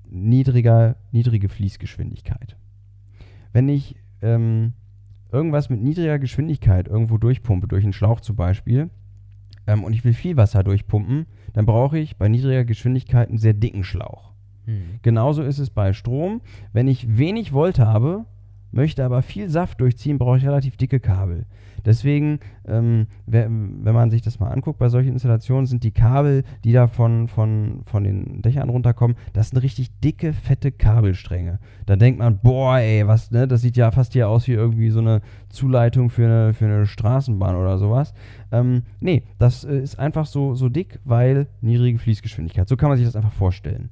niedriger, 0.09 0.97
niedrige 1.11 1.49
Fließgeschwindigkeit. 1.49 2.57
Wenn 3.53 3.69
ich 3.69 3.97
ähm, 4.21 4.75
irgendwas 5.31 5.71
mit 5.71 5.83
niedriger 5.83 6.19
Geschwindigkeit 6.19 6.89
irgendwo 6.89 7.19
durchpumpe, 7.19 7.67
durch 7.67 7.85
einen 7.85 7.93
Schlauch 7.93 8.21
zum 8.21 8.37
Beispiel, 8.37 8.91
ähm, 9.67 9.85
und 9.85 9.93
ich 9.93 10.05
will 10.05 10.15
viel 10.15 10.37
Wasser 10.37 10.63
durchpumpen, 10.63 11.27
dann 11.53 11.67
brauche 11.67 11.99
ich 11.99 12.17
bei 12.17 12.29
niedriger 12.29 12.65
Geschwindigkeit 12.65 13.29
einen 13.29 13.39
sehr 13.39 13.55
dicken 13.55 13.85
Schlauch. 13.85 14.32
Mhm. 14.67 15.01
Genauso 15.03 15.43
ist 15.43 15.59
es 15.59 15.71
bei 15.71 15.93
Strom. 15.93 16.41
Wenn 16.73 16.89
ich 16.89 17.19
wenig 17.19 17.53
Volt 17.53 17.79
habe, 17.79 18.25
möchte 18.73 19.05
aber 19.05 19.23
viel 19.23 19.49
Saft 19.49 19.81
durchziehen, 19.81 20.19
brauche 20.19 20.39
ich 20.39 20.47
relativ 20.47 20.77
dicke 20.77 21.01
Kabel. 21.01 21.47
Deswegen, 21.85 22.39
ähm, 22.67 23.07
wenn 23.27 23.83
man 23.83 24.11
sich 24.11 24.23
das 24.23 24.39
mal 24.39 24.51
anguckt, 24.51 24.79
bei 24.79 24.89
solchen 24.89 25.13
Installationen 25.13 25.67
sind 25.67 25.83
die 25.83 25.91
Kabel, 25.91 26.45
die 26.65 26.73
da 26.73 26.87
von, 26.87 27.27
von, 27.27 27.83
von 27.87 28.05
den 28.05 28.41
Dächern 28.41 28.69
runterkommen, 28.69 29.17
das 29.33 29.49
sind 29.49 29.59
richtig 29.59 29.99
dicke, 30.01 30.33
fette 30.33 30.71
Kabelstränge. 30.71 31.59
Da 31.87 31.97
denkt 31.97 32.21
man, 32.21 32.39
boah, 32.39 32.79
ey, 32.79 33.07
was, 33.07 33.31
ne, 33.33 33.49
das 33.49 33.63
sieht 33.63 33.77
ja 33.77 33.91
fast 33.91 34.13
hier 34.13 34.29
aus 34.29 34.47
wie 34.47 34.53
irgendwie 34.53 34.91
so 34.91 35.01
eine 35.01 35.23
Zuleitung 35.49 36.09
für 36.09 36.25
eine, 36.27 36.55
für 36.55 36.67
eine 36.67 36.87
Straßenbahn 36.87 37.57
oder 37.57 37.79
sowas. 37.79 38.15
Ähm, 38.53 38.83
nee, 39.01 39.25
das 39.39 39.65
äh, 39.65 39.79
ist 39.79 39.99
einfach 39.99 40.27
so, 40.27 40.55
so 40.55 40.69
dick, 40.69 41.01
weil 41.05 41.49
niedrige 41.61 41.99
Fließgeschwindigkeit. 41.99 42.69
So 42.69 42.77
kann 42.77 42.91
man 42.91 42.99
sich 42.99 43.07
das 43.07 43.17
einfach 43.17 43.33
vorstellen. 43.33 43.91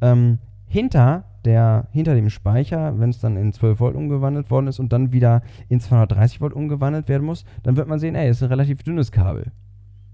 Ähm, 0.00 0.38
hinter, 0.66 1.24
der, 1.44 1.88
hinter 1.92 2.14
dem 2.14 2.30
Speicher, 2.30 2.98
wenn 2.98 3.10
es 3.10 3.20
dann 3.20 3.36
in 3.36 3.52
12 3.52 3.78
Volt 3.80 3.96
umgewandelt 3.96 4.50
worden 4.50 4.66
ist 4.66 4.80
und 4.80 4.92
dann 4.92 5.12
wieder 5.12 5.42
in 5.68 5.80
230 5.80 6.40
Volt 6.40 6.52
umgewandelt 6.52 7.08
werden 7.08 7.24
muss, 7.24 7.44
dann 7.62 7.76
wird 7.76 7.86
man 7.88 7.98
sehen, 7.98 8.14
ey, 8.14 8.28
ist 8.30 8.42
ein 8.42 8.48
relativ 8.48 8.82
dünnes 8.82 9.12
Kabel. 9.12 9.52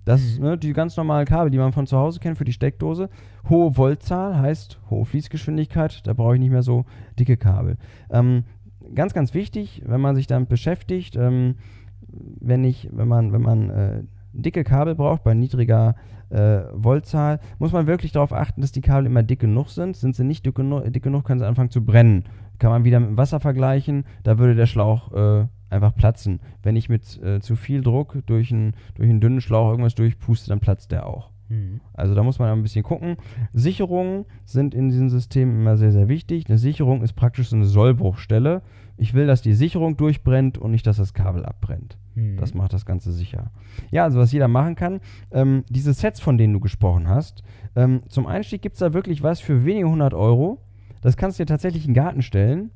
Das, 0.04 0.38
Mhm. 0.38 0.44
ne, 0.44 0.58
die 0.58 0.72
ganz 0.72 0.96
normalen 0.96 1.26
Kabel, 1.26 1.50
die 1.50 1.58
man 1.58 1.72
von 1.72 1.86
zu 1.86 1.96
Hause 1.96 2.20
kennt 2.20 2.38
für 2.38 2.44
die 2.44 2.52
Steckdose. 2.52 3.10
Hohe 3.48 3.76
Voltzahl 3.76 4.38
heißt 4.38 4.80
hohe 4.90 5.04
Fließgeschwindigkeit, 5.04 6.06
da 6.06 6.14
brauche 6.14 6.34
ich 6.34 6.40
nicht 6.40 6.50
mehr 6.50 6.62
so 6.62 6.84
dicke 7.18 7.36
Kabel. 7.36 7.76
Ähm, 8.10 8.44
ganz, 8.94 9.12
ganz 9.14 9.34
wichtig, 9.34 9.82
wenn 9.86 10.00
man 10.00 10.16
sich 10.16 10.26
damit 10.26 10.48
beschäftigt, 10.48 11.16
ähm, 11.16 11.56
wenn 12.40 12.64
ich, 12.64 12.88
wenn 12.92 13.08
man, 13.08 13.32
wenn 13.32 13.42
man 13.42 13.70
äh, 13.70 14.02
dicke 14.32 14.64
Kabel 14.64 14.94
braucht 14.94 15.24
bei 15.24 15.34
niedriger 15.34 15.94
äh, 16.30 16.62
Voltzahl, 16.72 17.40
muss 17.58 17.72
man 17.72 17.86
wirklich 17.86 18.12
darauf 18.12 18.32
achten, 18.32 18.60
dass 18.60 18.72
die 18.72 18.80
Kabel 18.80 19.06
immer 19.06 19.22
dick 19.22 19.40
genug 19.40 19.70
sind. 19.70 19.96
Sind 19.96 20.14
sie 20.14 20.24
nicht 20.24 20.46
dick, 20.46 20.54
genu 20.54 20.80
dick 20.80 21.02
genug, 21.02 21.24
können 21.24 21.40
sie 21.40 21.46
anfangen 21.46 21.70
zu 21.70 21.84
brennen. 21.84 22.24
Kann 22.58 22.70
man 22.70 22.84
wieder 22.84 23.00
mit 23.00 23.16
Wasser 23.16 23.40
vergleichen, 23.40 24.04
da 24.22 24.38
würde 24.38 24.54
der 24.54 24.66
Schlauch 24.66 25.12
äh, 25.12 25.46
einfach 25.70 25.94
platzen. 25.94 26.40
Wenn 26.62 26.76
ich 26.76 26.88
mit 26.88 27.20
äh, 27.22 27.40
zu 27.40 27.56
viel 27.56 27.82
Druck 27.82 28.18
durch, 28.26 28.50
ein, 28.50 28.74
durch 28.94 29.08
einen 29.08 29.20
dünnen 29.20 29.40
Schlauch 29.40 29.70
irgendwas 29.70 29.94
durchpuste, 29.94 30.48
dann 30.48 30.60
platzt 30.60 30.92
der 30.92 31.06
auch. 31.06 31.30
Mhm. 31.48 31.80
Also 31.94 32.14
da 32.14 32.22
muss 32.22 32.38
man 32.38 32.48
ein 32.48 32.62
bisschen 32.62 32.84
gucken. 32.84 33.16
Sicherungen 33.52 34.24
sind 34.44 34.74
in 34.74 34.88
diesem 34.88 35.10
System 35.10 35.60
immer 35.60 35.76
sehr, 35.76 35.92
sehr 35.92 36.08
wichtig. 36.08 36.48
Eine 36.48 36.58
Sicherung 36.58 37.02
ist 37.02 37.14
praktisch 37.14 37.48
so 37.48 37.56
eine 37.56 37.64
Sollbruchstelle. 37.64 38.62
Ich 39.00 39.14
will, 39.14 39.26
dass 39.26 39.40
die 39.40 39.54
Sicherung 39.54 39.96
durchbrennt 39.96 40.58
und 40.58 40.72
nicht, 40.72 40.86
dass 40.86 40.98
das 40.98 41.14
Kabel 41.14 41.46
abbrennt. 41.46 41.96
Mhm. 42.14 42.36
Das 42.36 42.52
macht 42.52 42.74
das 42.74 42.84
Ganze 42.84 43.12
sicher. 43.12 43.50
Ja, 43.90 44.04
also 44.04 44.18
was 44.18 44.30
jeder 44.30 44.46
machen 44.46 44.74
kann, 44.74 45.00
ähm, 45.30 45.64
diese 45.70 45.94
Sets, 45.94 46.20
von 46.20 46.36
denen 46.36 46.52
du 46.52 46.60
gesprochen 46.60 47.08
hast, 47.08 47.42
ähm, 47.74 48.02
zum 48.08 48.26
Einstieg 48.26 48.60
gibt 48.60 48.74
es 48.74 48.80
da 48.80 48.92
wirklich 48.92 49.22
was 49.22 49.40
für 49.40 49.64
wenige 49.64 49.88
hundert 49.88 50.12
Euro. 50.12 50.58
Das 51.00 51.16
kannst 51.16 51.38
du 51.38 51.44
dir 51.44 51.46
tatsächlich 51.46 51.86
in 51.86 51.94
den 51.94 52.02
Garten 52.02 52.20
stellen 52.20 52.72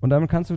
und 0.00 0.08
damit 0.08 0.30
kannst 0.30 0.48
du 0.48 0.56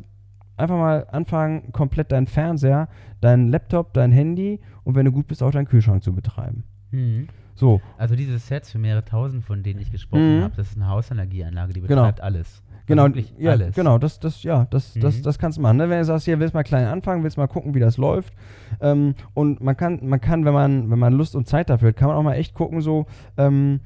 einfach 0.55 0.77
mal 0.77 1.05
anfangen, 1.11 1.73
komplett 1.73 2.13
deinen 2.13 2.27
Fernseher, 2.27 2.87
deinen 3.19 3.49
Laptop, 3.49 3.93
dein 3.93 4.13
Handy 4.13 4.61
und 4.85 4.95
wenn 4.95 5.05
du 5.05 5.11
gut 5.11 5.27
bist, 5.27 5.43
auch 5.43 5.51
deinen 5.51 5.67
Kühlschrank 5.67 6.01
zu 6.01 6.13
betreiben. 6.13 6.63
Mhm. 6.91 7.27
So, 7.55 7.81
Also 7.97 8.15
diese 8.15 8.39
Sets 8.39 8.71
für 8.71 8.77
mehrere 8.77 9.03
tausend, 9.03 9.43
von 9.43 9.63
denen 9.63 9.79
ich 9.81 9.91
gesprochen 9.91 10.37
Mhm. 10.37 10.43
habe, 10.43 10.55
das 10.55 10.69
ist 10.69 10.77
eine 10.77 10.87
Hausenergieanlage, 10.87 11.73
die 11.73 11.81
Genau. 11.81 12.03
betreibt 12.03 12.21
alles. 12.21 12.63
Genau, 12.85 13.03
Also 13.03 13.15
wirklich 13.15 13.33
ja, 13.37 13.51
alles. 13.51 13.75
genau, 13.75 13.97
das, 13.97 14.19
das, 14.19 14.41
ja, 14.43 14.65
das, 14.71 14.93
das, 14.95 15.19
Mhm. 15.19 15.23
das 15.23 15.37
kannst 15.37 15.57
du 15.57 15.61
machen. 15.61 15.77
Ne? 15.77 15.89
Wenn 15.89 15.99
du 15.99 16.05
sagst, 16.05 16.25
hier 16.25 16.39
willst 16.39 16.53
mal 16.53 16.63
klein 16.63 16.85
anfangen, 16.87 17.21
willst 17.23 17.37
mal 17.37 17.47
gucken, 17.47 17.75
wie 17.75 17.79
das 17.79 17.97
läuft. 17.97 18.33
Ähm, 18.81 19.13
und 19.33 19.61
man 19.61 19.75
kann, 19.77 19.99
man 20.07 20.21
kann, 20.21 20.45
wenn 20.45 20.53
man, 20.53 20.89
wenn 20.89 20.97
man 20.99 21.13
Lust 21.13 21.35
und 21.35 21.47
Zeit 21.47 21.69
dafür 21.69 21.89
hat, 21.89 21.97
kann 21.97 22.07
man 22.07 22.17
auch 22.17 22.23
mal 22.23 22.33
echt 22.35 22.53
gucken, 22.55 22.81
so, 22.81 23.05
ähm, 23.37 23.81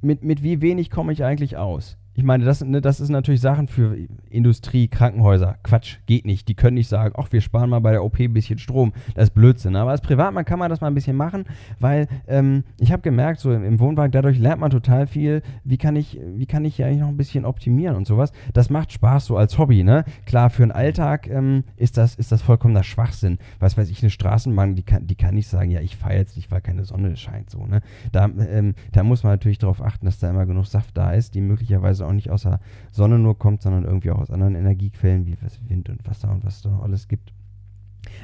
mit, 0.00 0.22
mit 0.22 0.42
wie 0.42 0.60
wenig 0.62 0.90
komme 0.90 1.12
ich 1.12 1.24
eigentlich 1.24 1.56
aus. 1.56 1.98
Ich 2.16 2.22
meine, 2.22 2.44
das, 2.44 2.64
ne, 2.64 2.80
das 2.80 3.00
ist 3.00 3.08
natürlich 3.08 3.40
Sachen 3.40 3.66
für 3.66 3.96
Industrie, 4.30 4.86
Krankenhäuser. 4.86 5.56
Quatsch, 5.64 5.98
geht 6.06 6.26
nicht. 6.26 6.46
Die 6.48 6.54
können 6.54 6.74
nicht 6.74 6.88
sagen, 6.88 7.14
ach, 7.18 7.32
wir 7.32 7.40
sparen 7.40 7.70
mal 7.70 7.80
bei 7.80 7.90
der 7.90 8.04
OP 8.04 8.20
ein 8.20 8.32
bisschen 8.32 8.58
Strom. 8.58 8.92
Das 9.14 9.24
ist 9.24 9.34
Blödsinn. 9.34 9.74
Aber 9.74 9.90
als 9.90 10.00
Privatmann 10.00 10.44
kann 10.44 10.60
man 10.60 10.70
das 10.70 10.80
mal 10.80 10.86
ein 10.86 10.94
bisschen 10.94 11.16
machen, 11.16 11.44
weil 11.80 12.06
ähm, 12.28 12.62
ich 12.78 12.92
habe 12.92 13.02
gemerkt, 13.02 13.40
so 13.40 13.52
im, 13.52 13.64
im 13.64 13.80
Wohnwagen, 13.80 14.12
dadurch 14.12 14.38
lernt 14.38 14.60
man 14.60 14.70
total 14.70 15.08
viel. 15.08 15.42
Wie 15.64 15.76
kann 15.76 15.96
ich, 15.96 16.20
wie 16.36 16.46
kann 16.46 16.64
ich 16.64 16.76
hier 16.76 16.86
eigentlich 16.86 17.00
noch 17.00 17.08
ein 17.08 17.16
bisschen 17.16 17.44
optimieren 17.44 17.96
und 17.96 18.06
sowas? 18.06 18.32
Das 18.52 18.70
macht 18.70 18.92
Spaß 18.92 19.26
so 19.26 19.36
als 19.36 19.58
Hobby, 19.58 19.82
ne? 19.82 20.04
Klar, 20.24 20.50
für 20.50 20.62
den 20.62 20.72
Alltag 20.72 21.28
ähm, 21.28 21.64
ist, 21.76 21.96
das, 21.96 22.14
ist 22.14 22.30
das 22.30 22.42
vollkommener 22.42 22.84
Schwachsinn. 22.84 23.38
Was 23.58 23.76
weiß 23.76 23.90
ich, 23.90 24.02
eine 24.02 24.10
Straßenbahn, 24.10 24.76
die 24.76 24.84
kann, 24.84 25.06
die 25.06 25.16
kann 25.16 25.34
nicht 25.34 25.48
sagen, 25.48 25.70
ja, 25.70 25.80
ich 25.80 25.96
fahre 25.96 26.14
jetzt 26.14 26.36
nicht, 26.36 26.52
weil 26.52 26.60
keine 26.60 26.84
Sonne 26.84 27.16
scheint, 27.16 27.50
so, 27.50 27.66
ne? 27.66 27.80
Da, 28.12 28.26
ähm, 28.26 28.74
da 28.92 29.02
muss 29.02 29.24
man 29.24 29.32
natürlich 29.32 29.58
darauf 29.58 29.82
achten, 29.82 30.06
dass 30.06 30.20
da 30.20 30.30
immer 30.30 30.46
genug 30.46 30.66
Saft 30.66 30.96
da 30.96 31.12
ist, 31.12 31.34
die 31.34 31.40
möglicherweise 31.40 32.03
auch 32.04 32.12
nicht 32.12 32.30
aus 32.30 32.42
der 32.42 32.60
Sonne 32.90 33.18
nur 33.18 33.38
kommt, 33.38 33.62
sondern 33.62 33.84
irgendwie 33.84 34.10
auch 34.10 34.20
aus 34.20 34.30
anderen 34.30 34.54
Energiequellen 34.54 35.26
wie 35.26 35.36
Wind 35.68 35.88
und 35.88 36.06
Wasser 36.06 36.30
und 36.30 36.44
was 36.44 36.56
es 36.56 36.62
da 36.62 36.70
noch 36.70 36.82
alles 36.82 37.08
gibt. 37.08 37.32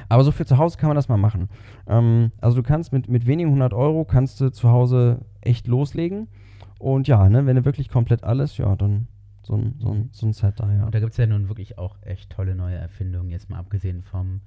Aber 0.09 0.23
so 0.23 0.31
für 0.31 0.45
zu 0.45 0.57
Hause 0.57 0.77
kann 0.77 0.89
man 0.89 0.95
das 0.95 1.09
mal 1.09 1.17
machen. 1.17 1.49
Ähm, 1.87 2.31
also 2.39 2.57
du 2.57 2.63
kannst 2.63 2.93
mit, 2.93 3.09
mit 3.09 3.25
wenigen 3.25 3.51
hundert 3.51 3.73
Euro 3.73 4.05
kannst 4.05 4.39
du 4.41 4.49
zu 4.51 4.69
Hause 4.69 5.25
echt 5.41 5.67
loslegen. 5.67 6.27
Und 6.79 7.07
ja, 7.07 7.29
ne, 7.29 7.45
wenn 7.45 7.55
du 7.55 7.65
wirklich 7.65 7.89
komplett 7.89 8.23
alles, 8.23 8.57
ja, 8.57 8.75
dann 8.75 9.07
so 9.43 9.55
ein, 9.55 9.75
so 9.79 9.91
ein, 9.91 10.09
so 10.11 10.25
ein 10.25 10.33
Set 10.33 10.59
da, 10.59 10.71
ja. 10.71 10.85
Und 10.85 10.95
da 10.95 10.99
gibt 10.99 11.11
es 11.11 11.17
ja 11.17 11.27
nun 11.27 11.47
wirklich 11.47 11.77
auch 11.77 11.97
echt 12.01 12.31
tolle 12.31 12.55
neue 12.55 12.75
Erfindungen, 12.75 13.29
jetzt 13.29 13.49
mal 13.49 13.59
abgesehen 13.59 14.01
vom, 14.03 14.41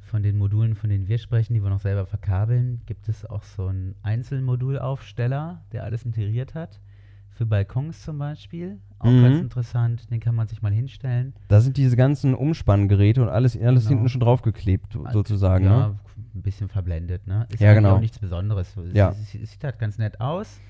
von 0.00 0.22
den 0.22 0.38
Modulen, 0.38 0.74
von 0.74 0.90
denen 0.90 1.08
wir 1.08 1.18
sprechen, 1.18 1.54
die 1.54 1.62
wir 1.62 1.70
noch 1.70 1.80
selber 1.80 2.06
verkabeln, 2.06 2.80
gibt 2.86 3.08
es 3.08 3.24
auch 3.24 3.42
so 3.42 3.66
einen 3.66 3.94
Einzelmodulaufsteller, 4.02 5.62
der 5.72 5.84
alles 5.84 6.04
integriert 6.04 6.54
hat. 6.54 6.80
Für 7.32 7.46
Balkons 7.46 8.02
zum 8.02 8.18
Beispiel. 8.18 8.78
Auch 8.98 9.10
Mhm. 9.10 9.22
ganz 9.22 9.40
interessant, 9.40 10.10
den 10.10 10.20
kann 10.20 10.34
man 10.34 10.46
sich 10.46 10.60
mal 10.60 10.72
hinstellen. 10.72 11.32
Da 11.48 11.60
sind 11.60 11.76
diese 11.78 11.96
ganzen 11.96 12.34
Umspanngeräte 12.34 13.22
und 13.22 13.28
alles, 13.30 13.56
alles 13.56 13.84
Genau. 13.84 13.88
hinten 13.96 14.08
schon 14.10 14.20
draufgeklebt, 14.20 14.98
sozusagen. 15.12 15.64
Ja, 15.64 15.88
Ne? 15.88 15.98
ein 16.34 16.42
bisschen 16.42 16.68
verblendet, 16.68 17.26
ne? 17.26 17.46
Ist 17.50 17.60
Ja, 17.60 17.72
genau. 17.72 17.96
auch 17.96 18.00
nichts 18.00 18.18
Besonderes. 18.18 18.76
Es, 18.76 18.92
Ja. 18.92 19.08
es, 19.10 19.34
es 19.34 19.52
sieht 19.52 19.64
halt 19.64 19.78
ganz 19.78 19.96
nett 19.96 20.20
aus 20.20 20.60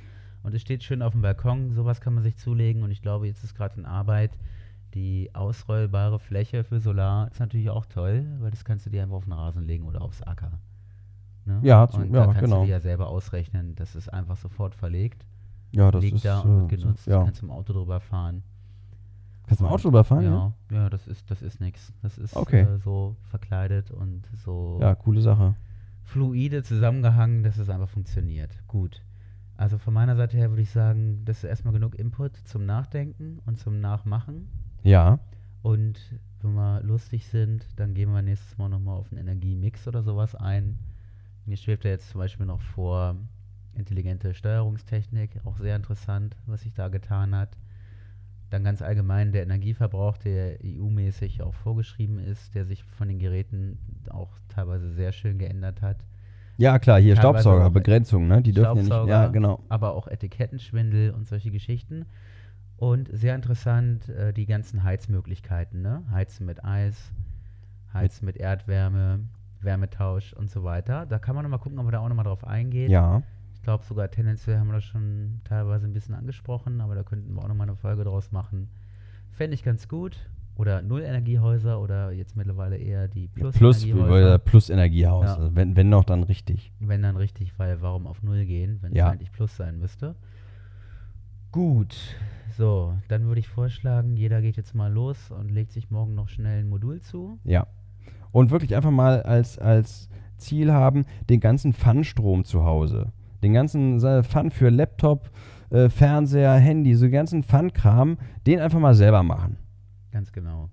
und 0.45 0.55
es 0.55 0.63
steht 0.63 0.85
schön 0.85 1.03
auf 1.03 1.13
dem 1.13 1.23
Balkon. 1.23 1.73
Sowas 1.75 2.01
kann 2.01 2.15
man 2.15 2.23
sich 2.23 2.37
zulegen 2.37 2.83
und 2.85 2.93
ich 2.93 3.03
glaube, 3.03 3.27
jetzt 3.27 3.43
ist 3.43 3.55
gerade 3.57 3.77
in 3.79 3.85
Arbeit 3.85 4.31
die 4.95 5.31
ausrollbare 5.35 6.19
Fläche 6.19 6.65
für 6.65 6.81
Solar 6.81 7.31
ist 7.31 7.39
natürlich 7.41 7.71
auch 7.71 7.87
toll, 7.87 8.27
weil 8.41 8.51
das 8.51 8.65
kannst 8.65 8.87
du 8.87 8.91
dir 8.91 9.03
einfach 9.03 9.17
auf 9.17 9.25
den 9.25 9.33
Rasen 9.33 9.65
legen 9.67 9.85
oder 9.87 10.03
aufs 10.03 10.23
Acker. 10.23 10.59
Ne? 11.47 11.59
Ja, 11.63 11.85
und 11.85 12.13
ja, 12.13 12.21
da 12.21 12.25
kannst 12.27 12.41
genau. 12.41 12.61
du 12.61 12.67
dir 12.67 12.73
ja 12.73 12.81
selber 12.81 13.09
ausrechnen. 13.09 13.75
Das 13.77 13.95
ist 13.97 14.09
einfach 14.09 14.37
sofort 14.37 14.75
verlegt, 14.75 15.25
Ja, 15.73 15.91
das 15.91 16.03
liegt 16.03 16.17
ist. 16.17 16.25
da 16.25 16.41
und 16.41 16.51
äh, 16.51 16.71
wird 16.71 16.81
genutzt. 16.81 17.07
Ja. 17.07 17.25
Kannst 17.25 17.43
im 17.43 17.51
Auto 17.51 17.73
drüber 17.73 18.01
fahren. 18.01 18.43
Kannst 19.47 19.61
du 19.61 19.65
im 19.67 19.71
Auto 19.73 19.83
drüber 19.85 20.05
fahren? 20.05 20.25
Ja. 20.25 20.53
Ja, 20.71 20.77
ja, 20.85 20.91
das 20.91 21.07
ist 21.07 21.31
das 21.31 21.43
ist 21.43 21.61
nichts. 21.61 21.93
Das 22.03 22.19
ist 22.19 22.37
Okay. 22.37 22.63
äh, 22.63 22.79
so 22.79 23.17
verkleidet 23.31 23.91
und 23.91 24.23
so 24.45 24.79
Ja, 24.81 24.95
coole 24.95 25.21
Sache. 25.21 25.55
fluide 26.03 26.63
zusammengehangen, 26.63 27.43
dass 27.43 27.59
es 27.59 27.69
einfach 27.69 27.89
funktioniert. 27.89 28.51
Gut. 28.69 29.03
Also 29.57 29.77
von 29.79 29.93
meiner 29.93 30.17
Seite 30.17 30.37
her 30.37 30.51
würde 30.51 30.63
ich 30.63 30.71
sagen, 30.71 31.23
das 31.25 31.39
ist 31.39 31.45
erstmal 31.45 31.75
genug 31.75 31.95
Input 31.95 32.37
zum 32.37 32.65
Nachdenken 32.65 33.41
und 33.45 33.59
zum 33.59 33.81
Nachmachen. 33.81 34.49
Ja. 34.83 35.19
Und 35.63 36.01
wenn 36.41 36.55
wir 36.55 36.81
lustig 36.83 37.27
sind, 37.29 37.67
dann 37.77 37.93
gehen 37.93 38.11
wir 38.13 38.23
nächstes 38.23 38.57
Mal 38.57 38.69
nochmal 38.71 38.97
auf 38.97 39.13
einen 39.13 39.21
Energiemix 39.21 39.87
oder 39.87 40.03
sowas 40.03 40.35
ein. 40.35 40.79
Mir 41.45 41.57
schwebt 41.59 41.85
ja 41.85 41.91
jetzt 41.91 42.09
zum 42.11 42.21
Beispiel 42.21 42.47
noch 42.47 42.61
vor 42.61 43.17
intelligente 43.75 44.35
Steuerungstechnik, 44.35 45.41
auch 45.45 45.59
sehr 45.59 45.77
interessant, 45.77 46.37
was 46.47 46.63
sich 46.63 46.73
da 46.73 46.89
getan 46.89 47.35
hat. 47.35 47.57
Dann 48.51 48.65
ganz 48.65 48.83
allgemein 48.83 49.31
der 49.33 49.45
Energieverbrauch, 49.45 50.17
der 50.17 50.59
EU-mäßig 50.65 51.43
auch 51.43 51.55
vorgeschrieben 51.55 52.19
ist, 52.19 52.55
der 52.55 52.65
sich 52.65 52.83
von 52.83 53.09
den 53.09 53.19
Geräten 53.19 53.79
auch 54.11 54.31
teilweise 54.49 54.93
sehr 54.93 55.13
schön 55.13 55.39
geändert 55.39 55.83
hat. 55.83 55.99
Ja, 56.57 56.79
klar, 56.79 57.01
hier 57.01 57.15
Teilweise 57.15 57.43
Staubsauger, 57.43 57.67
auch 57.69 57.73
Begrenzung, 57.73 58.27
ne? 58.27 58.43
Die 58.43 58.53
dürfen 58.53 58.87
ja 58.87 59.01
nicht. 59.01 59.09
Ja, 59.09 59.29
genau. 59.29 59.61
aber 59.69 59.95
auch 59.95 60.09
Etikettenschwindel 60.09 61.13
und 61.13 61.27
solche 61.27 61.51
Geschichten. 61.51 62.07
Und 62.77 63.09
sehr 63.13 63.35
interessant 63.35 64.09
äh, 64.09 64.33
die 64.33 64.47
ganzen 64.47 64.83
Heizmöglichkeiten, 64.83 65.81
ne? 65.81 66.03
Heizen 66.11 66.45
mit 66.45 66.65
Eis, 66.65 67.13
Heizen 67.95 68.27
mit 68.27 68.37
Erdwärme, 68.37 69.21
Wärmetausch 69.61 70.33
und 70.33 70.51
so 70.51 70.65
weiter. 70.65 71.07
Da 71.07 71.19
kann 71.19 71.35
man 71.35 71.45
nochmal 71.45 71.61
gucken, 71.61 71.79
ob 71.79 71.87
wir 71.87 71.93
da 71.93 72.01
auch 72.01 72.09
nochmal 72.09 72.25
drauf 72.25 72.47
eingehen. 72.47 72.91
Ja. 72.91 73.23
Ich 73.61 73.65
glaube 73.65 73.85
sogar 73.85 74.11
tendenziell 74.11 74.59
haben 74.59 74.69
wir 74.69 74.73
das 74.77 74.85
schon 74.85 75.43
teilweise 75.45 75.85
ein 75.87 75.93
bisschen 75.93 76.15
angesprochen, 76.15 76.81
aber 76.81 76.95
da 76.95 77.03
könnten 77.03 77.35
wir 77.35 77.43
auch 77.45 77.49
nochmal 77.49 77.69
eine 77.69 77.77
Folge 77.77 78.05
draus 78.05 78.33
machen. 78.33 78.71
Fände 79.33 79.53
ich 79.55 79.63
ganz 79.63 79.87
gut. 79.87 80.17
Oder 80.57 80.81
Null-Energiehäuser 80.81 81.79
oder 81.79 82.11
jetzt 82.11 82.37
mittlerweile 82.39 82.79
eher 82.79 83.07
die 83.07 83.29
Plus, 83.29 83.55
Plus-Energiehäuser. 83.55 84.39
Plus 84.39 84.71
Energiehaus. 84.71 85.27
Ja. 85.27 85.35
Also 85.35 85.55
wenn, 85.55 85.77
wenn 85.77 85.91
noch, 85.91 86.05
dann 86.05 86.23
richtig. 86.23 86.73
Wenn 86.81 87.03
dann 87.03 87.19
richtig, 87.19 87.59
weil 87.59 87.83
warum 87.83 88.07
auf 88.07 88.23
Null 88.23 88.47
gehen, 88.47 88.79
wenn 88.81 88.95
Ja. 88.95 89.09
es 89.09 89.13
eigentlich 89.13 89.33
Plus 89.33 89.55
sein 89.55 89.79
müsste. 89.79 90.17
Gut, 91.53 91.95
so, 92.57 92.95
dann 93.09 93.27
würde 93.27 93.41
ich 93.41 93.49
vorschlagen, 93.49 94.17
jeder 94.17 94.41
geht 94.41 94.57
jetzt 94.57 94.75
mal 94.75 94.91
los 94.91 95.31
und 95.31 95.51
legt 95.51 95.73
sich 95.73 95.91
morgen 95.91 96.15
noch 96.15 96.29
schnell 96.31 96.61
ein 96.61 96.69
Modul 96.71 97.03
zu. 97.03 97.39
Ja. 97.45 97.67
Und 98.33 98.51
wirklich 98.51 98.75
einfach 98.75 98.91
mal 98.91 99.23
als, 99.23 99.59
als 99.59 100.09
Ziel 100.39 100.73
haben, 100.73 101.05
den 101.29 101.41
ganzen 101.41 101.75
Fun-Strom 101.75 102.45
zu 102.45 102.65
Hause. 102.65 103.13
Den 103.43 103.53
ganzen 103.53 104.03
äh, 104.05 104.23
Fun 104.23 104.51
für 104.51 104.71
Laptop, 104.71 105.31
äh, 105.71 105.89
Fernseher, 105.89 106.55
Handy, 106.55 106.95
so 106.95 107.07
den 107.07 107.13
ganzen 107.13 107.43
Fun-Kram, 107.43 108.19
den 108.47 108.61
einfach 108.61 108.81
mal 108.81 108.95
selber 108.95 109.23
machen. 109.23 109.57
Ganz 110.11 110.33
genau. 110.33 110.71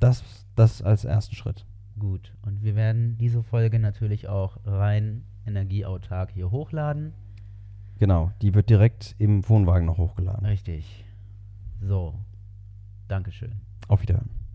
Das, 0.00 0.24
das 0.54 0.82
als 0.82 1.04
ersten 1.04 1.34
Schritt. 1.34 1.66
Gut, 1.98 2.34
und 2.42 2.62
wir 2.62 2.76
werden 2.76 3.16
diese 3.18 3.42
Folge 3.42 3.78
natürlich 3.78 4.28
auch 4.28 4.58
rein 4.64 5.24
energieautark 5.46 6.30
hier 6.30 6.50
hochladen. 6.50 7.14
Genau, 7.98 8.30
die 8.42 8.54
wird 8.54 8.68
direkt 8.68 9.14
im 9.18 9.48
Wohnwagen 9.48 9.86
noch 9.86 9.96
hochgeladen. 9.96 10.44
Richtig. 10.44 11.04
So, 11.80 12.14
Dankeschön. 13.08 13.52
Auf 13.88 14.02
Wiederhören. 14.02 14.45